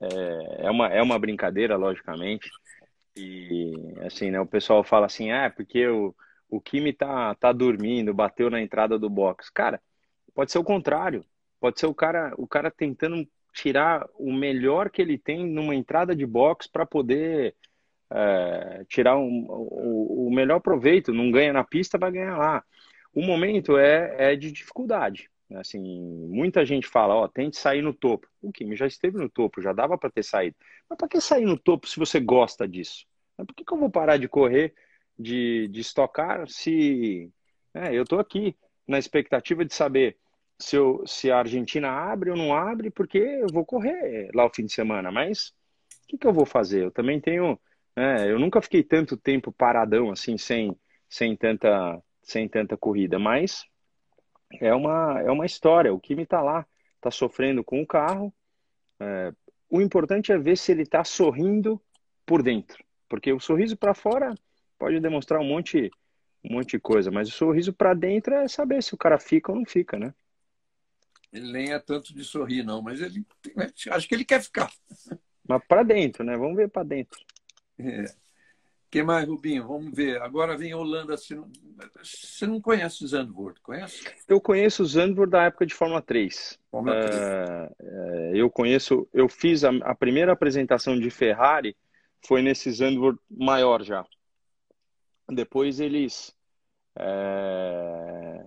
é, 0.00 0.66
é, 0.66 0.70
uma, 0.70 0.88
é 0.88 1.02
uma 1.02 1.18
brincadeira, 1.18 1.76
logicamente. 1.76 2.50
E 3.20 3.94
assim, 4.06 4.30
né, 4.30 4.40
o 4.40 4.46
pessoal 4.46 4.82
fala 4.82 5.06
assim, 5.06 5.30
ah, 5.30 5.50
porque 5.50 5.86
o, 5.86 6.14
o 6.48 6.60
Kimi 6.60 6.92
tá, 6.92 7.34
tá 7.34 7.52
dormindo, 7.52 8.14
bateu 8.14 8.50
na 8.50 8.60
entrada 8.60 8.98
do 8.98 9.10
box. 9.10 9.50
Cara, 9.50 9.80
pode 10.34 10.50
ser 10.50 10.58
o 10.58 10.64
contrário. 10.64 11.24
Pode 11.60 11.78
ser 11.78 11.86
o 11.86 11.94
cara, 11.94 12.32
o 12.38 12.46
cara 12.46 12.70
tentando 12.70 13.28
tirar 13.52 14.08
o 14.18 14.32
melhor 14.32 14.90
que 14.90 15.02
ele 15.02 15.18
tem 15.18 15.46
numa 15.46 15.74
entrada 15.74 16.14
de 16.16 16.24
box 16.24 16.66
para 16.66 16.86
poder 16.86 17.54
é, 18.10 18.84
tirar 18.88 19.18
um, 19.18 19.46
o, 19.48 20.28
o 20.28 20.34
melhor 20.34 20.60
proveito. 20.60 21.12
Não 21.12 21.30
ganha 21.30 21.52
na 21.52 21.64
pista, 21.64 21.98
vai 21.98 22.10
ganhar 22.10 22.38
lá. 22.38 22.64
O 23.12 23.22
momento 23.22 23.76
é, 23.76 24.32
é 24.32 24.36
de 24.36 24.50
dificuldade. 24.50 25.30
Assim, 25.56 25.80
muita 26.28 26.64
gente 26.64 26.86
fala, 26.86 27.14
ó, 27.14 27.28
tente 27.28 27.56
sair 27.56 27.82
no 27.82 27.92
topo. 27.92 28.28
O 28.40 28.52
Kimi 28.52 28.76
já 28.76 28.86
esteve 28.86 29.18
no 29.18 29.28
topo, 29.28 29.60
já 29.60 29.72
dava 29.72 29.98
para 29.98 30.10
ter 30.10 30.22
saído. 30.22 30.56
Mas 30.88 30.96
para 30.96 31.08
que 31.08 31.20
sair 31.20 31.44
no 31.44 31.58
topo 31.58 31.88
se 31.88 31.98
você 31.98 32.20
gosta 32.20 32.68
disso? 32.68 33.04
Por 33.44 33.54
que, 33.54 33.64
que 33.64 33.72
eu 33.72 33.78
vou 33.78 33.90
parar 33.90 34.16
de 34.16 34.28
correr 34.28 34.74
de, 35.18 35.68
de 35.68 35.80
estocar 35.80 36.48
se. 36.48 37.30
É, 37.74 37.94
eu 37.94 38.02
estou 38.02 38.18
aqui 38.18 38.56
na 38.86 38.98
expectativa 38.98 39.64
de 39.64 39.74
saber 39.74 40.16
se, 40.58 40.76
eu, 40.76 41.04
se 41.06 41.30
a 41.30 41.38
Argentina 41.38 41.90
abre 41.90 42.30
ou 42.30 42.36
não 42.36 42.54
abre, 42.54 42.90
porque 42.90 43.18
eu 43.18 43.46
vou 43.52 43.64
correr 43.64 44.30
lá 44.34 44.46
o 44.46 44.50
fim 44.54 44.64
de 44.64 44.72
semana. 44.72 45.10
Mas 45.12 45.48
o 46.04 46.08
que, 46.08 46.18
que 46.18 46.26
eu 46.26 46.32
vou 46.32 46.46
fazer? 46.46 46.84
Eu 46.84 46.90
também 46.90 47.20
tenho. 47.20 47.58
É, 47.96 48.30
eu 48.30 48.38
nunca 48.38 48.62
fiquei 48.62 48.82
tanto 48.82 49.16
tempo 49.16 49.52
paradão 49.52 50.10
assim, 50.10 50.38
sem, 50.38 50.76
sem, 51.08 51.36
tanta, 51.36 52.02
sem 52.22 52.48
tanta 52.48 52.76
corrida, 52.76 53.18
mas 53.18 53.64
é 54.60 54.74
uma, 54.74 55.20
é 55.20 55.30
uma 55.30 55.46
história. 55.46 55.92
O 55.92 56.00
Kimi 56.00 56.22
está 56.22 56.40
lá, 56.40 56.66
está 56.96 57.10
sofrendo 57.10 57.62
com 57.62 57.82
o 57.82 57.86
carro. 57.86 58.32
É, 59.00 59.32
o 59.68 59.80
importante 59.80 60.32
é 60.32 60.38
ver 60.38 60.56
se 60.56 60.72
ele 60.72 60.82
está 60.82 61.04
sorrindo 61.04 61.80
por 62.24 62.42
dentro, 62.42 62.82
porque 63.10 63.32
o 63.32 63.40
sorriso 63.40 63.76
para 63.76 63.92
fora 63.92 64.34
pode 64.78 65.00
demonstrar 65.00 65.40
um 65.40 65.44
monte, 65.44 65.90
um 66.42 66.54
monte 66.54 66.70
de 66.70 66.78
coisa, 66.78 67.10
mas 67.10 67.28
o 67.28 67.32
sorriso 67.32 67.72
para 67.72 67.92
dentro 67.92 68.32
é 68.32 68.48
saber 68.48 68.82
se 68.82 68.94
o 68.94 68.96
cara 68.96 69.18
fica 69.18 69.52
ou 69.52 69.58
não 69.58 69.66
fica, 69.66 69.98
né? 69.98 70.14
Ele 71.32 71.52
nem 71.52 71.72
é 71.72 71.78
tanto 71.78 72.14
de 72.14 72.24
sorrir, 72.24 72.62
não, 72.62 72.80
mas 72.80 73.00
ele 73.00 73.26
acho 73.90 74.08
que 74.08 74.14
ele 74.14 74.24
quer 74.24 74.40
ficar. 74.40 74.72
Mas 75.46 75.62
para 75.66 75.82
dentro, 75.82 76.24
né? 76.24 76.36
Vamos 76.36 76.56
ver 76.56 76.70
para 76.70 76.84
dentro. 76.84 77.20
É 77.78 78.04
que 78.90 79.02
mais, 79.04 79.26
Rubinho? 79.26 79.66
Vamos 79.68 79.94
ver. 79.94 80.20
Agora 80.20 80.56
vem 80.56 80.74
Holanda. 80.74 81.16
Você 81.16 82.46
não 82.46 82.60
conhece 82.60 83.04
o 83.04 83.06
Zandvoort, 83.06 83.60
conhece? 83.62 84.02
Eu 84.26 84.40
conheço 84.40 84.82
o 84.82 84.86
Zandvoort 84.86 85.30
da 85.30 85.44
época 85.44 85.64
de 85.64 85.74
Fórmula 85.74 86.02
3. 86.02 86.58
Fórmula 86.70 87.00
3. 87.00 87.14
É, 87.14 87.72
é, 87.80 88.32
eu 88.34 88.50
conheço, 88.50 89.08
eu 89.14 89.28
fiz 89.28 89.62
a, 89.62 89.70
a, 89.82 89.94
primeira 89.94 90.32
apresentação 90.32 90.98
de 90.98 91.08
Ferrari 91.08 91.76
foi 92.26 92.42
nesse 92.42 92.70
Zandvoort 92.70 93.18
maior 93.30 93.82
já. 93.82 94.06
Depois 95.28 95.80
eles 95.80 96.34
é, 96.98 98.42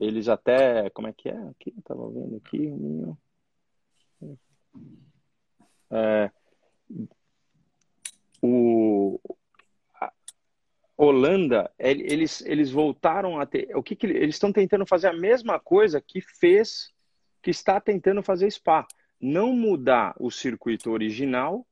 eles 0.00 0.28
até, 0.28 0.90
como 0.90 1.08
é 1.08 1.12
que 1.12 1.28
é? 1.28 1.38
Aqui, 1.48 1.74
tava 1.84 2.10
vendo 2.10 2.36
aqui, 2.36 2.70
é, 5.90 6.30
o, 8.42 9.20
Holanda, 10.96 11.70
eles, 11.78 12.40
eles 12.42 12.70
voltaram 12.70 13.38
a 13.38 13.44
ter. 13.44 13.76
O 13.76 13.82
que, 13.82 13.94
que 13.94 14.06
eles 14.06 14.36
estão 14.36 14.50
tentando 14.50 14.86
fazer 14.86 15.08
a 15.08 15.12
mesma 15.12 15.60
coisa 15.60 16.00
que 16.00 16.20
fez, 16.20 16.90
que 17.42 17.50
está 17.50 17.80
tentando 17.80 18.22
fazer 18.22 18.50
Spa. 18.50 18.86
Não 19.20 19.52
mudar 19.54 20.14
o 20.18 20.30
circuito 20.30 20.90
original 20.90 21.66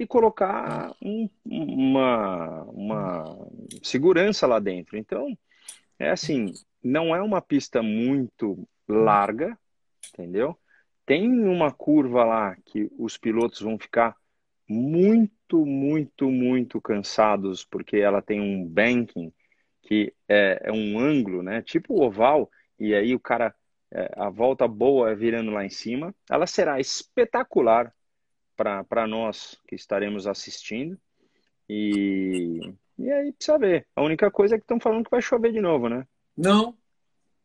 e 0.00 0.06
colocar 0.06 0.96
um, 1.02 1.28
uma, 1.44 2.62
uma 2.70 3.48
segurança 3.82 4.46
lá 4.46 4.58
dentro. 4.58 4.96
Então, 4.96 5.36
é 5.98 6.08
assim, 6.08 6.54
não 6.82 7.14
é 7.14 7.20
uma 7.20 7.42
pista 7.42 7.82
muito 7.82 8.66
larga, 8.88 9.58
entendeu? 10.08 10.58
Tem 11.04 11.28
uma 11.28 11.70
curva 11.70 12.24
lá 12.24 12.56
que 12.64 12.90
os 12.98 13.18
pilotos 13.18 13.60
vão 13.60 13.78
ficar 13.78 14.16
muito, 14.66 15.66
muito, 15.66 16.30
muito 16.30 16.80
cansados, 16.80 17.62
porque 17.62 17.98
ela 17.98 18.22
tem 18.22 18.40
um 18.40 18.66
banking 18.66 19.30
que 19.82 20.14
é, 20.26 20.62
é 20.64 20.72
um 20.72 20.98
ângulo, 20.98 21.42
né? 21.42 21.60
Tipo 21.60 22.02
oval, 22.02 22.50
e 22.78 22.94
aí 22.94 23.14
o 23.14 23.20
cara, 23.20 23.54
é, 23.92 24.10
a 24.16 24.30
volta 24.30 24.66
boa 24.66 25.10
é 25.10 25.14
virando 25.14 25.50
lá 25.50 25.62
em 25.62 25.70
cima. 25.70 26.14
Ela 26.30 26.46
será 26.46 26.80
espetacular 26.80 27.92
para 28.86 29.06
nós 29.06 29.58
que 29.66 29.74
estaremos 29.74 30.26
assistindo. 30.26 30.98
E, 31.68 32.60
e 32.98 33.10
aí 33.10 33.32
precisa 33.32 33.58
ver. 33.58 33.86
A 33.96 34.02
única 34.02 34.30
coisa 34.30 34.54
é 34.54 34.58
que 34.58 34.64
estão 34.64 34.78
falando 34.78 35.04
que 35.04 35.10
vai 35.10 35.22
chover 35.22 35.52
de 35.52 35.60
novo, 35.60 35.88
né? 35.88 36.06
Não, 36.36 36.76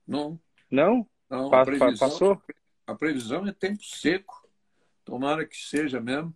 não. 0.06 0.40
Não? 0.70 1.08
Não, 1.30 1.54
a 1.54 1.64
previsão, 1.64 2.10
passou? 2.10 2.42
A 2.86 2.96
previsão 2.96 3.48
é 3.48 3.54
tempo 3.54 3.84
seco. 3.84 4.48
Tomara 5.04 5.46
que 5.46 5.58
seja 5.58 6.02
mesmo. 6.02 6.36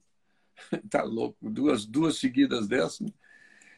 tá 0.90 1.04
louco, 1.04 1.38
duas, 1.50 1.86
duas 1.86 2.18
seguidas 2.18 2.68
dessas. 2.68 3.02
Né? 3.02 3.14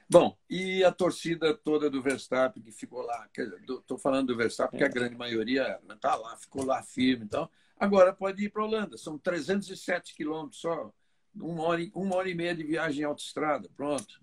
Bom, 0.09 0.37
e 0.49 0.83
a 0.83 0.91
torcida 0.91 1.53
toda 1.53 1.89
do 1.89 2.01
Verstappen 2.01 2.61
que 2.61 2.71
ficou 2.71 3.01
lá, 3.01 3.29
estou 3.35 3.97
falando 3.97 4.27
do 4.27 4.35
Verstappen 4.35 4.77
porque 4.77 4.83
a 4.83 4.93
grande 4.93 5.15
maioria 5.15 5.79
está 5.89 6.15
lá, 6.15 6.35
ficou 6.35 6.65
lá 6.65 6.83
firme 6.83 7.23
então. 7.23 7.49
Agora 7.81 8.13
pode 8.13 8.45
ir 8.45 8.49
para 8.49 8.61
a 8.61 8.65
Holanda, 8.65 8.95
são 8.95 9.17
307 9.17 10.13
quilômetros 10.13 10.61
só, 10.61 10.93
uma 11.35 11.63
hora, 11.63 11.81
uma 11.95 12.15
hora 12.15 12.29
e 12.29 12.35
meia 12.35 12.53
de 12.53 12.63
viagem 12.63 13.01
em 13.01 13.05
autoestrada, 13.05 13.67
pronto. 13.75 14.21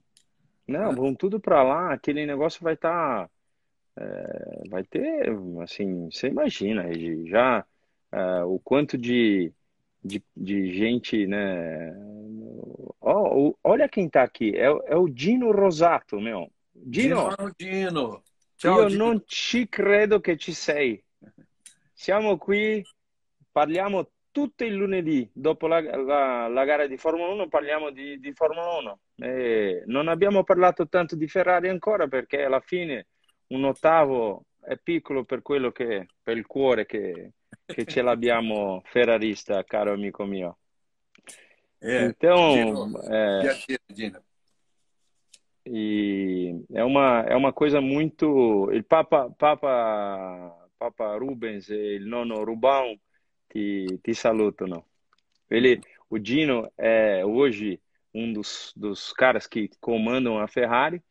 Não, 0.65 0.95
vão 0.95 1.13
tudo 1.13 1.41
para 1.41 1.61
lá, 1.65 1.93
aquele 1.93 2.25
negócio 2.25 2.63
vai 2.63 2.75
estar. 2.75 3.27
Tá, 3.27 3.31
é, 3.97 4.63
vai 4.69 4.85
ter, 4.85 5.37
assim, 5.61 6.09
você 6.09 6.29
imagina, 6.29 6.85
já 7.27 7.67
é, 8.13 8.45
o 8.45 8.61
quanto 8.61 8.97
de, 8.97 9.53
de, 10.05 10.23
de 10.37 10.73
gente, 10.79 11.27
né? 11.27 11.93
Oh, 13.01 13.57
olha 13.65 13.89
quem 13.89 14.09
tá 14.09 14.23
aqui, 14.23 14.57
é, 14.57 14.67
é 14.67 14.97
o 14.97 15.09
Dino 15.09 15.51
Rosato, 15.51 16.21
meu. 16.21 16.49
Dino, 16.73 17.35
Dino. 17.37 17.55
Dino. 17.59 18.23
Ciao, 18.57 18.83
io 18.83 18.89
Dino. 18.89 19.05
non 19.05 19.23
ci 19.27 19.69
credo 19.69 20.21
che 20.21 20.37
ci 20.37 20.53
sei. 20.53 21.03
Siamo 21.93 22.39
qui, 22.39 22.85
parliamo 23.59 24.11
tutto 24.31 24.63
il 24.63 24.75
lunedì, 24.75 25.29
dopo 25.33 25.67
la, 25.67 25.81
la, 25.81 26.47
la 26.47 26.65
gara 26.65 26.87
di 26.87 26.97
Formula 26.97 27.33
1 27.33 27.49
parliamo 27.49 27.91
di, 27.91 28.21
di 28.21 28.33
Formula 28.33 28.77
1. 28.77 28.99
E 29.17 29.83
non 29.87 30.07
abbiamo 30.07 30.45
parlato 30.45 30.87
tanto 30.87 31.17
di 31.17 31.27
Ferrari 31.27 31.69
ancora 31.69 32.07
perché 32.07 32.45
alla 32.45 32.61
fine 32.61 33.09
un 33.49 33.65
ottavo 33.65 34.45
è 34.61 34.79
piccolo 34.81 35.25
per 35.25 35.43
quello 35.43 35.73
che, 35.73 36.07
per 36.23 36.37
il 36.37 36.47
cuore 36.47 36.87
che, 36.87 37.33
che 37.67 37.85
ce 37.85 38.01
l'abbiamo 38.01 38.81
ferrarista, 38.87 39.65
caro 39.65 39.93
amico 39.93 40.25
mio. 40.25 40.57
É, 41.81 42.05
então, 42.05 42.93
é, 43.11 43.57
e 45.67 46.65
é 46.73 46.85
uma 46.85 47.25
é 47.29 47.37
uma 47.37 47.53
coisa 47.53 47.81
muito. 47.81 48.69
Il 48.73 48.83
Papa 48.85 49.31
Papa 49.31 50.69
Papa 50.77 51.17
Rubens 51.17 51.69
e 51.71 51.95
il 51.95 52.07
nono 52.07 52.45
Rubão 52.45 52.99
te, 53.51 53.99
te 54.03 54.15
salutam. 54.15 54.85
Ele, 55.51 55.81
o 56.11 56.19
Dino 56.19 56.71
é 56.77 57.25
hoje 57.25 57.81
um 58.15 58.33
dos, 58.33 58.73
dos 58.77 59.13
caras 59.13 59.47
que 59.47 59.71
comandam 59.81 60.39
a 60.39 60.49
Ferrari 60.49 61.03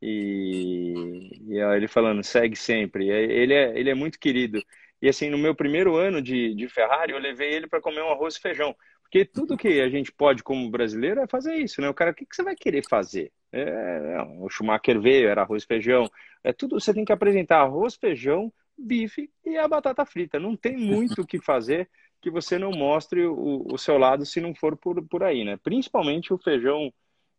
e, 0.00 1.30
e 1.48 1.58
ele 1.58 1.88
falando 1.88 2.22
segue 2.22 2.56
sempre. 2.56 3.08
Ele 3.08 3.54
é 3.54 3.78
ele 3.78 3.90
é 3.90 3.94
muito 3.94 4.18
querido. 4.18 4.62
E 5.00 5.08
assim, 5.08 5.28
no 5.30 5.38
meu 5.38 5.54
primeiro 5.54 5.96
ano 5.96 6.22
de, 6.22 6.54
de 6.54 6.68
Ferrari, 6.68 7.12
eu 7.12 7.18
levei 7.18 7.52
ele 7.52 7.66
para 7.66 7.80
comer 7.80 8.02
um 8.02 8.10
arroz 8.10 8.36
e 8.36 8.40
feijão. 8.40 8.74
Porque 9.02 9.24
tudo 9.24 9.56
que 9.56 9.80
a 9.80 9.88
gente 9.90 10.10
pode 10.10 10.42
como 10.42 10.70
brasileiro 10.70 11.20
é 11.20 11.26
fazer 11.26 11.56
isso, 11.56 11.80
né? 11.80 11.88
O 11.88 11.94
cara, 11.94 12.12
o 12.12 12.14
que, 12.14 12.24
que 12.24 12.34
você 12.34 12.42
vai 12.42 12.56
querer 12.56 12.82
fazer? 12.88 13.30
É, 13.52 14.22
o 14.38 14.48
Schumacher 14.48 14.98
veio, 15.00 15.28
era 15.28 15.42
arroz 15.42 15.64
e 15.64 15.66
feijão. 15.66 16.10
É 16.42 16.52
tudo, 16.52 16.80
você 16.80 16.94
tem 16.94 17.04
que 17.04 17.12
apresentar 17.12 17.60
arroz, 17.60 17.94
feijão, 17.94 18.52
bife 18.76 19.30
e 19.44 19.56
a 19.56 19.68
batata 19.68 20.04
frita. 20.04 20.38
Não 20.38 20.56
tem 20.56 20.76
muito 20.76 21.22
o 21.22 21.26
que 21.26 21.40
fazer 21.40 21.88
que 22.20 22.30
você 22.30 22.58
não 22.58 22.70
mostre 22.70 23.26
o, 23.26 23.66
o 23.70 23.76
seu 23.76 23.98
lado 23.98 24.24
se 24.24 24.40
não 24.40 24.54
for 24.54 24.76
por, 24.76 25.02
por 25.08 25.22
aí, 25.24 25.44
né? 25.44 25.56
Principalmente 25.56 26.32
o 26.32 26.38
feijão 26.38 26.92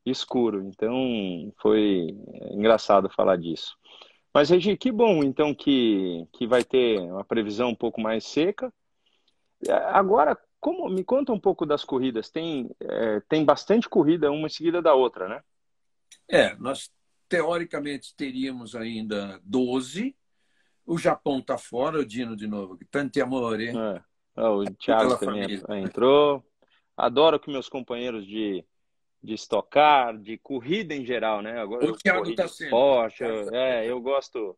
escuro. 0.05 0.67
Então, 0.67 1.53
foi 1.61 2.07
engraçado 2.51 3.09
falar 3.09 3.38
disso. 3.38 3.77
Mas, 4.34 4.49
Regi, 4.49 4.75
que 4.75 4.91
bom, 4.91 5.23
então, 5.23 5.53
que, 5.53 6.27
que 6.34 6.45
vai 6.45 6.63
ter 6.63 6.99
uma 6.99 7.23
previsão 7.23 7.69
um 7.69 7.75
pouco 7.75 8.01
mais 8.01 8.25
seca. 8.25 8.73
É, 9.65 9.71
agora, 9.71 10.38
como 10.59 10.89
me 10.89 11.03
conta 11.03 11.31
um 11.31 11.39
pouco 11.39 11.65
das 11.65 11.86
corridas? 11.86 12.29
Tem, 12.29 12.69
é, 12.79 13.21
tem 13.21 13.45
bastante 13.45 13.88
corrida, 13.88 14.31
uma 14.31 14.47
em 14.47 14.49
seguida 14.49 14.81
da 14.81 14.93
outra, 14.93 15.29
né? 15.29 15.43
É, 16.27 16.55
nós 16.55 16.91
teoricamente 17.29 18.15
teríamos 18.15 18.75
ainda 18.75 19.39
12. 19.43 20.15
O 20.86 20.97
Japão 20.97 21.39
está 21.39 21.57
fora, 21.57 21.99
o 21.99 22.05
Dino 22.05 22.36
de 22.36 22.47
novo. 22.47 22.77
Tanto 22.91 23.21
amore. 23.21 23.69
É. 23.69 24.03
O 24.41 24.65
Thiago 24.75 25.17
também 25.17 25.59
família. 25.59 25.86
entrou. 25.86 26.43
Adoro 26.97 27.39
que 27.39 27.51
meus 27.51 27.69
companheiros 27.69 28.25
de 28.25 28.65
de 29.23 29.34
estocar, 29.34 30.17
de 30.17 30.38
corrida 30.38 30.93
em 30.93 31.05
geral, 31.05 31.41
né? 31.41 31.57
Agora 31.59 31.86
o 31.86 31.95
Thiago 31.95 32.36
tá 32.36 32.47
sempre. 32.47 32.71
Porsche, 32.71 33.23
é, 33.53 33.89
eu 33.89 34.01
gosto. 34.01 34.57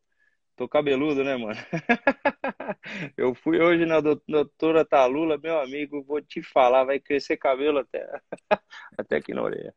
Tô 0.56 0.68
cabeludo, 0.68 1.24
né, 1.24 1.36
mano? 1.36 1.60
eu 3.18 3.36
fui 3.36 3.60
hoje 3.60 3.86
na 3.86 4.00
doutora 4.00 4.86
Talula, 4.86 5.38
meu 5.38 5.60
amigo, 5.60 6.02
vou 6.02 6.22
te 6.22 6.42
falar, 6.42 6.86
vai 6.86 6.98
crescer 6.98 7.36
cabelo 7.36 7.80
até, 7.80 8.08
até 8.98 9.18
aqui 9.18 9.34
na 9.34 9.44
orelha. 9.44 9.76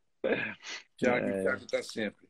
Thiago, 0.97 1.27
é... 1.27 1.43
Thiago 1.43 1.67
tá 1.67 1.83
sempre. 1.83 2.28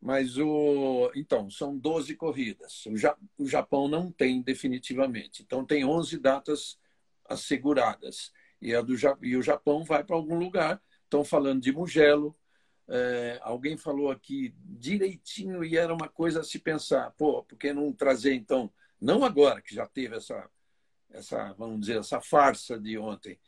Mas 0.00 0.38
o. 0.38 1.10
Então, 1.14 1.50
são 1.50 1.76
12 1.76 2.14
corridas. 2.16 2.86
O, 2.86 2.96
ja... 2.96 3.16
o 3.36 3.46
Japão 3.46 3.88
não 3.88 4.10
tem 4.12 4.40
definitivamente. 4.42 5.42
Então, 5.42 5.64
tem 5.64 5.84
11 5.84 6.18
datas 6.18 6.78
asseguradas. 7.24 8.32
E, 8.60 8.74
a 8.74 8.80
do 8.80 8.96
ja... 8.96 9.16
e 9.22 9.36
o 9.36 9.42
Japão 9.42 9.84
vai 9.84 10.04
para 10.04 10.16
algum 10.16 10.38
lugar 10.38 10.80
Estão 11.08 11.24
falando 11.24 11.62
de 11.62 11.72
Mugello, 11.72 12.36
É, 12.90 13.38
alguém 13.42 13.76
falou 13.76 14.10
aqui 14.10 14.54
direitinho 14.64 15.62
e 15.62 15.76
era 15.76 15.92
uma 15.92 16.08
coisa 16.08 16.40
a 16.40 16.44
se 16.44 16.58
pensar. 16.58 17.10
Pô, 17.18 17.42
por 17.44 17.58
que 17.58 17.72
não 17.72 17.92
trazer, 17.92 18.32
então, 18.34 18.72
não 19.00 19.24
agora 19.24 19.60
que 19.60 19.74
já 19.74 19.86
teve 19.86 20.16
essa, 20.16 20.48
essa 21.10 21.52
vamos 21.54 21.80
dizer, 21.80 21.98
essa 21.98 22.20
farsa 22.20 22.80
de 22.80 22.96
ontem, 22.98 23.38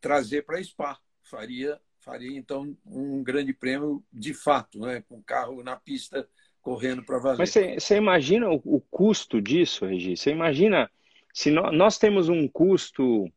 trazer 0.00 0.44
para 0.44 0.62
Spa. 0.62 1.00
Faria, 1.22 1.80
faria, 2.04 2.36
então, 2.36 2.76
um 2.86 3.22
grande 3.22 3.52
prêmio 3.52 4.04
de 4.12 4.34
fato, 4.34 4.78
né? 4.78 5.02
com 5.08 5.16
o 5.16 5.22
carro 5.22 5.62
na 5.62 5.76
pista 5.76 6.28
correndo 6.60 7.02
para 7.02 7.18
valer. 7.18 7.38
Mas 7.38 7.50
você 7.50 7.96
imagina 7.96 8.48
o, 8.48 8.60
o, 8.64 8.80
custo 8.80 9.40
disso, 9.40 9.86
Regi? 9.86 10.16
Você 10.16 10.30
imagina 10.30 10.90
se 11.32 11.50
no, 11.50 11.72
nós 11.72 11.98
temos 11.98 12.28
um 12.28 12.46
custo 12.46 13.30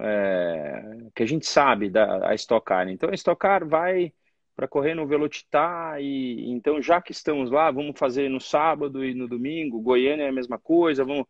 é, 0.00 1.08
que 1.14 1.22
a 1.22 1.26
gente 1.26 1.46
sabe 1.46 1.88
da 1.88 2.28
a 2.28 2.34
Stock 2.34 2.64
Car. 2.64 2.88
Então, 2.88 3.10
a 3.10 3.14
Stock 3.14 3.38
Car 3.38 3.66
vai 3.66 4.12
para 4.54 4.66
correr 4.66 4.94
no 4.94 5.06
Velocitar 5.06 6.00
e 6.00 6.50
então 6.50 6.80
já 6.80 7.00
que 7.00 7.12
estamos 7.12 7.50
lá, 7.50 7.70
vamos 7.70 7.98
fazer 7.98 8.30
no 8.30 8.40
sábado 8.40 9.04
e 9.04 9.14
no 9.14 9.28
domingo. 9.28 9.80
Goiânia 9.80 10.24
é 10.24 10.28
a 10.28 10.32
mesma 10.32 10.58
coisa. 10.58 11.04
Vamos 11.04 11.26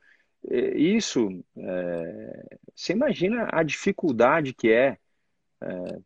é, 0.48 0.76
isso. 0.76 1.28
É, 1.56 2.58
você 2.74 2.92
imagina 2.92 3.48
a 3.52 3.62
dificuldade 3.62 4.52
que 4.52 4.68
é, 4.70 4.98
é, 5.60 6.00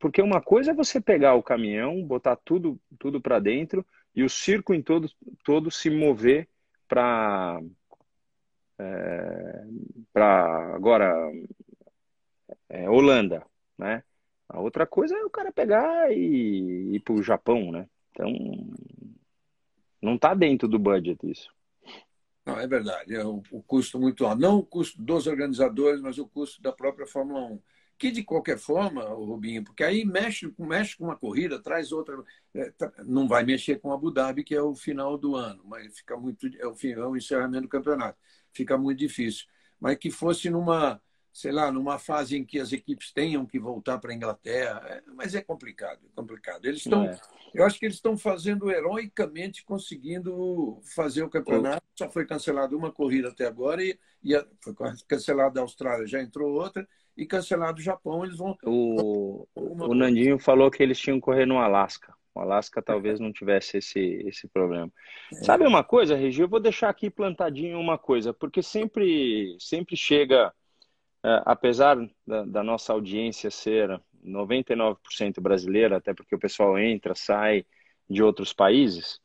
porque 0.00 0.20
uma 0.20 0.40
coisa 0.40 0.72
é 0.72 0.74
você 0.74 1.00
pegar 1.00 1.34
o 1.34 1.42
caminhão, 1.42 2.04
botar 2.04 2.36
tudo 2.36 2.80
tudo 2.98 3.20
para 3.20 3.38
dentro 3.38 3.86
e 4.14 4.24
o 4.24 4.28
circo 4.28 4.74
em 4.74 4.82
todo 4.82 5.08
todo 5.44 5.70
se 5.70 5.88
mover 5.90 6.48
para 6.88 7.60
é, 8.78 9.64
para 10.12 10.74
agora 10.74 11.14
é, 12.68 12.88
Holanda, 12.88 13.44
né? 13.78 14.02
A 14.48 14.60
outra 14.60 14.86
coisa 14.86 15.16
é 15.16 15.24
o 15.24 15.30
cara 15.30 15.52
pegar 15.52 16.12
e 16.12 16.96
ir 16.96 17.00
para 17.00 17.14
o 17.14 17.22
Japão, 17.22 17.70
né? 17.70 17.88
Então, 18.10 18.32
não 20.02 20.16
está 20.16 20.34
dentro 20.34 20.66
do 20.66 20.78
budget 20.78 21.18
isso. 21.30 21.48
Não, 22.44 22.58
é 22.58 22.66
verdade. 22.66 23.14
É 23.14 23.24
o, 23.24 23.42
o, 23.52 23.62
custo 23.62 23.98
muito 24.00 24.26
alto. 24.26 24.40
Não 24.40 24.58
o 24.58 24.66
custo 24.66 25.00
dos 25.00 25.26
organizadores, 25.28 26.00
mas 26.00 26.18
o 26.18 26.26
custo 26.26 26.60
da 26.60 26.72
própria 26.72 27.06
Fórmula 27.06 27.40
1. 27.42 27.62
Que, 28.00 28.10
de 28.10 28.24
qualquer 28.24 28.58
forma, 28.58 29.04
Rubinho, 29.04 29.62
porque 29.62 29.84
aí 29.84 30.06
mexe, 30.06 30.50
mexe 30.58 30.96
com 30.96 31.04
uma 31.04 31.16
corrida, 31.16 31.62
traz 31.62 31.92
outra. 31.92 32.16
É, 32.54 32.72
não 33.04 33.28
vai 33.28 33.44
mexer 33.44 33.78
com 33.78 33.92
Abu 33.92 34.10
Dhabi, 34.10 34.42
que 34.42 34.54
é 34.54 34.62
o 34.62 34.74
final 34.74 35.18
do 35.18 35.36
ano, 35.36 35.62
mas 35.66 35.98
fica 35.98 36.16
muito. 36.16 36.48
É 36.58 36.66
o, 36.66 36.74
fim, 36.74 36.92
é 36.92 37.04
o 37.04 37.14
encerramento 37.14 37.64
do 37.64 37.68
campeonato. 37.68 38.18
Fica 38.54 38.78
muito 38.78 38.98
difícil. 38.98 39.46
Mas 39.78 39.98
que 39.98 40.10
fosse 40.10 40.48
numa 40.48 41.00
sei 41.32 41.52
lá, 41.52 41.70
numa 41.70 41.98
fase 41.98 42.36
em 42.36 42.44
que 42.44 42.58
as 42.58 42.72
equipes 42.72 43.12
tenham 43.12 43.46
que 43.46 43.58
voltar 43.58 43.98
para 43.98 44.12
a 44.12 44.14
Inglaterra, 44.14 44.82
é, 44.86 45.02
mas 45.14 45.34
é 45.34 45.40
complicado, 45.40 46.00
é 46.04 46.14
complicado. 46.14 46.64
Eles 46.64 46.78
estão, 46.78 47.04
é. 47.04 47.18
eu 47.54 47.64
acho 47.64 47.78
que 47.78 47.86
eles 47.86 47.96
estão 47.96 48.16
fazendo 48.16 48.70
heroicamente, 48.70 49.64
conseguindo 49.64 50.80
fazer 50.94 51.22
o 51.22 51.30
campeonato. 51.30 51.82
Só 51.96 52.10
foi 52.10 52.26
cancelado 52.26 52.76
uma 52.76 52.90
corrida 52.90 53.28
até 53.28 53.46
agora 53.46 53.82
e, 53.82 53.98
e 54.22 54.46
foi 54.62 54.74
cancelada 55.06 55.60
a 55.60 55.62
Austrália, 55.62 56.06
já 56.06 56.20
entrou 56.20 56.52
outra 56.52 56.86
e 57.16 57.26
cancelado 57.26 57.78
o 57.78 57.84
Japão. 57.84 58.24
Eles 58.24 58.38
vão. 58.38 58.56
O, 58.64 59.46
uma... 59.54 59.86
o 59.88 59.94
Nandinho 59.94 60.38
falou 60.38 60.70
que 60.70 60.82
eles 60.82 60.98
tinham 60.98 61.18
que 61.18 61.24
correr 61.24 61.46
no 61.46 61.58
Alasca. 61.58 62.14
O 62.34 62.40
Alasca 62.40 62.80
talvez 62.80 63.18
não 63.18 63.32
tivesse 63.32 63.78
esse, 63.78 63.98
esse 64.26 64.48
problema. 64.48 64.90
É. 65.32 65.44
Sabe 65.44 65.66
uma 65.66 65.82
coisa, 65.82 66.16
Regi? 66.16 66.40
Eu 66.42 66.48
vou 66.48 66.60
deixar 66.60 66.88
aqui 66.88 67.10
plantadinho 67.10 67.78
uma 67.78 67.98
coisa, 67.98 68.32
porque 68.32 68.62
sempre, 68.62 69.56
sempre 69.58 69.96
chega 69.96 70.52
apesar 71.22 71.96
da, 72.26 72.44
da, 72.44 72.62
nossa 72.62 72.92
audiência 72.92 73.50
ser 73.50 74.00
99% 74.24 75.40
brasileira, 75.40 75.96
até 75.96 76.14
porque 76.14 76.34
o 76.34 76.38
pessoal 76.38 76.78
entra, 76.78 77.14
sai 77.14 77.66
de 78.08 78.22
outros 78.22 78.52
países, 78.52 79.20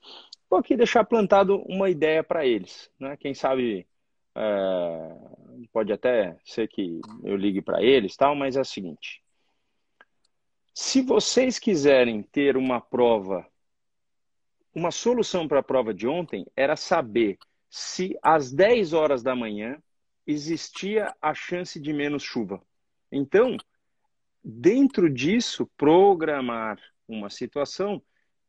vou 0.49 0.59
aqui 0.59 0.75
deixar 0.75 1.03
plantado 1.05 1.61
uma 1.63 1.89
ideia 1.89 2.23
para 2.23 2.45
eles. 2.45 2.89
Né? 2.99 3.17
Quem 3.17 3.33
sabe 3.33 3.87
é, 4.35 5.15
pode 5.71 5.93
até 5.93 6.37
ser 6.43 6.67
que 6.67 6.99
eu 7.23 7.35
ligue 7.35 7.61
para 7.61 7.81
eles, 7.81 8.15
tal, 8.15 8.35
mas 8.35 8.57
é 8.57 8.61
o 8.61 8.65
seguinte: 8.65 9.23
se 10.73 11.01
vocês 11.01 11.57
quiserem 11.57 12.21
ter 12.21 12.57
uma 12.57 12.81
prova, 12.81 13.47
uma 14.73 14.91
solução 14.91 15.47
para 15.47 15.59
a 15.59 15.63
prova 15.63 15.93
de 15.93 16.07
ontem 16.07 16.45
era 16.55 16.75
saber 16.75 17.37
se 17.69 18.17
às 18.21 18.51
10 18.51 18.93
horas 18.93 19.23
da 19.23 19.35
manhã 19.35 19.81
existia 20.25 21.15
a 21.21 21.33
chance 21.33 21.79
de 21.79 21.93
menos 21.93 22.23
chuva. 22.23 22.61
Então, 23.11 23.57
dentro 24.43 25.09
disso, 25.09 25.69
programar 25.77 26.79
uma 27.07 27.29
situação 27.29 28.01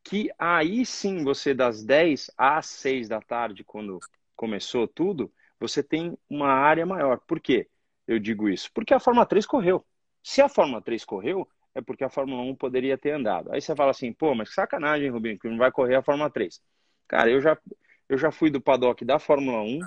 que 0.03 0.31
aí 0.39 0.85
sim 0.85 1.23
você 1.23 1.53
das 1.53 1.83
10 1.83 2.31
às 2.37 2.65
6 2.67 3.09
da 3.09 3.19
tarde, 3.19 3.63
quando 3.63 3.99
começou 4.35 4.87
tudo, 4.87 5.31
você 5.59 5.83
tem 5.83 6.17
uma 6.29 6.49
área 6.49 6.85
maior. 6.85 7.19
Por 7.27 7.39
quê? 7.39 7.67
Eu 8.07 8.19
digo 8.19 8.47
isso. 8.47 8.71
Porque 8.73 8.93
a 8.93 8.99
Fórmula 8.99 9.25
3 9.25 9.45
correu. 9.45 9.85
Se 10.23 10.41
a 10.41 10.47
Fórmula 10.47 10.81
3 10.81 11.03
correu, 11.03 11.47
é 11.75 11.81
porque 11.81 12.03
a 12.03 12.09
Fórmula 12.09 12.41
1 12.41 12.55
poderia 12.55 12.97
ter 12.97 13.11
andado. 13.11 13.51
Aí 13.51 13.61
você 13.61 13.75
fala 13.75 13.91
assim, 13.91 14.13
pô, 14.13 14.33
mas 14.33 14.49
que 14.49 14.55
sacanagem, 14.55 15.09
Rubinho, 15.09 15.37
que 15.37 15.47
não 15.47 15.57
vai 15.57 15.71
correr 15.71 15.95
a 15.95 16.01
Fórmula 16.01 16.29
3. 16.29 16.61
Cara, 17.07 17.29
eu 17.29 17.41
já, 17.41 17.57
eu 18.07 18.17
já 18.17 18.31
fui 18.31 18.49
do 18.49 18.61
paddock 18.61 19.03
da 19.03 19.19
Fórmula 19.19 19.61
1, 19.61 19.79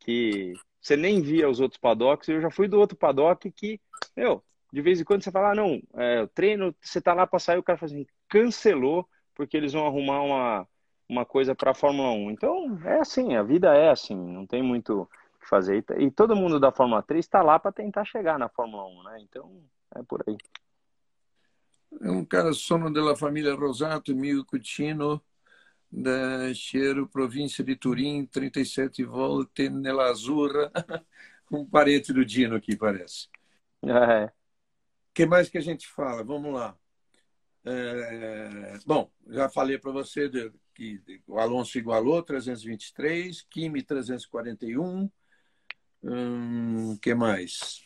que 0.00 0.54
você 0.82 0.96
nem 0.96 1.22
via 1.22 1.48
os 1.48 1.60
outros 1.60 1.80
paddocks. 1.80 2.28
Eu 2.28 2.40
já 2.40 2.50
fui 2.50 2.66
do 2.66 2.78
outro 2.78 2.96
paddock 2.96 3.50
que, 3.52 3.80
meu, 4.16 4.42
de 4.72 4.82
vez 4.82 5.00
em 5.00 5.04
quando 5.04 5.22
você 5.22 5.30
fala, 5.30 5.52
ah, 5.52 5.54
não, 5.54 5.80
é, 5.94 6.26
treino, 6.34 6.74
você 6.80 7.00
tá 7.00 7.14
lá 7.14 7.26
para 7.26 7.38
sair, 7.38 7.58
o 7.58 7.62
cara 7.62 7.78
fala 7.78 7.92
assim, 7.92 8.06
cancelou, 8.28 9.08
porque 9.34 9.56
eles 9.56 9.72
vão 9.72 9.86
arrumar 9.86 10.22
uma, 10.22 10.68
uma 11.08 11.24
coisa 11.24 11.54
para 11.54 11.70
a 11.70 11.74
Fórmula 11.74 12.10
1. 12.10 12.30
Então, 12.32 12.80
é 12.84 12.98
assim, 12.98 13.36
a 13.36 13.42
vida 13.42 13.72
é 13.74 13.90
assim, 13.90 14.16
não 14.16 14.44
tem 14.44 14.62
muito 14.62 15.02
o 15.02 15.40
que 15.40 15.48
fazer. 15.48 15.84
E 15.98 16.10
todo 16.10 16.34
mundo 16.34 16.58
da 16.58 16.72
Fórmula 16.72 17.02
3 17.02 17.24
está 17.24 17.42
lá 17.42 17.60
para 17.60 17.70
tentar 17.70 18.04
chegar 18.04 18.38
na 18.38 18.48
Fórmula 18.48 18.84
1, 18.84 19.02
né? 19.04 19.18
Então, 19.20 19.62
é 19.94 20.02
por 20.02 20.24
aí. 20.26 20.36
É 22.00 22.10
um 22.10 22.24
cara 22.24 22.52
sono 22.52 22.92
della 22.92 23.14
família 23.14 23.54
Rosato, 23.54 24.16
Mio 24.16 24.44
Cucino, 24.44 25.22
da 25.92 26.54
Cheiro, 26.54 27.06
província 27.06 27.62
de 27.62 27.76
Turim, 27.76 28.24
37 28.24 29.04
volte 29.04 29.68
nella 29.68 30.10
Azzurra. 30.10 30.72
um 31.52 31.66
parente 31.66 32.14
do 32.14 32.24
Dino 32.24 32.56
aqui, 32.56 32.74
parece. 32.74 33.28
É. 33.84 34.24
O 34.24 34.30
que 35.12 35.26
mais 35.26 35.50
que 35.50 35.58
a 35.58 35.60
gente 35.60 35.86
fala? 35.86 36.24
Vamos 36.24 36.54
lá. 36.54 36.74
É... 37.64 38.78
Bom, 38.86 39.12
já 39.28 39.50
falei 39.50 39.78
para 39.78 39.92
você 39.92 40.30
de, 40.30 40.50
que 40.74 41.22
o 41.26 41.38
Alonso 41.38 41.76
igualou 41.76 42.22
323, 42.22 43.42
Kimi 43.42 43.82
341. 43.82 45.10
Hum, 46.02 46.96
que 47.00 47.14
mais? 47.14 47.84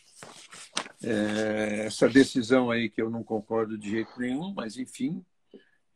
É, 1.03 1.85
essa 1.85 2.07
decisão 2.09 2.71
aí 2.71 2.89
que 2.89 3.01
eu 3.01 3.09
não 3.09 3.23
concordo 3.23 3.77
de 3.77 3.89
jeito 3.91 4.17
nenhum, 4.17 4.53
mas 4.53 4.77
enfim, 4.77 5.23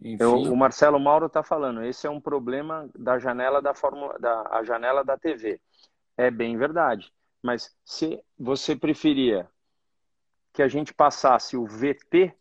eu, 0.03 0.35
o 0.35 0.57
Marcelo 0.57 0.99
Mauro 0.99 1.27
está 1.27 1.43
falando, 1.43 1.83
esse 1.83 2.07
é 2.07 2.09
um 2.09 2.19
problema 2.19 2.89
da 2.97 3.19
janela 3.19 3.61
da 3.61 3.73
fórmula, 3.73 4.17
da 4.19 4.47
a 4.51 4.63
janela 4.63 5.03
da 5.03 5.17
TV. 5.17 5.61
É 6.17 6.31
bem 6.31 6.57
verdade. 6.57 7.11
Mas 7.41 7.75
se 7.85 8.19
você 8.37 8.75
preferia 8.75 9.47
que 10.53 10.61
a 10.61 10.67
gente 10.67 10.93
passasse 10.93 11.55
o 11.55 11.65
VT 11.65 12.33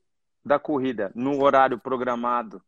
da 0.44 0.58
corrida 0.58 1.12
no 1.14 1.42
horário 1.42 1.78
programado 1.78 2.62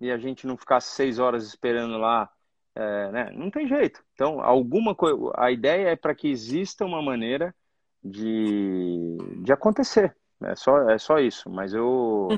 e 0.00 0.10
a 0.10 0.16
gente 0.16 0.46
não 0.46 0.56
ficasse 0.56 0.94
seis 0.94 1.18
horas 1.18 1.44
esperando 1.44 1.98
lá, 1.98 2.30
é, 2.74 3.10
né? 3.10 3.30
não 3.34 3.50
tem 3.50 3.66
jeito. 3.66 4.02
Então, 4.14 4.40
alguma 4.40 4.94
coisa. 4.94 5.16
A 5.36 5.50
ideia 5.50 5.88
é 5.88 5.96
para 5.96 6.14
que 6.14 6.28
exista 6.28 6.84
uma 6.84 7.02
maneira 7.02 7.54
de, 8.02 9.18
de 9.42 9.52
acontecer. 9.52 10.16
É 10.42 10.54
só, 10.54 10.88
é 10.88 10.98
só 10.98 11.18
isso. 11.18 11.50
Mas 11.50 11.74
eu 11.74 12.28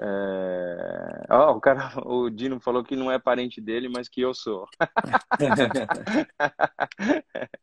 é... 0.00 1.26
Oh, 1.30 1.52
o 1.52 1.60
cara, 1.60 1.92
o 2.06 2.30
Dino 2.30 2.60
falou 2.60 2.84
que 2.84 2.96
não 2.96 3.10
é 3.10 3.18
parente 3.18 3.60
dele, 3.60 3.88
mas 3.88 4.08
que 4.08 4.20
eu 4.20 4.34
sou. 4.34 4.66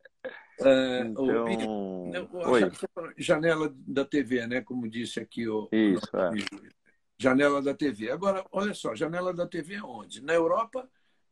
É, 0.57 1.01
então... 1.01 1.45
janela 3.17 3.69
da 3.75 4.05
TV, 4.05 4.47
né? 4.47 4.61
Como 4.61 4.89
disse 4.89 5.19
aqui 5.19 5.45
o. 5.49 5.67
Isso, 5.69 6.09
é. 6.15 6.31
Janela 7.17 7.61
da 7.61 7.73
TV. 7.73 8.09
Agora, 8.09 8.45
olha 8.51 8.73
só, 8.73 8.95
janela 8.95 9.33
da 9.33 9.45
TV 9.45 9.75
é 9.75 9.83
onde? 9.83 10.21
Na 10.21 10.33
Europa 10.33 10.89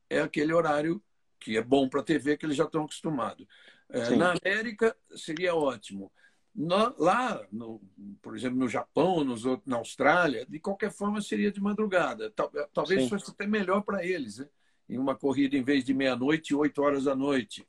é 0.09 0.19
aquele 0.19 0.53
horário 0.53 1.01
que 1.39 1.57
é 1.57 1.61
bom 1.61 1.89
para 1.89 2.01
a 2.01 2.03
TV, 2.03 2.37
que 2.37 2.45
eles 2.45 2.55
já 2.55 2.65
estão 2.65 2.83
acostumados. 2.83 3.45
É, 3.89 4.15
na 4.15 4.33
América 4.33 4.95
seria 5.15 5.55
ótimo. 5.55 6.11
No, 6.55 6.95
lá, 6.99 7.45
no, 7.51 7.81
por 8.21 8.35
exemplo, 8.35 8.59
no 8.59 8.67
Japão, 8.67 9.23
nos 9.23 9.45
outros, 9.45 9.67
na 9.67 9.77
Austrália, 9.77 10.45
de 10.47 10.59
qualquer 10.59 10.91
forma 10.91 11.21
seria 11.21 11.51
de 11.51 11.61
madrugada. 11.61 12.29
Tal, 12.31 12.51
talvez 12.73 13.03
Sim. 13.03 13.09
fosse 13.09 13.31
até 13.31 13.47
melhor 13.47 13.81
para 13.81 14.05
eles, 14.05 14.37
né? 14.37 14.47
em 14.87 14.97
uma 14.97 15.15
corrida 15.15 15.57
em 15.57 15.63
vez 15.63 15.83
de 15.83 15.93
meia-noite, 15.93 16.53
oito 16.53 16.81
horas 16.81 17.05
da 17.05 17.15
noite. 17.15 17.65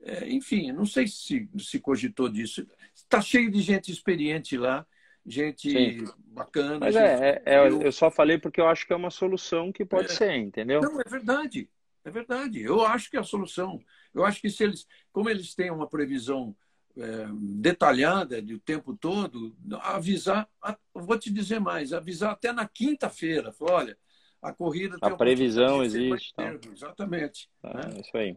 É, 0.00 0.28
enfim, 0.28 0.72
não 0.72 0.84
sei 0.84 1.06
se 1.06 1.48
se 1.58 1.80
cogitou 1.80 2.28
disso. 2.28 2.66
Está 2.94 3.20
cheio 3.20 3.50
de 3.50 3.60
gente 3.60 3.90
experiente 3.90 4.58
lá 4.58 4.86
gente 5.26 5.70
Sim. 5.70 6.04
bacana. 6.28 6.78
Mas 6.78 6.94
gente... 6.94 7.04
é, 7.04 7.42
é, 7.44 7.54
é, 7.54 7.68
eu 7.68 7.92
só 7.92 8.10
falei 8.10 8.38
porque 8.38 8.60
eu 8.60 8.68
acho 8.68 8.86
que 8.86 8.92
é 8.92 8.96
uma 8.96 9.10
solução 9.10 9.72
que 9.72 9.84
pode 9.84 10.12
é. 10.12 10.14
ser, 10.14 10.36
entendeu? 10.36 10.80
Não, 10.80 11.00
é 11.00 11.04
verdade. 11.08 11.68
É 12.04 12.10
verdade. 12.10 12.62
Eu 12.62 12.86
acho 12.86 13.10
que 13.10 13.16
é 13.16 13.20
a 13.20 13.24
solução. 13.24 13.80
Eu 14.14 14.24
acho 14.24 14.40
que 14.40 14.48
se 14.48 14.62
eles, 14.62 14.86
como 15.12 15.28
eles 15.28 15.54
têm 15.54 15.70
uma 15.70 15.88
previsão 15.88 16.56
é, 16.98 17.26
detalhada 17.32 18.40
do 18.40 18.58
tempo 18.58 18.96
todo, 18.96 19.54
avisar, 19.82 20.48
vou 20.94 21.18
te 21.18 21.30
dizer 21.30 21.60
mais, 21.60 21.92
avisar 21.92 22.32
até 22.32 22.52
na 22.52 22.66
quinta-feira. 22.66 23.54
Olha, 23.60 23.96
a 24.40 24.52
corrida 24.52 24.96
a 25.00 25.10
previsão 25.10 25.82
existe. 25.82 26.34
Ter, 26.34 26.58
exatamente. 26.72 27.48
É, 27.62 27.74
né? 27.74 28.00
Isso 28.00 28.16
aí. 28.16 28.36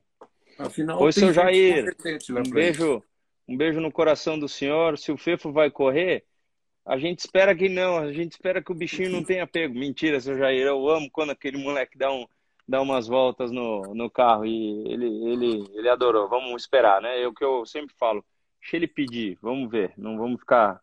Afinal, 0.57 1.01
Oi, 1.01 1.12
seu 1.14 1.32
Jair, 1.32 1.95
um 2.32 2.49
beijo, 2.51 3.01
um 3.47 3.55
beijo 3.55 3.80
no 3.80 3.91
coração 3.91 4.38
do 4.38 4.49
senhor. 4.49 4.97
Se 4.97 5.10
o 5.10 5.18
Fefo 5.18 5.53
vai 5.53 5.72
correr, 5.72 6.26
a 6.86 6.97
gente 6.97 7.20
espera 7.20 7.55
que 7.55 7.70
não, 7.70 7.97
a 7.97 8.12
gente 8.12 8.34
espera 8.34 8.62
que 8.62 8.72
o 8.72 8.76
bichinho 8.76 9.10
não 9.10 9.24
tenha 9.24 9.47
pego. 9.47 9.74
Mentira, 9.74 10.20
seu 10.20 10.38
Jair, 10.38 10.68
eu 10.68 10.89
amo 10.89 11.10
quando 11.12 11.30
aquele 11.30 11.57
moleque 11.57 11.97
dá, 11.97 12.12
um, 12.12 12.26
dá 12.68 12.82
umas 12.82 13.07
voltas 13.07 13.51
no, 13.51 13.93
no 13.93 14.10
carro 14.10 14.45
e 14.45 14.91
ele, 14.91 15.05
ele, 15.32 15.70
ele 15.74 15.88
adorou. 15.88 16.28
Vamos 16.28 16.62
esperar, 16.62 17.01
né? 17.01 17.22
É 17.22 17.28
o 17.28 17.34
que 17.34 17.45
eu 17.45 17.66
sempre 17.66 17.95
falo. 17.97 18.22
Deixa 18.62 18.76
ele 18.76 18.88
pedir, 18.88 19.38
vamos 19.41 19.70
ver. 19.70 19.93
Não 19.97 20.18
vamos 20.18 20.39
ficar, 20.39 20.82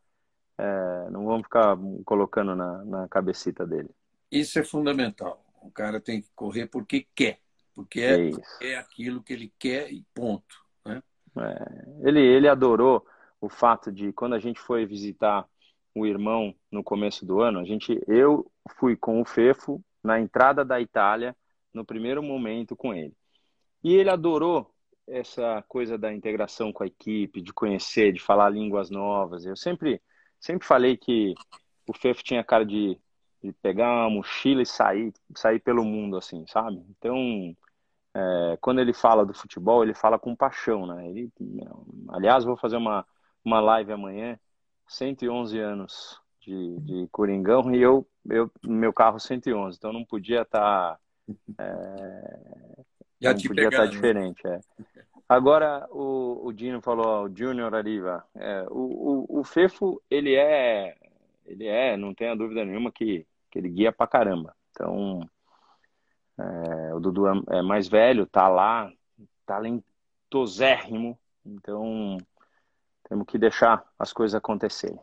é, 0.59 1.11
não 1.11 1.25
vamos 1.27 1.43
ficar 1.43 1.77
colocando 2.05 2.55
na, 2.55 2.85
na 2.85 3.09
cabecita 3.09 3.67
dele. 3.67 3.91
Isso 4.31 4.59
é 4.59 4.65
fundamental. 4.65 5.45
O 5.63 5.71
cara 5.71 6.01
tem 6.01 6.23
que 6.23 6.29
correr 6.35 6.67
porque 6.67 7.07
quer, 7.15 7.39
porque 7.75 8.01
é, 8.01 8.31
é 8.63 8.77
aquilo 8.77 9.23
que 9.23 9.33
ele 9.33 9.53
quer 9.59 9.93
e 9.93 10.05
ponto. 10.15 10.65
Né? 10.85 11.03
É, 11.39 12.09
ele, 12.09 12.21
ele 12.21 12.49
adorou 12.49 13.07
o 13.41 13.49
fato 13.49 13.93
de 13.93 14.13
quando 14.13 14.35
a 14.35 14.39
gente 14.39 14.61
foi 14.61 14.87
visitar 14.87 15.47
o 15.95 16.07
irmão 16.07 16.55
no 16.71 16.85
começo 16.85 17.25
do 17.25 17.41
ano, 17.41 17.59
a 17.59 17.65
gente, 17.65 17.99
eu 18.07 18.51
fui 18.79 18.97
com 18.97 19.21
o 19.21 19.25
Fefo 19.25 19.83
na 20.05 20.21
entrada 20.21 20.65
da 20.65 20.81
Itália 20.81 21.35
no 21.73 21.85
primeiro 21.85 22.23
momento 22.23 22.77
com 22.77 22.93
ele. 22.95 23.15
E 23.83 23.95
ele 23.95 24.11
adorou 24.11 24.75
essa 25.07 25.65
coisa 25.69 25.97
da 25.97 26.13
integração 26.13 26.73
com 26.73 26.83
a 26.83 26.87
equipe, 26.87 27.41
de 27.41 27.53
conhecer, 27.53 28.13
de 28.13 28.21
falar 28.21 28.51
línguas 28.51 28.91
novas. 28.91 29.45
Eu 29.45 29.57
sempre, 29.57 30.03
sempre 30.41 30.67
falei 30.67 30.97
que 30.97 31.35
o 31.87 31.95
Fefo 31.95 32.23
tinha 32.25 32.43
cara 32.43 32.65
de, 32.65 32.99
de 33.43 33.53
pegar 33.63 33.91
uma 33.91 34.11
mochila 34.11 34.63
e 34.63 34.67
sair, 34.67 35.13
sair 35.35 35.61
pelo 35.61 35.85
mundo, 35.85 36.17
assim, 36.17 36.45
sabe? 36.49 36.85
Então, 36.91 37.57
é, 38.15 38.59
quando 38.61 38.81
ele 38.81 38.93
fala 38.93 39.25
do 39.25 39.35
futebol, 39.35 39.83
ele 39.83 39.95
fala 39.95 40.19
com 40.19 40.35
paixão, 40.35 40.87
né? 40.87 41.09
Ele, 41.09 41.31
aliás, 42.09 42.45
vou 42.45 42.57
fazer 42.57 42.77
uma, 42.77 43.07
uma 43.45 43.61
live 43.61 43.93
amanhã, 43.93 44.39
111 44.89 45.59
anos 45.59 46.21
de, 46.41 46.81
de 46.81 47.09
Coringão 47.13 47.75
e 47.75 47.81
eu, 47.81 48.07
eu, 48.29 48.51
meu 48.65 48.93
carro 48.93 49.21
111, 49.21 49.77
então 49.77 49.93
não 49.93 50.05
podia 50.05 50.43
estar... 50.43 50.95
Tá, 50.95 51.01
é, 51.59 52.85
Já 53.21 53.33
não 53.33 53.41
podia 53.41 53.65
estar 53.65 53.77
tá 53.79 53.85
né? 53.85 53.91
diferente, 53.91 54.47
é. 54.47 54.61
Agora, 55.29 55.89
o, 55.91 56.47
o 56.47 56.53
Dino 56.53 56.81
falou, 56.81 57.25
o 57.25 57.37
Junior 57.37 57.75
Ariva, 57.75 58.25
é, 58.35 58.65
o, 58.71 59.27
o, 59.29 59.41
o 59.41 59.45
Fefo, 59.45 60.01
ele 60.09 60.35
é, 60.35 60.97
ele 61.45 61.67
é, 61.67 61.97
não 61.97 62.15
tenha 62.15 62.37
dúvida 62.37 62.65
nenhuma 62.65 62.93
que, 62.93 63.27
que 63.51 63.59
ele 63.59 63.69
guia 63.69 63.91
pra 63.91 64.07
caramba. 64.07 64.55
Então, 64.71 65.29
é, 66.39 66.95
o 66.95 67.01
Dudu 67.01 67.27
é, 67.27 67.59
é 67.59 67.63
mais 67.63 67.89
velho, 67.89 68.27
tá 68.27 68.49
lá, 68.49 68.93
talentosérrimo, 69.45 71.19
então 71.45 72.19
temos 73.09 73.27
que 73.27 73.39
deixar 73.39 73.85
as 73.99 74.13
coisas 74.13 74.35
acontecerem. 74.35 75.01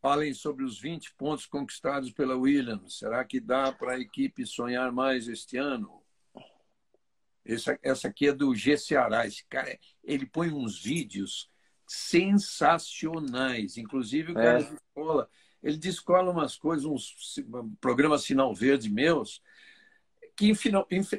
Falem 0.00 0.32
sobre 0.34 0.64
os 0.64 0.80
20 0.80 1.14
pontos 1.14 1.46
conquistados 1.46 2.12
pela 2.12 2.36
Williams. 2.36 2.98
Será 2.98 3.24
que 3.24 3.40
dá 3.40 3.72
para 3.72 3.92
a 3.94 4.00
equipe 4.00 4.46
sonhar 4.46 4.90
mais 4.92 5.26
este 5.26 5.56
ano? 5.56 6.02
Essa, 7.46 7.78
essa 7.82 8.08
aqui 8.08 8.26
é 8.26 8.32
do 8.32 8.54
G 8.54 8.76
Ceará. 8.76 9.26
Esse 9.26 9.44
cara, 9.48 9.78
ele 10.02 10.26
põe 10.26 10.50
uns 10.50 10.82
vídeos 10.82 11.48
sensacionais. 11.86 13.76
Inclusive, 13.76 14.32
o 14.32 14.34
cara 14.34 14.60
é. 14.60 14.62
de 14.64 14.74
escola, 14.74 15.30
ele 15.62 15.76
descola 15.76 16.32
umas 16.32 16.56
coisas, 16.56 16.84
uns 16.84 17.14
programas 17.80 18.24
sinal 18.24 18.52
verde 18.54 18.90
meus, 18.90 19.40
que 20.36 20.52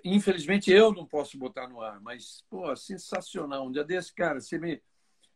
infelizmente 0.04 0.70
eu 0.72 0.92
não 0.92 1.06
posso 1.06 1.38
botar 1.38 1.68
no 1.68 1.82
ar, 1.82 2.00
mas, 2.02 2.44
pô, 2.50 2.76
sensacional. 2.76 3.66
Um 3.68 3.72
dia 3.72 3.84
desse, 3.84 4.14
cara, 4.14 4.40
você 4.40 4.60
me 4.60 4.82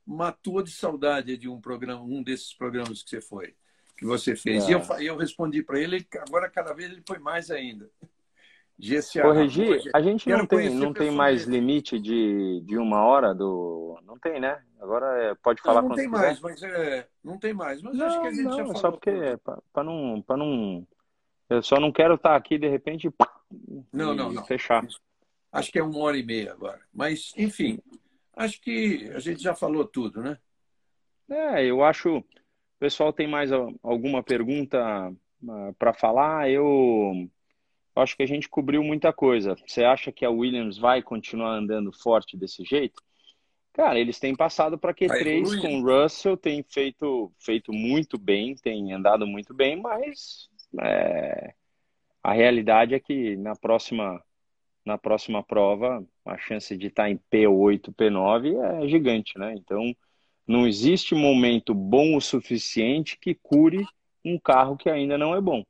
matou 0.06 0.62
de 0.62 0.72
saudade 0.72 1.38
de 1.38 1.48
um 1.50 1.60
programa, 1.60 2.04
um 2.04 2.22
desses 2.22 2.54
programas 2.54 3.02
que 3.02 3.10
você 3.10 3.22
foi, 3.22 3.56
que 3.98 4.06
você 4.06 4.36
fez. 4.36 4.66
É. 4.66 4.70
E 4.70 4.72
eu, 4.74 4.82
eu 5.00 5.18
respondi 5.18 5.64
para 5.64 5.80
ele, 5.80 6.06
agora 6.28 6.50
cada 6.50 6.74
vez 6.74 6.92
ele 6.92 7.04
foi 7.08 7.18
mais 7.18 7.50
ainda. 7.50 7.90
Corrigir, 9.22 9.92
a 9.94 10.02
gente 10.02 10.28
não 10.28 10.46
tem, 10.46 10.70
não 10.70 10.92
tem 10.94 11.12
mais 11.12 11.44
limite 11.44 12.00
de, 12.00 12.62
de 12.62 12.78
uma 12.78 13.04
hora 13.04 13.34
do. 13.34 14.00
Não 14.04 14.18
tem, 14.18 14.40
né? 14.40 14.60
Agora 14.80 15.24
é, 15.24 15.36
pode 15.36 15.62
falar 15.62 15.84
não, 15.84 15.90
não 15.90 15.96
tem 15.96 16.10
quiser. 16.10 16.26
mais, 16.26 16.40
mas 16.40 16.64
é, 16.64 17.08
não 17.24 17.38
tem 17.38 17.54
mais. 17.54 17.82
Mas 17.84 17.96
não, 17.96 18.08
acho 18.08 18.22
que 18.22 18.28
a 18.28 18.32
gente 18.32 18.44
não, 18.44 18.58
já 18.58 18.66
falou. 18.66 18.76
Só 18.78 18.92
porque 18.92 19.12
para 19.72 19.84
não, 19.84 20.22
para 20.26 20.38
não, 20.38 20.88
eu 21.50 21.62
só 21.62 21.80
não 21.80 21.92
quero 21.92 22.16
estar 22.16 22.36
aqui 22.36 22.58
de 22.58 22.68
repente 22.68 23.08
não, 23.94 24.16
não, 24.16 24.32
não. 24.32 24.44
fechar. 24.46 24.84
Acho 25.52 25.72
que 25.72 25.78
é 25.78 25.84
uma 25.84 26.00
hora 26.00 26.18
e 26.18 26.24
meia 26.24 26.52
agora. 26.52 26.82
Mas 26.92 27.32
enfim, 27.38 27.80
acho 28.36 28.60
que 28.62 29.12
a 29.14 29.20
gente 29.20 29.44
já 29.44 29.54
falou 29.54 29.86
tudo, 29.86 30.22
né? 30.24 30.40
É, 31.30 31.64
eu 31.64 31.84
acho. 31.84 32.18
O 32.18 32.26
pessoal 32.80 33.14
tem 33.14 33.28
mais 33.28 33.52
alguma 33.84 34.24
pergunta 34.24 34.80
ah, 34.80 35.74
para 35.78 35.94
falar? 35.94 36.50
Eu 36.50 37.30
acho 37.96 38.16
que 38.16 38.24
a 38.24 38.28
gente 38.28 38.48
cobriu 38.48 38.84
muita 38.84 39.12
coisa. 39.12 39.56
Você 39.66 39.84
acha 39.84 40.12
que 40.12 40.26
a 40.26 40.30
Williams 40.30 40.78
vai 40.78 41.02
continuar 41.02 41.52
andando 41.52 41.92
forte 41.92 42.38
desse 42.38 42.64
jeito? 42.64 43.02
Cara, 43.74 44.00
eles 44.00 44.20
têm 44.20 44.36
passado 44.36 44.78
para 44.78 44.94
Q3 44.94 45.62
com 45.62 45.80
o 45.80 45.84
Russell, 45.84 46.36
tem 46.36 46.64
feito, 46.64 47.32
feito 47.40 47.72
muito 47.72 48.18
bem, 48.18 48.56
tem 48.56 48.92
andado 48.92 49.26
muito 49.26 49.54
bem, 49.54 49.82
mas 49.82 50.50
é, 50.82 51.54
a 52.22 52.34
realidade 52.34 52.94
é 52.94 53.00
que 53.00 53.38
na 53.38 53.56
próxima, 53.56 54.22
na 54.86 54.98
próxima 54.98 55.42
prova 55.42 56.06
a 56.26 56.38
chance 56.38 56.76
de 56.78 56.88
estar 56.88 57.04
tá 57.04 57.10
em 57.10 57.18
P8, 57.32 57.94
P9 57.94 58.84
é 58.84 58.88
gigante, 58.90 59.38
né? 59.38 59.54
Então 59.56 59.96
não 60.46 60.68
existe 60.68 61.16
momento 61.16 61.74
bom 61.74 62.18
o 62.18 62.22
suficiente 62.22 63.18
que 63.18 63.34
cure 63.34 63.86
um 64.24 64.38
carro 64.38 64.76
que 64.76 64.90
ainda 64.90 65.18
não 65.18 65.34
é 65.34 65.40
bom. 65.40 65.64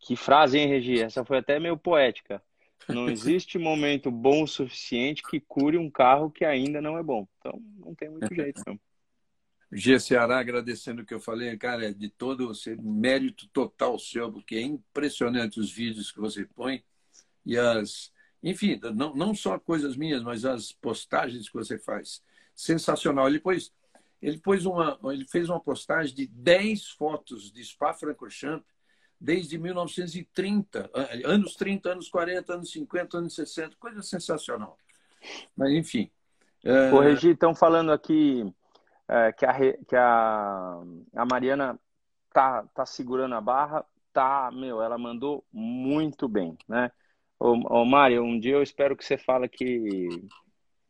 Que 0.00 0.16
frase, 0.16 0.58
hein, 0.58 0.66
Regi? 0.66 1.00
Essa 1.00 1.24
foi 1.24 1.38
até 1.38 1.60
meio 1.60 1.76
poética. 1.76 2.42
Não 2.88 3.08
existe 3.08 3.58
momento 3.58 4.10
bom 4.10 4.42
o 4.42 4.48
suficiente 4.48 5.22
que 5.22 5.38
cure 5.38 5.76
um 5.76 5.90
carro 5.90 6.30
que 6.30 6.44
ainda 6.44 6.80
não 6.80 6.98
é 6.98 7.02
bom. 7.02 7.28
Então, 7.38 7.62
não 7.78 7.94
tem 7.94 8.08
muito 8.08 8.34
jeito, 8.34 8.62
não. 8.66 8.78
G 9.72 10.00
Ceará, 10.00 10.40
agradecendo 10.40 11.02
o 11.02 11.06
que 11.06 11.14
eu 11.14 11.20
falei, 11.20 11.56
cara, 11.56 11.94
de 11.94 12.08
todo 12.08 12.48
você, 12.48 12.74
mérito 12.76 13.46
total 13.48 13.98
seu, 13.98 14.32
porque 14.32 14.56
é 14.56 14.62
impressionante 14.62 15.60
os 15.60 15.70
vídeos 15.70 16.10
que 16.10 16.18
você 16.18 16.44
põe 16.44 16.82
e 17.46 17.56
as, 17.56 18.12
enfim, 18.42 18.80
não, 18.94 19.14
não 19.14 19.34
só 19.34 19.58
coisas 19.58 19.96
minhas, 19.96 20.22
mas 20.22 20.44
as 20.44 20.72
postagens 20.72 21.48
que 21.48 21.54
você 21.54 21.78
faz. 21.78 22.22
Sensacional. 22.54 23.28
Ele 23.28 23.38
pôs, 23.38 23.72
ele 24.20 24.38
pôs 24.38 24.66
uma, 24.66 24.98
ele 25.12 25.24
fez 25.26 25.48
uma 25.48 25.60
postagem 25.60 26.14
de 26.14 26.26
10 26.26 26.88
fotos 26.90 27.52
de 27.52 27.62
Spa-Francorchamps 27.64 28.66
desde 29.20 29.58
1930, 29.58 30.90
anos 31.24 31.54
30, 31.54 31.90
anos 31.90 32.08
40, 32.08 32.54
anos 32.54 32.72
50, 32.72 33.18
anos 33.18 33.34
60, 33.34 33.76
coisa 33.78 34.02
sensacional. 34.02 34.78
Mas, 35.56 35.72
enfim. 35.72 36.10
É... 36.64 36.90
Corrigir, 36.90 37.32
estão 37.32 37.54
falando 37.54 37.92
aqui 37.92 38.50
é, 39.08 39.32
que, 39.32 39.44
a, 39.44 39.54
que 39.86 39.96
a, 39.96 40.80
a 41.16 41.26
Mariana 41.26 41.78
tá, 42.32 42.64
tá 42.74 42.86
segurando 42.86 43.34
a 43.34 43.40
barra, 43.40 43.84
tá, 44.12 44.50
meu, 44.52 44.80
ela 44.82 44.96
mandou 44.96 45.44
muito 45.52 46.28
bem, 46.28 46.56
né? 46.68 46.90
Ô, 47.38 47.52
ô 47.80 47.84
Mário, 47.84 48.22
um 48.22 48.38
dia 48.38 48.54
eu 48.54 48.62
espero 48.62 48.96
que 48.96 49.04
você 49.04 49.16
fale 49.16 49.48
que, 49.48 50.08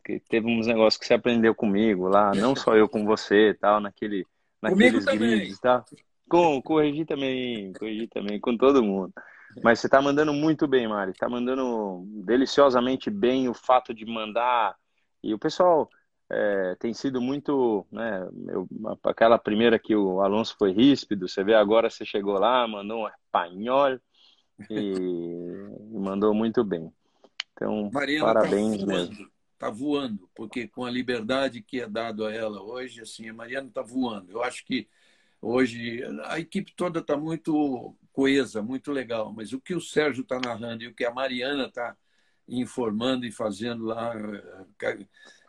que 0.04 0.20
teve 0.20 0.48
uns 0.48 0.66
negócios 0.66 0.98
que 0.98 1.06
você 1.06 1.14
aprendeu 1.14 1.54
comigo 1.54 2.08
lá, 2.08 2.32
não 2.34 2.54
só 2.54 2.76
eu 2.76 2.88
com 2.88 3.04
você 3.04 3.54
tal, 3.54 3.80
naquele, 3.80 4.26
naqueles 4.60 5.04
grids 5.04 5.56
e 5.56 5.60
tal. 5.60 5.84
Com, 6.30 6.62
corrigir 6.62 7.04
também, 7.06 7.72
corrigir 7.72 8.08
também, 8.08 8.38
com 8.38 8.56
todo 8.56 8.82
mundo. 8.82 9.12
Mas 9.62 9.80
você 9.80 9.88
está 9.88 10.00
mandando 10.00 10.32
muito 10.32 10.68
bem, 10.68 10.86
Mari. 10.86 11.10
Está 11.10 11.28
mandando 11.28 12.04
deliciosamente 12.24 13.10
bem 13.10 13.48
o 13.48 13.54
fato 13.54 13.92
de 13.92 14.06
mandar. 14.06 14.76
E 15.22 15.34
o 15.34 15.38
pessoal 15.38 15.90
é, 16.30 16.76
tem 16.78 16.94
sido 16.94 17.20
muito. 17.20 17.84
Né, 17.90 18.28
eu, 18.48 18.68
aquela 19.02 19.38
primeira 19.38 19.78
que 19.78 19.94
o 19.96 20.20
Alonso 20.20 20.54
foi 20.56 20.70
ríspido, 20.70 21.28
você 21.28 21.42
vê 21.42 21.54
agora 21.54 21.90
você 21.90 22.06
chegou 22.06 22.38
lá, 22.38 22.66
mandou 22.68 23.04
um 23.04 23.08
espanhol 23.08 23.98
e, 24.70 25.66
mandou 25.90 26.32
muito 26.32 26.62
bem. 26.62 26.92
Então, 27.52 27.90
Mariana 27.92 28.26
tá 28.26 28.34
parabéns 28.34 28.78
tá 28.78 28.86
mesmo. 28.86 29.30
está 29.52 29.68
voando, 29.68 30.30
porque 30.34 30.68
com 30.68 30.84
a 30.84 30.90
liberdade 30.90 31.60
que 31.60 31.80
é 31.80 31.88
dado 31.88 32.24
a 32.24 32.32
ela 32.32 32.62
hoje, 32.62 33.00
assim, 33.00 33.28
a 33.28 33.34
Mariana 33.34 33.66
está 33.66 33.82
voando. 33.82 34.30
Eu 34.30 34.42
acho 34.44 34.64
que 34.64 34.88
hoje 35.40 36.02
a 36.24 36.38
equipe 36.38 36.72
toda 36.74 37.00
está 37.00 37.16
muito 37.16 37.96
coesa, 38.12 38.62
muito 38.62 38.92
legal, 38.92 39.32
mas 39.32 39.52
o 39.52 39.60
que 39.60 39.74
o 39.74 39.80
Sérgio 39.80 40.22
está 40.22 40.38
narrando 40.38 40.82
e 40.82 40.88
o 40.88 40.94
que 40.94 41.04
a 41.04 41.12
Mariana 41.12 41.66
está 41.66 41.96
informando 42.48 43.24
e 43.24 43.32
fazendo 43.32 43.84
lá, 43.86 44.12
é 44.82 44.98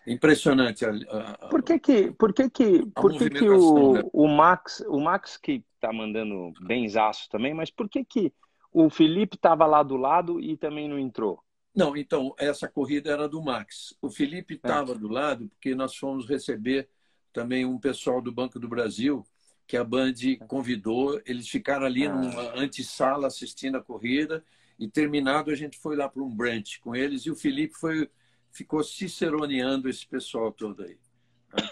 impressionante. 0.08 0.86
A, 0.86 0.92
a, 0.92 1.50
por 1.50 1.64
que 1.64 1.80
que, 1.80 2.12
por 2.12 2.34
que, 2.34 2.50
que, 2.50 2.86
por 2.96 3.18
que, 3.18 3.30
que 3.30 3.50
o, 3.50 3.94
né? 3.94 4.02
o 4.14 4.28
Max, 4.28 4.84
o 4.88 5.00
Max 5.00 5.38
que 5.38 5.64
está 5.76 5.92
mandando 5.92 6.54
benzaço 6.62 7.28
também, 7.30 7.54
mas 7.54 7.72
por 7.72 7.90
que 7.90 8.06
que 8.06 8.34
o 8.72 8.90
Felipe 8.90 9.36
estava 9.36 9.66
lá 9.66 9.84
do 9.84 9.98
lado 9.98 10.40
e 10.40 10.56
também 10.56 10.88
não 10.88 10.98
entrou? 10.98 11.44
Não, 11.76 11.96
então, 11.96 12.36
essa 12.38 12.68
corrida 12.68 13.12
era 13.12 13.28
do 13.28 13.42
Max. 13.42 13.96
O 14.02 14.10
Felipe 14.10 14.56
estava 14.56 14.92
é. 14.92 14.96
do 14.96 15.08
lado 15.08 15.48
porque 15.50 15.74
nós 15.74 15.96
fomos 15.96 16.28
receber 16.28 16.90
também 17.34 17.66
um 17.66 17.80
pessoal 17.80 18.22
do 18.22 18.32
Banco 18.32 18.60
do 18.60 18.68
Brasil 18.68 19.26
que 19.72 19.78
a 19.78 19.86
Band 19.86 20.16
convidou. 20.50 21.22
Eles 21.26 21.48
ficaram 21.48 21.86
ali 21.86 22.06
ah. 22.06 22.14
numa 22.14 22.60
antessala 22.60 23.28
assistindo 23.28 23.78
a 23.78 23.82
corrida 23.82 24.44
e 24.78 24.86
terminado 24.86 25.50
a 25.50 25.56
gente 25.56 25.80
foi 25.80 25.96
lá 25.96 26.10
para 26.10 26.22
um 26.22 26.30
brunch 26.30 26.82
com 26.82 26.94
eles 26.94 27.22
e 27.22 27.32
o 27.32 27.36
Felipe 27.38 27.74
foi 27.76 28.10
ficou 28.52 28.84
ciceroneando 28.84 29.88
esse 29.88 30.06
pessoal 30.06 30.52
todo 30.52 30.84
aí. 30.84 30.98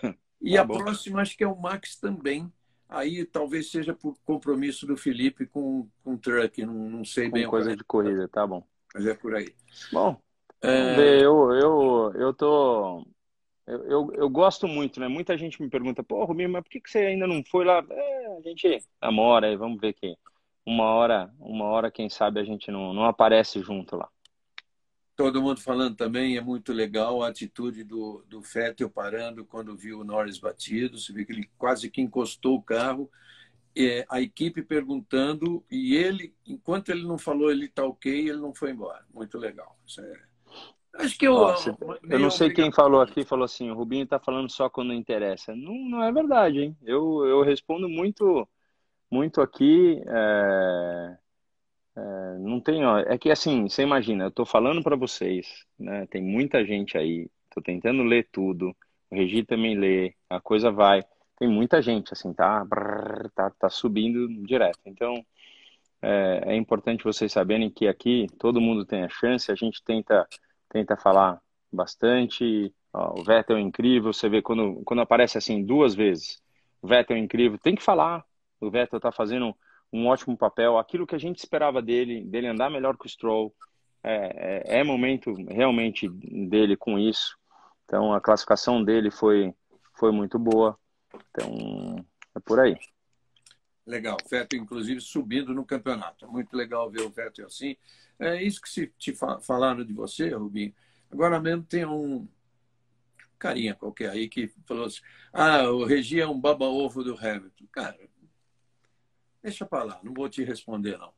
Né? 0.02 0.16
E 0.42 0.54
tá 0.54 0.62
a 0.62 0.64
bom. 0.64 0.78
próxima 0.78 1.20
acho 1.20 1.36
que 1.36 1.44
é 1.44 1.48
o 1.48 1.54
Max 1.54 1.98
também. 1.98 2.50
Aí 2.88 3.26
talvez 3.26 3.70
seja 3.70 3.94
por 3.94 4.18
compromisso 4.24 4.88
do 4.88 4.96
Felipe 4.96 5.46
com, 5.46 5.86
com 6.02 6.14
o 6.14 6.18
truck, 6.18 6.66
não, 6.66 6.74
não 6.74 7.04
sei 7.04 7.26
com 7.26 7.34
bem. 7.34 7.46
Coisa 7.46 7.76
de 7.76 7.84
corrida, 7.84 8.26
tá 8.30 8.48
bom. 8.48 8.66
Mas 8.96 9.06
é 9.06 9.14
por 9.14 9.36
aí. 9.36 9.54
Bom, 9.92 10.18
é... 10.62 11.22
eu, 11.22 11.52
eu, 11.52 12.14
eu 12.16 12.34
tô. 12.34 13.06
Eu, 13.70 13.86
eu, 13.86 14.14
eu, 14.16 14.30
gosto 14.30 14.68
muito, 14.68 15.00
né? 15.00 15.08
Muita 15.08 15.38
gente 15.38 15.62
me 15.62 15.70
pergunta, 15.70 16.04
pô, 16.04 16.26
Rubinho, 16.26 16.50
mas 16.50 16.64
por 16.64 16.70
que, 16.70 16.82
que 16.82 16.90
você 16.90 17.00
ainda 17.00 17.28
não 17.28 17.44
foi 17.44 17.64
lá? 17.64 17.86
É, 17.88 18.38
a 18.38 18.42
gente 18.42 18.84
namora 19.00 19.48
aí, 19.48 19.56
vamos 19.56 19.80
ver 19.80 19.94
que 19.94 20.16
uma 20.66 20.86
hora, 20.86 21.32
uma 21.40 21.66
hora, 21.66 21.92
quem 21.92 22.10
sabe, 22.10 22.40
a 22.40 22.44
gente 22.44 22.72
não, 22.72 22.94
não 22.94 23.06
aparece 23.06 23.62
junto 23.62 23.96
lá. 23.96 24.10
Todo 25.16 25.42
mundo 25.42 25.62
falando 25.62 25.96
também, 25.96 26.36
é 26.36 26.42
muito 26.42 26.74
legal 26.74 27.22
a 27.22 27.28
atitude 27.28 27.84
do, 27.84 28.24
do 28.28 28.42
Fettel 28.42 28.90
parando 28.90 29.46
quando 29.46 29.78
viu 29.78 30.00
o 30.00 30.04
Norris 30.04 30.40
batido. 30.40 30.98
Você 30.98 31.14
vê 31.14 31.24
que 31.24 31.32
ele 31.32 31.50
quase 31.58 31.92
que 31.92 32.02
encostou 32.02 32.56
o 32.56 32.62
carro 32.62 33.10
é, 33.78 34.06
a 34.10 34.20
equipe 34.20 34.64
perguntando 34.64 35.64
e 35.70 35.96
ele, 35.96 36.34
enquanto 36.46 36.90
ele 36.90 37.04
não 37.04 37.18
falou 37.18 37.52
ele 37.52 37.66
está 37.66 37.86
ok, 37.86 38.12
ele 38.12 38.40
não 38.40 38.54
foi 38.54 38.72
embora. 38.72 39.06
Muito 39.14 39.38
legal. 39.38 39.78
É... 40.00 40.29
Acho 40.96 41.18
que 41.18 41.28
eu. 41.28 41.34
Nossa, 41.34 41.78
eu 42.10 42.20
não 42.20 42.32
sei 42.32 42.52
quem 42.52 42.72
falou 42.72 43.02
aqui, 43.02 43.24
falou 43.24 43.46
assim: 43.46 43.70
o 43.70 43.76
Rubinho 43.76 44.04
está 44.04 44.20
falando 44.20 44.52
só 44.52 44.70
quando 44.70 44.94
interessa. 44.94 45.56
Não, 45.56 45.74
não 45.74 46.04
é 46.04 46.12
verdade, 46.12 46.60
hein? 46.60 46.78
Eu, 46.84 47.26
eu 47.26 47.42
respondo 47.42 47.88
muito, 47.88 48.48
muito 49.12 49.42
aqui. 49.42 50.02
É... 50.06 51.18
É, 51.98 52.38
não 52.40 52.62
tem, 52.62 52.86
ó, 52.86 53.00
é 53.00 53.18
que 53.18 53.30
assim, 53.30 53.68
você 53.68 53.82
imagina, 53.82 54.24
eu 54.26 54.30
estou 54.30 54.46
falando 54.46 54.82
para 54.82 54.96
vocês, 54.96 55.66
né? 55.78 56.06
Tem 56.08 56.22
muita 56.22 56.64
gente 56.64 56.98
aí, 56.98 57.28
estou 57.46 57.62
tentando 57.62 58.04
ler 58.04 58.30
tudo, 58.32 58.74
o 59.10 59.16
Regi 59.16 59.44
também 59.44 59.78
lê, 59.78 60.16
a 60.30 60.40
coisa 60.40 60.72
vai 60.72 61.04
tem 61.40 61.48
muita 61.48 61.82
gente, 61.82 62.12
assim, 62.14 62.34
tá, 62.34 62.64
brrr, 62.66 63.30
tá, 63.34 63.50
tá 63.52 63.70
subindo 63.70 64.28
direto. 64.46 64.80
Então, 64.86 65.26
é, 66.02 66.42
é, 66.48 66.56
importante 66.56 67.04
vocês 67.04 67.32
saberem 67.32 67.70
que 67.70 67.88
aqui 67.88 68.28
todo 68.38 68.62
mundo 68.62 68.86
tem 68.86 69.04
a 69.04 69.10
chance, 69.10 69.52
a 69.52 69.56
gente 69.56 69.82
tenta, 69.82 70.28
tenta 70.70 70.96
falar 70.96 71.42
bastante. 71.72 72.74
Ó, 72.94 73.20
o 73.20 73.24
Vettel 73.24 73.58
é 73.58 73.62
incrível, 73.62 74.14
você 74.14 74.30
vê 74.30 74.42
quando, 74.42 74.82
quando 74.86 75.02
aparece 75.02 75.38
assim 75.38 75.64
duas 75.64 75.94
vezes, 75.94 76.42
o 76.82 76.88
Vettel 76.88 77.18
é 77.18 77.20
incrível, 77.20 77.58
tem 77.58 77.76
que 77.76 77.84
falar. 77.84 78.24
O 78.60 78.70
Vettel 78.70 79.00
tá 79.00 79.12
fazendo 79.12 79.56
um 79.92 80.08
ótimo 80.08 80.38
papel, 80.38 80.78
aquilo 80.78 81.08
que 81.08 81.16
a 81.16 81.20
gente 81.20 81.40
esperava 81.40 81.82
dele, 81.82 82.24
dele 82.24 82.48
andar 82.48 82.70
melhor 82.70 82.98
que 82.98 83.06
o 83.06 83.10
Stroll, 83.10 83.54
é, 84.04 84.64
é, 84.76 84.80
é 84.80 84.84
momento 84.84 85.34
realmente 85.50 86.08
dele 86.10 86.78
com 86.78 86.98
isso. 86.98 87.38
Então 87.86 88.14
a 88.14 88.22
classificação 88.22 88.84
dele 88.84 89.10
foi, 89.10 89.54
foi 89.94 90.12
muito 90.12 90.38
boa. 90.38 90.78
Então, 91.32 92.06
é 92.36 92.40
por 92.40 92.60
aí. 92.60 92.78
Legal. 93.86 94.18
Vettel, 94.30 94.60
inclusive, 94.60 95.02
subindo 95.02 95.54
no 95.54 95.66
campeonato. 95.66 96.28
Muito 96.32 96.56
legal 96.56 96.90
ver 96.92 97.02
o 97.02 97.10
Vettel 97.10 97.48
assim. 97.48 97.76
É 98.20 98.42
isso 98.42 98.62
que 98.62 98.70
se 98.70 98.88
te 98.98 99.14
falaram 99.42 99.84
de 99.84 99.94
você, 99.94 100.30
Rubinho. 100.30 100.74
Agora 101.12 101.40
mesmo 101.40 101.64
tem 101.64 101.86
um 101.86 102.28
carinha 103.38 103.74
qualquer 103.74 104.10
aí 104.10 104.28
que 104.28 104.52
falou 104.66 104.86
assim: 104.86 105.02
ah, 105.32 105.70
o 105.70 105.86
Regi 105.86 106.20
é 106.20 106.28
um 106.28 106.40
baba-ovo 106.40 107.04
do 107.04 107.18
Hamilton. 107.18 107.66
Cara, 107.72 107.98
deixa 109.42 109.66
pra 109.66 109.84
lá, 109.84 110.00
não 110.04 110.14
vou 110.14 110.30
te 110.30 110.44
responder, 110.44 110.98
não. 110.98 111.14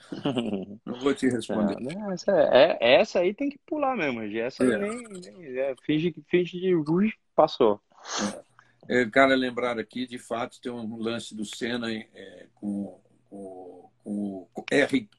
Não 0.86 0.98
vou 0.98 1.14
te 1.14 1.28
responder. 1.28 1.78
Não, 1.78 2.10
essa, 2.10 2.32
é, 2.32 2.78
essa 2.80 3.18
aí 3.18 3.34
tem 3.34 3.50
que 3.50 3.58
pular 3.66 3.94
mesmo, 3.94 4.20
Regi. 4.20 4.40
Essa 4.40 4.64
é. 4.64 4.78
nem, 4.78 5.02
nem 5.02 5.58
é, 5.58 5.74
finge, 5.82 6.14
finge 6.26 6.58
de 6.58 6.74
ui, 6.74 7.12
passou. 7.36 7.82
É. 8.34 8.50
É, 8.88 9.04
cara, 9.08 9.36
lembrar 9.36 9.78
aqui, 9.78 10.06
de 10.06 10.18
fato, 10.18 10.60
tem 10.60 10.72
um 10.72 10.96
lance 10.96 11.34
do 11.34 11.44
Senna 11.44 11.92
é, 11.92 12.46
com, 12.54 13.00
com, 13.28 13.79
com 13.79 13.79
o 14.10 14.48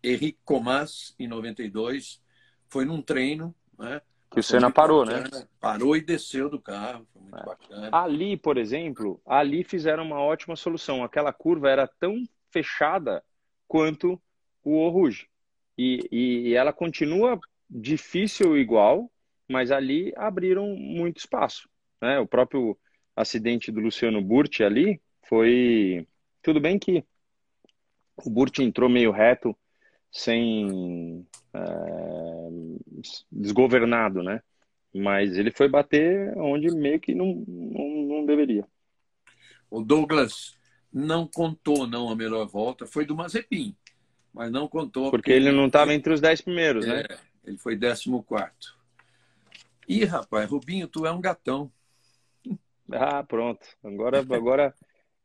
Henrique 0.03 0.39
Comas, 0.43 1.15
em 1.17 1.27
92. 1.27 2.21
Foi 2.67 2.83
num 2.83 3.01
treino, 3.01 3.55
né? 3.77 4.01
Que 4.29 4.39
o 4.39 4.43
Senna 4.43 4.71
parou, 4.71 5.05
né? 5.05 5.23
Parou 5.59 5.95
e 5.95 6.01
desceu 6.01 6.49
do 6.49 6.59
carro, 6.59 7.05
foi 7.11 7.21
muito 7.21 7.37
é. 7.37 7.45
bacana. 7.45 7.89
Ali, 7.91 8.37
por 8.37 8.57
exemplo, 8.57 9.21
ali 9.25 9.63
fizeram 9.63 10.03
uma 10.03 10.19
ótima 10.21 10.55
solução. 10.55 11.03
Aquela 11.03 11.33
curva 11.33 11.69
era 11.69 11.87
tão 11.87 12.23
fechada 12.49 13.23
quanto 13.67 14.21
o 14.63 14.87
Rouge. 14.89 15.27
E, 15.77 16.07
e, 16.11 16.49
e 16.49 16.53
ela 16.53 16.71
continua 16.71 17.39
difícil 17.69 18.57
igual, 18.57 19.11
mas 19.49 19.71
ali 19.71 20.13
abriram 20.15 20.75
muito 20.75 21.17
espaço. 21.17 21.69
Né? 22.01 22.19
O 22.19 22.27
próprio 22.27 22.77
acidente 23.15 23.71
do 23.71 23.81
Luciano 23.81 24.21
Burti 24.21 24.63
ali 24.63 25.01
foi. 25.27 26.07
Tudo 26.41 26.59
bem 26.59 26.79
que 26.79 27.05
o 28.17 28.29
Burti 28.29 28.63
entrou 28.63 28.89
meio 28.89 29.11
reto, 29.11 29.55
sem. 30.11 31.25
É, 31.53 31.61
desgovernado, 33.31 34.23
né? 34.23 34.41
Mas 34.93 35.37
ele 35.37 35.51
foi 35.51 35.69
bater 35.69 36.37
onde 36.37 36.69
meio 36.69 36.99
que 36.99 37.15
não, 37.15 37.43
não, 37.47 37.89
não 38.03 38.25
deveria. 38.25 38.65
O 39.69 39.81
Douglas 39.81 40.57
não 40.91 41.25
contou 41.25 41.87
não 41.87 42.09
a 42.09 42.15
melhor 42.15 42.45
volta, 42.45 42.85
foi 42.85 43.05
do 43.05 43.15
Mazepin, 43.15 43.75
mas 44.33 44.51
não 44.51 44.67
contou. 44.67 45.09
Porque, 45.09 45.17
porque 45.17 45.31
ele 45.31 45.51
não 45.51 45.67
estava 45.67 45.93
entre 45.93 46.13
os 46.13 46.19
dez 46.19 46.41
primeiros, 46.41 46.85
né? 46.85 47.01
é, 47.01 47.13
né? 47.13 47.19
Ele 47.45 47.57
foi 47.57 47.75
décimo 47.75 48.21
quarto. 48.23 48.77
Ih, 49.87 50.05
rapaz, 50.05 50.49
Rubinho, 50.49 50.87
tu 50.87 51.05
é 51.05 51.11
um 51.11 51.21
gatão. 51.21 51.71
Ah, 52.91 53.23
pronto. 53.23 53.65
Agora, 53.83 54.19
agora 54.19 54.75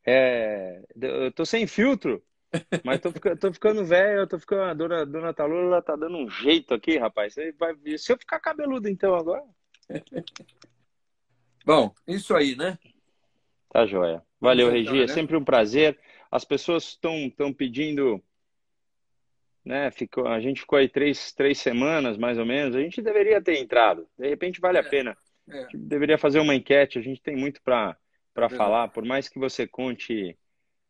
é, 0.05 0.83
eu 1.01 1.33
tô 1.33 1.45
sem 1.45 1.67
filtro, 1.67 2.23
mas 2.85 3.01
tô, 3.01 3.13
tô 3.13 3.53
ficando 3.53 3.85
velho, 3.85 4.27
tô 4.27 4.39
ficando. 4.39 4.63
A 4.63 4.75
dona, 4.75 5.07
dona 5.07 5.35
Talula 5.35 5.83
tá 5.83 5.97
dando 5.97 6.17
um 6.17 6.31
jeito 6.31 6.75
aqui, 6.75 6.97
rapaz. 6.97 7.35
Vai, 7.59 7.75
se 7.99 8.13
eu 8.13 8.19
ficar 8.19 8.41
cabeludo 8.41 8.89
então 8.89 9.15
agora. 9.15 9.45
Bom, 11.65 11.93
isso 12.07 12.35
aí, 12.35 12.55
né? 12.57 12.79
Tá 13.71 13.85
joia. 13.87 14.23
Valeu, 14.41 14.71
Regi. 14.71 15.03
É 15.03 15.07
né? 15.07 15.09
sempre 15.09 15.37
um 15.37 15.45
prazer. 15.45 15.99
As 16.31 16.45
pessoas 16.45 16.85
estão 16.85 17.31
tão 17.31 17.53
pedindo. 17.53 18.23
Né, 19.65 19.91
ficou, 19.91 20.29
a 20.29 20.39
gente 20.39 20.61
ficou 20.61 20.79
aí 20.79 20.89
três, 20.89 21.33
três 21.33 21.59
semanas, 21.59 22.17
mais 22.17 22.39
ou 22.39 22.47
menos. 22.47 22.77
A 22.77 22.81
gente 22.81 23.03
deveria 23.03 23.43
ter 23.43 23.59
entrado. 23.59 24.07
De 24.17 24.29
repente 24.29 24.61
vale 24.61 24.79
a 24.79 24.81
é. 24.83 24.89
pena. 24.89 25.17
É. 25.49 25.67
deveria 25.75 26.19
fazer 26.19 26.41
uma 26.41 26.55
enquete, 26.55 26.99
a 26.99 27.03
gente 27.03 27.23
tem 27.23 27.37
muito 27.37 27.63
para 27.63 27.97
é 28.37 28.49
falar, 28.49 28.89
por 28.89 29.05
mais 29.05 29.29
que 29.29 29.39
você 29.39 29.65
conte 29.67 30.37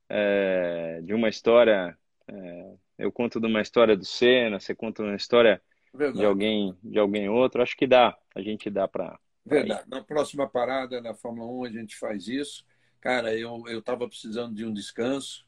é, 0.09 1.00
de 1.02 1.14
uma 1.14 1.28
história, 1.28 1.96
é, 2.28 2.72
eu 2.98 3.12
conto 3.12 3.40
de 3.40 3.46
uma 3.46 3.61
história 3.61 3.96
do 3.96 4.04
Senna, 4.04 4.61
você 4.61 4.74
conta 4.74 5.02
uma 5.02 5.16
história 5.16 5.61
Verdade. 5.92 6.18
de 6.18 6.24
alguém 6.24 6.76
de 6.82 6.98
alguém 6.98 7.28
outro, 7.28 7.62
acho 7.62 7.76
que 7.76 7.86
dá, 7.86 8.16
a 8.34 8.40
gente 8.40 8.70
dá 8.70 8.86
para... 8.86 9.18
Verdade, 9.44 9.88
na 9.88 10.02
próxima 10.02 10.48
parada 10.48 11.00
na 11.00 11.14
Fórmula 11.14 11.50
1 11.50 11.64
a 11.64 11.70
gente 11.70 11.96
faz 11.96 12.26
isso. 12.26 12.64
Cara, 13.00 13.34
eu 13.34 13.64
estava 13.78 14.09
precisando 14.09 14.54
de 14.54 14.64
um 14.64 14.72
descanso, 14.72 15.46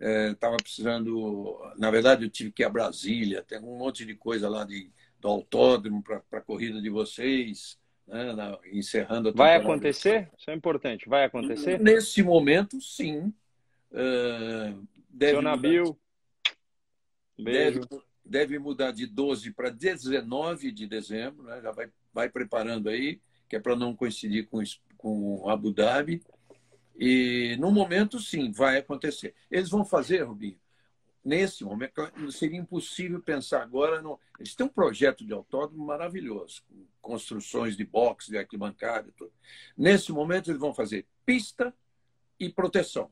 estava 0.00 0.54
é, 0.54 0.62
precisando, 0.62 1.60
na 1.76 1.90
verdade 1.90 2.24
eu 2.24 2.30
tive 2.30 2.50
que 2.50 2.62
ir 2.62 2.66
a 2.66 2.70
Brasília, 2.70 3.42
tem 3.42 3.58
um 3.58 3.76
monte 3.76 4.06
de 4.06 4.14
coisa 4.14 4.48
lá 4.48 4.64
de, 4.64 4.90
do 5.20 5.28
autódromo 5.28 6.02
para 6.02 6.22
a 6.32 6.40
corrida 6.40 6.80
de 6.80 6.88
vocês, 6.88 7.78
né, 8.06 8.32
na, 8.32 8.58
encerrando 8.72 9.28
a 9.28 9.32
Vai 9.32 9.56
acontecer? 9.56 10.30
Isso 10.38 10.50
é 10.50 10.54
importante. 10.54 11.08
Vai 11.08 11.24
acontecer? 11.24 11.78
Nesse 11.80 12.22
momento, 12.22 12.80
sim. 12.80 13.32
Uh, 13.94 14.86
deve 15.08 15.32
Seu 15.34 15.42
Nabil, 15.42 15.98
beijo. 17.38 17.80
Deve, 17.80 18.02
deve 18.24 18.58
mudar 18.58 18.90
de 18.90 19.06
12 19.06 19.52
para 19.52 19.70
19 19.70 20.72
de 20.72 20.86
dezembro, 20.86 21.44
né? 21.44 21.60
já 21.62 21.70
vai, 21.70 21.88
vai 22.12 22.28
preparando 22.28 22.88
aí, 22.88 23.20
que 23.48 23.54
é 23.54 23.60
para 23.60 23.76
não 23.76 23.94
coincidir 23.94 24.48
com, 24.48 24.60
com 24.96 25.48
Abu 25.48 25.72
Dhabi. 25.72 26.20
E 26.96 27.56
no 27.60 27.70
momento, 27.70 28.18
sim, 28.18 28.50
vai 28.50 28.78
acontecer. 28.78 29.34
Eles 29.48 29.70
vão 29.70 29.84
fazer, 29.84 30.22
Rubinho, 30.22 30.58
nesse 31.24 31.64
momento, 31.64 32.10
seria 32.30 32.58
impossível 32.58 33.20
pensar 33.22 33.62
agora. 33.62 34.02
No... 34.02 34.18
Eles 34.38 34.54
têm 34.54 34.66
um 34.66 34.70
projeto 34.70 35.24
de 35.24 35.32
autódromo 35.32 35.86
maravilhoso, 35.86 36.62
com 36.68 36.84
construções 37.00 37.76
de 37.76 37.84
box, 37.84 38.26
de 38.26 38.38
arquibancada 38.38 39.08
e 39.08 39.12
tudo. 39.12 39.32
Nesse 39.76 40.12
momento, 40.12 40.50
eles 40.50 40.60
vão 40.60 40.74
fazer 40.74 41.06
pista 41.24 41.74
e 42.38 42.48
proteção, 42.48 43.10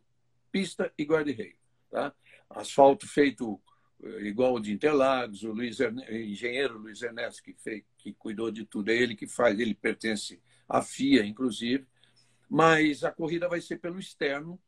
pista 0.53 0.92
e 0.96 1.05
guarda-reio. 1.05 1.57
Tá? 1.90 2.14
Asfalto 2.50 3.09
feito 3.09 3.61
eh, 4.03 4.22
igual 4.22 4.55
o 4.55 4.61
de 4.61 4.72
Interlagos, 4.72 5.42
o 5.42 5.53
Luiz 5.53 5.80
Erne... 5.80 6.05
o 6.05 6.14
engenheiro 6.14 6.78
Luiz 6.78 7.03
Ernesto, 7.03 7.42
que, 7.42 7.55
fez, 7.55 7.82
que 7.96 8.12
cuidou 8.12 8.50
de 8.50 8.64
tudo, 8.64 8.90
é 8.90 8.94
ele 8.94 9.16
que 9.16 9.26
faz, 9.26 9.59
ele 9.59 9.74
pertence 9.74 10.40
à 10.68 10.82
FIA, 10.82 11.24
inclusive, 11.24 11.86
mas 12.48 13.03
a 13.03 13.11
corrida 13.11 13.48
vai 13.48 13.61
ser 13.61 13.78
pelo 13.78 13.98
externo, 13.98 14.61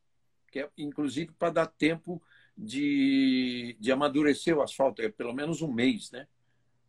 que 0.51 0.59
é 0.59 0.69
inclusive 0.77 1.31
para 1.37 1.53
dar 1.53 1.67
tempo 1.67 2.21
de, 2.57 3.75
de 3.79 3.91
amadurecer 3.91 4.57
o 4.57 4.61
asfalto, 4.61 5.01
é 5.01 5.09
pelo 5.09 5.33
menos 5.33 5.61
um 5.61 5.71
mês, 5.71 6.09
né? 6.11 6.27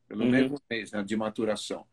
Pelo 0.08 0.24
uhum. 0.24 0.30
menos 0.30 0.52
um 0.52 0.64
mês 0.70 0.92
né, 0.92 1.02
de 1.02 1.16
maturação. 1.16 1.86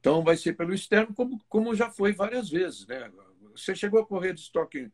Então 0.00 0.24
vai 0.24 0.36
ser 0.36 0.54
pelo 0.54 0.74
externo, 0.74 1.14
como, 1.14 1.38
como 1.48 1.74
já 1.74 1.90
foi 1.90 2.12
várias 2.12 2.50
vezes, 2.50 2.86
né? 2.86 3.10
Você 3.52 3.74
chegou 3.74 4.00
a 4.00 4.06
correr 4.06 4.32
de 4.34 4.40
estoque 4.40 4.90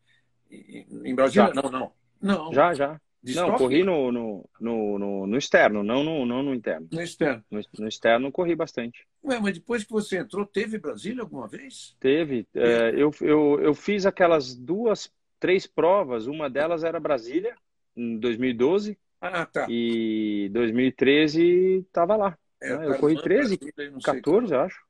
em, 0.50 1.14
Brasília? 1.14 1.52
Já. 1.54 1.62
Não, 1.62 1.70
não. 1.70 1.92
Não. 2.20 2.52
Já, 2.52 2.74
já. 2.74 3.00
De 3.22 3.34
não, 3.34 3.46
estoque? 3.46 3.58
corri 3.58 3.82
no, 3.82 4.12
no, 4.12 4.48
no, 4.60 5.26
no, 5.26 5.36
externo, 5.36 5.82
não 5.82 6.04
no, 6.04 6.24
não 6.24 6.44
no 6.44 6.54
interno. 6.54 6.86
No 6.92 7.00
externo. 7.00 7.44
No, 7.50 7.60
no, 7.78 7.88
externo 7.88 8.30
corri 8.30 8.54
bastante. 8.54 9.04
Ué, 9.24 9.40
mas 9.40 9.54
depois 9.54 9.82
que 9.82 9.90
você 9.90 10.18
entrou, 10.18 10.46
teve 10.46 10.78
Brasília 10.78 11.22
alguma 11.22 11.48
vez? 11.48 11.96
Teve. 11.98 12.46
É, 12.54 12.90
eu, 12.94 13.12
eu, 13.20 13.58
eu 13.60 13.74
fiz 13.74 14.06
aquelas 14.06 14.54
duas, 14.54 15.10
três 15.40 15.66
provas. 15.66 16.28
Uma 16.28 16.48
delas 16.48 16.84
era 16.84 17.00
Brasília, 17.00 17.56
em 17.96 18.16
2012. 18.16 18.96
Ah, 19.20 19.44
tá. 19.44 19.66
E 19.68 20.48
2013 20.52 21.78
estava 21.80 22.14
lá. 22.14 22.38
É, 22.62 22.72
eu 22.72 22.98
corri 22.98 23.20
13, 23.20 23.58
Brasília, 23.58 23.98
14, 24.04 24.54
eu 24.54 24.60
acho. 24.60 24.84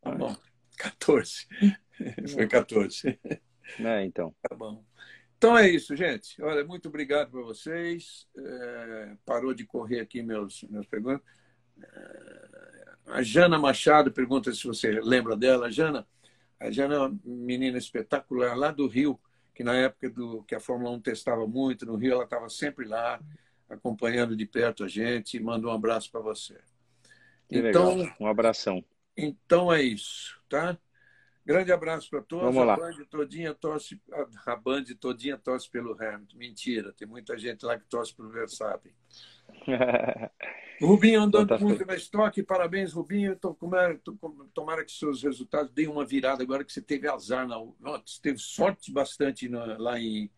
Tá 0.00 0.10
bom. 0.10 0.36
14. 0.78 1.46
Foi 2.34 2.48
14. 2.48 3.20
É, 3.78 4.04
então. 4.04 4.34
Tá 4.48 4.54
bom. 4.54 4.84
Então 5.36 5.58
é 5.58 5.68
isso, 5.68 5.96
gente. 5.96 6.40
Olha, 6.40 6.64
muito 6.64 6.88
obrigado 6.88 7.30
para 7.30 7.40
vocês. 7.40 8.28
É, 8.36 9.16
parou 9.24 9.52
de 9.52 9.64
correr 9.64 10.00
aqui 10.00 10.22
meus, 10.22 10.62
meus 10.70 10.86
perguntas. 10.86 11.26
É, 11.82 12.92
a 13.06 13.22
Jana 13.22 13.58
Machado 13.58 14.12
pergunta 14.12 14.52
se 14.52 14.64
você 14.64 15.00
lembra 15.00 15.36
dela. 15.36 15.70
Jana, 15.70 16.06
a 16.60 16.70
Jana 16.70 16.94
é 16.94 16.98
uma 16.98 17.18
menina 17.24 17.76
espetacular 17.76 18.56
lá 18.56 18.70
do 18.70 18.86
Rio, 18.86 19.18
que 19.52 19.64
na 19.64 19.74
época 19.74 20.10
do 20.10 20.44
que 20.44 20.54
a 20.54 20.60
Fórmula 20.60 20.92
1 20.92 21.00
testava 21.00 21.44
muito 21.46 21.84
no 21.84 21.96
Rio, 21.96 22.12
ela 22.12 22.24
estava 22.24 22.48
sempre 22.48 22.86
lá, 22.86 23.20
acompanhando 23.68 24.36
de 24.36 24.46
perto 24.46 24.84
a 24.84 24.88
gente. 24.88 25.40
Manda 25.40 25.66
um 25.66 25.72
abraço 25.72 26.10
para 26.10 26.20
você. 26.20 26.56
Que 27.48 27.58
então, 27.58 27.96
legal. 27.96 28.16
um 28.20 28.26
abração. 28.28 28.84
Então 29.16 29.72
é 29.72 29.82
isso, 29.82 30.40
tá? 30.48 30.78
Grande 31.44 31.72
abraço 31.72 32.08
para 32.08 32.22
todos. 32.22 32.44
Vamos 32.44 32.66
lá. 32.66 32.74
A 32.74 32.76
Band 32.76 33.04
todinha 33.10 33.52
torce, 33.52 34.00
a 34.46 34.56
Band 34.56 34.84
todinha 35.00 35.36
torce 35.36 35.68
pelo 35.68 35.92
Hamilton. 36.00 36.36
Mentira, 36.36 36.92
tem 36.92 37.06
muita 37.06 37.36
gente 37.36 37.64
lá 37.66 37.76
que 37.76 37.84
torce 37.86 38.14
pelo 38.14 38.30
Verstappen. 38.30 38.92
Rubinho 40.80 41.22
andando 41.22 41.58
muito 41.60 41.84
na 41.84 41.96
estoque. 41.96 42.42
Parabéns, 42.44 42.92
Rubinho. 42.92 43.36
Tomara, 43.36 44.00
tomara 44.54 44.84
que 44.84 44.92
seus 44.92 45.22
resultados 45.22 45.72
deem 45.72 45.88
uma 45.88 46.04
virada 46.04 46.42
agora 46.42 46.64
que 46.64 46.72
você 46.72 46.80
teve 46.80 47.08
azar. 47.08 47.46
Na, 47.46 47.58
você 47.58 48.20
teve 48.22 48.38
sorte 48.38 48.92
bastante 48.92 49.48
na, 49.48 49.76
lá 49.78 49.98
em, 49.98 50.30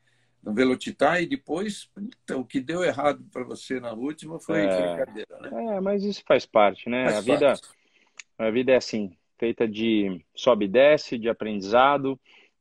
no 0.42 0.55
Velocitar 0.55 1.22
e 1.22 1.26
depois 1.26 1.90
então, 2.22 2.40
o 2.40 2.46
que 2.46 2.61
deu 2.61 2.82
errado 2.82 3.22
para 3.30 3.44
você 3.44 3.78
na 3.78 3.92
última 3.92 4.40
foi 4.40 4.62
é, 4.62 4.96
brincadeira. 4.96 5.38
Né? 5.40 5.76
É, 5.76 5.80
mas 5.80 6.02
isso 6.02 6.22
faz 6.26 6.46
parte, 6.46 6.88
né? 6.88 7.05
Faz 7.05 7.16
a, 7.16 7.20
vida, 7.20 7.55
a 8.38 8.50
vida 8.50 8.72
é 8.72 8.76
assim 8.76 9.14
feita 9.39 9.66
de 9.66 10.24
sobe 10.35 10.66
e 10.66 10.68
desce, 10.68 11.18
de 11.18 11.28
aprendizado, 11.28 12.18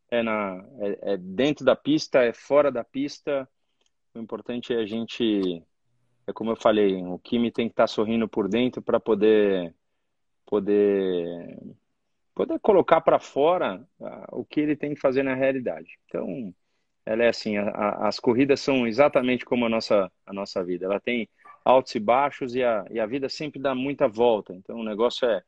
é, 0.09 0.21
na, 0.21 0.63
é, 0.79 1.13
é 1.13 1.17
dentro 1.17 1.65
da 1.65 1.75
pista, 1.75 2.23
é 2.23 2.33
fora 2.33 2.71
da 2.71 2.83
pista. 2.83 3.47
O 4.13 4.19
importante 4.19 4.73
é 4.73 4.77
a 4.77 4.85
gente, 4.85 5.63
é 6.27 6.33
como 6.33 6.51
eu 6.51 6.55
falei, 6.55 7.03
o 7.03 7.17
Kimi 7.19 7.51
tem 7.51 7.67
que 7.67 7.73
estar 7.73 7.83
tá 7.83 7.87
sorrindo 7.87 8.27
por 8.27 8.47
dentro 8.47 8.81
para 8.81 8.99
poder, 8.99 9.73
poder, 10.45 11.57
poder 12.35 12.59
colocar 12.59 13.01
para 13.01 13.19
fora 13.19 13.87
o 14.31 14.45
que 14.45 14.59
ele 14.59 14.75
tem 14.75 14.93
que 14.93 15.01
fazer 15.01 15.23
na 15.23 15.33
realidade. 15.33 15.97
Então, 16.05 16.53
ela 17.05 17.23
é 17.23 17.29
assim, 17.29 17.57
a, 17.57 17.69
a, 17.69 18.07
as 18.07 18.19
corridas 18.19 18.61
são 18.61 18.87
exatamente 18.87 19.43
como 19.45 19.65
a 19.65 19.69
nossa, 19.69 20.11
a 20.25 20.33
nossa 20.33 20.63
vida. 20.63 20.85
Ela 20.85 20.99
tem 20.99 21.27
altos 21.65 21.95
e 21.95 21.99
baixos 21.99 22.55
e 22.55 22.63
a, 22.63 22.85
e 22.89 22.99
a 22.99 23.05
vida 23.05 23.29
sempre 23.29 23.59
dá 23.59 23.73
muita 23.73 24.07
volta. 24.07 24.53
Então, 24.53 24.79
o 24.79 24.83
negócio 24.83 25.27
é 25.27 25.41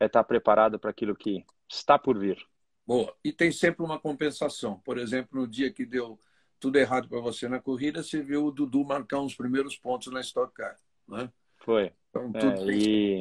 é 0.00 0.06
estar 0.06 0.24
preparado 0.24 0.78
para 0.78 0.90
aquilo 0.90 1.14
que 1.14 1.44
está 1.68 1.98
por 1.98 2.18
vir. 2.18 2.42
Boa. 2.86 3.14
E 3.22 3.32
tem 3.32 3.52
sempre 3.52 3.84
uma 3.84 4.00
compensação. 4.00 4.80
Por 4.80 4.98
exemplo, 4.98 5.40
no 5.40 5.46
dia 5.46 5.70
que 5.70 5.84
deu 5.84 6.18
tudo 6.58 6.76
errado 6.76 7.08
para 7.08 7.20
você 7.20 7.48
na 7.48 7.60
corrida, 7.60 8.02
você 8.02 8.22
viu 8.22 8.46
o 8.46 8.50
Dudu 8.50 8.84
marcar 8.84 9.20
uns 9.20 9.34
primeiros 9.34 9.76
pontos 9.76 10.12
na 10.12 10.20
Stock 10.20 10.52
Car, 10.52 10.76
né? 11.06 11.30
Foi. 11.58 11.92
Então, 12.08 12.32
tudo 12.32 12.70
é, 12.70 12.74
e, 12.74 13.20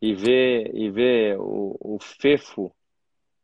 e 0.00 0.14
ver 0.14 0.74
e 0.74 0.90
ver 0.90 1.38
o, 1.38 1.76
o 1.78 1.98
Fefo, 2.00 2.74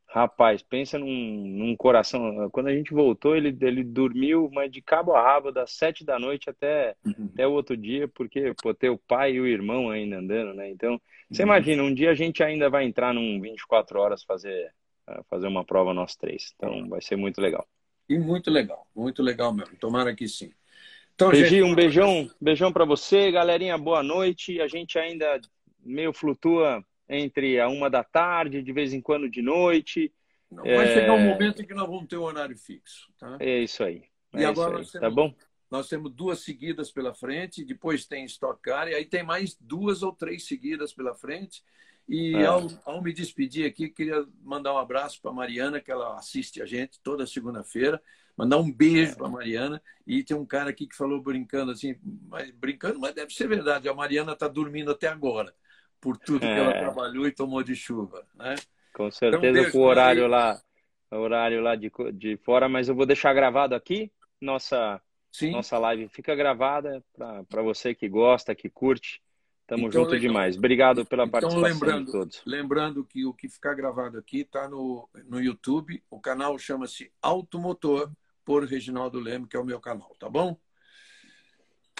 rapaz, 0.08 0.62
pensa 0.62 0.98
num, 0.98 1.06
num, 1.06 1.76
coração. 1.76 2.48
Quando 2.50 2.68
a 2.68 2.74
gente 2.74 2.94
voltou, 2.94 3.36
ele, 3.36 3.56
ele 3.60 3.84
dormiu, 3.84 4.48
mas 4.52 4.70
de 4.70 4.80
cabo 4.80 5.14
a 5.14 5.22
rabo, 5.22 5.52
das 5.52 5.72
sete 5.72 6.04
da 6.04 6.18
noite 6.18 6.48
até, 6.48 6.94
uhum. 7.04 7.28
até 7.32 7.46
o 7.46 7.52
outro 7.52 7.76
dia, 7.76 8.08
porque 8.08 8.54
pô, 8.62 8.72
ter 8.72 8.90
o 8.90 8.98
pai 8.98 9.32
e 9.32 9.40
o 9.40 9.46
irmão 9.46 9.90
ainda 9.90 10.18
andando, 10.18 10.54
né? 10.54 10.70
Então 10.70 11.00
você 11.30 11.42
uhum. 11.42 11.48
imagina, 11.48 11.82
um 11.82 11.94
dia 11.94 12.10
a 12.10 12.14
gente 12.14 12.42
ainda 12.42 12.70
vai 12.70 12.84
entrar 12.84 13.12
num 13.12 13.40
24 13.40 13.98
horas 14.00 14.22
fazer, 14.22 14.72
fazer 15.28 15.48
uma 15.48 15.64
prova 15.64 15.92
nós 15.92 16.16
três. 16.16 16.52
Então 16.56 16.88
vai 16.88 17.02
ser 17.02 17.16
muito 17.16 17.40
legal. 17.40 17.66
E 18.08 18.18
muito 18.18 18.50
legal, 18.50 18.86
muito 18.94 19.22
legal 19.22 19.52
mesmo. 19.52 19.76
Tomara 19.76 20.14
que 20.14 20.28
sim. 20.28 20.50
Então, 21.14 21.30
Regi, 21.30 21.48
gente... 21.48 21.62
um 21.62 21.74
beijão, 21.74 22.30
beijão 22.40 22.72
para 22.72 22.84
você, 22.84 23.30
galerinha. 23.32 23.76
Boa 23.76 24.02
noite. 24.02 24.60
A 24.60 24.68
gente 24.68 24.98
ainda 24.98 25.40
meio 25.82 26.12
flutua 26.12 26.84
entre 27.08 27.60
a 27.60 27.68
uma 27.68 27.88
da 27.88 28.02
tarde, 28.02 28.62
de 28.62 28.72
vez 28.72 28.92
em 28.92 29.00
quando 29.00 29.28
de 29.28 29.42
noite. 29.42 30.12
Não, 30.50 30.62
vai 30.62 30.88
é... 30.88 30.94
chegar 30.94 31.12
um 31.14 31.24
momento 31.24 31.62
em 31.62 31.66
que 31.66 31.74
nós 31.74 31.88
vamos 31.88 32.06
ter 32.06 32.16
um 32.16 32.22
horário 32.22 32.56
fixo, 32.56 33.12
tá? 33.18 33.36
É 33.40 33.58
isso 33.58 33.82
aí. 33.82 34.04
É 34.32 34.40
e 34.40 34.44
agora 34.44 34.78
aí, 34.78 34.86
tá 34.86 35.10
bom? 35.10 35.34
Nós 35.70 35.88
temos 35.88 36.12
duas 36.12 36.40
seguidas 36.40 36.92
pela 36.92 37.12
frente, 37.12 37.64
depois 37.64 38.06
tem 38.06 38.24
Stock 38.24 38.60
Car, 38.62 38.88
e 38.88 38.94
aí 38.94 39.04
tem 39.04 39.22
mais 39.22 39.56
duas 39.60 40.02
ou 40.02 40.12
três 40.12 40.46
seguidas 40.46 40.92
pela 40.92 41.14
frente. 41.14 41.62
E 42.08 42.36
é. 42.36 42.46
ao, 42.46 42.68
ao, 42.84 43.02
me 43.02 43.12
despedir 43.12 43.66
aqui, 43.66 43.88
queria 43.88 44.24
mandar 44.42 44.72
um 44.72 44.78
abraço 44.78 45.20
para 45.20 45.32
Mariana, 45.32 45.80
que 45.80 45.90
ela 45.90 46.16
assiste 46.16 46.62
a 46.62 46.66
gente 46.66 47.00
toda 47.00 47.26
segunda-feira. 47.26 48.00
Mandar 48.36 48.58
um 48.58 48.70
beijo 48.70 49.12
é. 49.12 49.14
para 49.16 49.28
Mariana. 49.28 49.82
E 50.06 50.22
tem 50.22 50.36
um 50.36 50.46
cara 50.46 50.70
aqui 50.70 50.86
que 50.86 50.94
falou 50.94 51.20
brincando 51.20 51.72
assim, 51.72 51.96
mas, 52.28 52.50
brincando, 52.52 53.00
mas 53.00 53.14
deve 53.14 53.32
ser 53.32 53.48
verdade. 53.48 53.88
A 53.88 53.94
Mariana 53.94 54.32
está 54.32 54.46
dormindo 54.46 54.92
até 54.92 55.08
agora, 55.08 55.52
por 56.06 56.16
tudo 56.16 56.46
é. 56.46 56.54
que 56.54 56.60
ela 56.60 56.70
é. 56.70 56.78
trabalhou 56.78 57.26
e 57.26 57.32
tomou 57.32 57.64
de 57.64 57.74
chuva. 57.74 58.24
Né? 58.36 58.54
Com 58.94 59.10
certeza, 59.10 59.58
então, 59.58 59.72
com 59.72 59.78
o 59.78 59.82
horário 59.82 60.28
lá, 60.28 60.56
horário 61.10 61.60
lá 61.60 61.74
de, 61.74 61.90
de 62.14 62.36
fora, 62.36 62.68
mas 62.68 62.88
eu 62.88 62.94
vou 62.94 63.04
deixar 63.04 63.34
gravado 63.34 63.74
aqui 63.74 64.12
nossa 64.40 65.02
Sim. 65.32 65.50
Nossa 65.50 65.76
live 65.76 66.08
fica 66.08 66.34
gravada 66.34 67.04
para 67.48 67.60
você 67.60 67.94
que 67.94 68.08
gosta, 68.08 68.54
que 68.54 68.70
curte. 68.70 69.20
Tamo 69.66 69.88
então, 69.88 70.00
junto 70.00 70.12
legal. 70.12 70.28
demais. 70.28 70.56
Obrigado 70.56 71.04
pela 71.04 71.24
então, 71.24 71.32
participação 71.32 71.74
lembrando, 71.74 72.06
de 72.06 72.12
todos. 72.12 72.42
Lembrando 72.46 73.04
que 73.04 73.26
o 73.26 73.34
que 73.34 73.46
ficar 73.46 73.74
gravado 73.74 74.16
aqui 74.16 74.42
está 74.42 74.66
no, 74.66 75.06
no 75.26 75.38
YouTube. 75.38 76.02
O 76.08 76.18
canal 76.20 76.56
chama-se 76.58 77.12
Automotor 77.20 78.10
por 78.46 78.64
Reginaldo 78.64 79.20
Leme, 79.20 79.46
que 79.46 79.58
é 79.58 79.60
o 79.60 79.64
meu 79.64 79.78
canal, 79.78 80.16
tá 80.18 80.30
bom? 80.30 80.56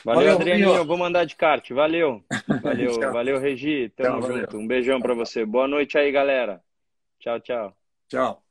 Valeu, 0.06 0.20
valeu 0.20 0.34
Adrianinho. 0.36 0.76
Eu 0.76 0.84
vou 0.84 0.96
mandar 0.96 1.24
de 1.24 1.34
kart. 1.34 1.68
Valeu. 1.72 2.22
Valeu, 2.62 3.12
valeu, 3.12 3.40
Regi. 3.40 3.88
Tamo 3.88 4.20
tchau, 4.20 4.22
junto. 4.22 4.46
Valeu. 4.52 4.60
Um 4.60 4.66
beijão 4.66 5.00
para 5.00 5.14
você. 5.14 5.44
Boa 5.44 5.66
noite 5.66 5.98
aí, 5.98 6.12
galera. 6.12 6.62
Tchau, 7.18 7.40
tchau. 7.40 7.76
Tchau. 8.08 8.45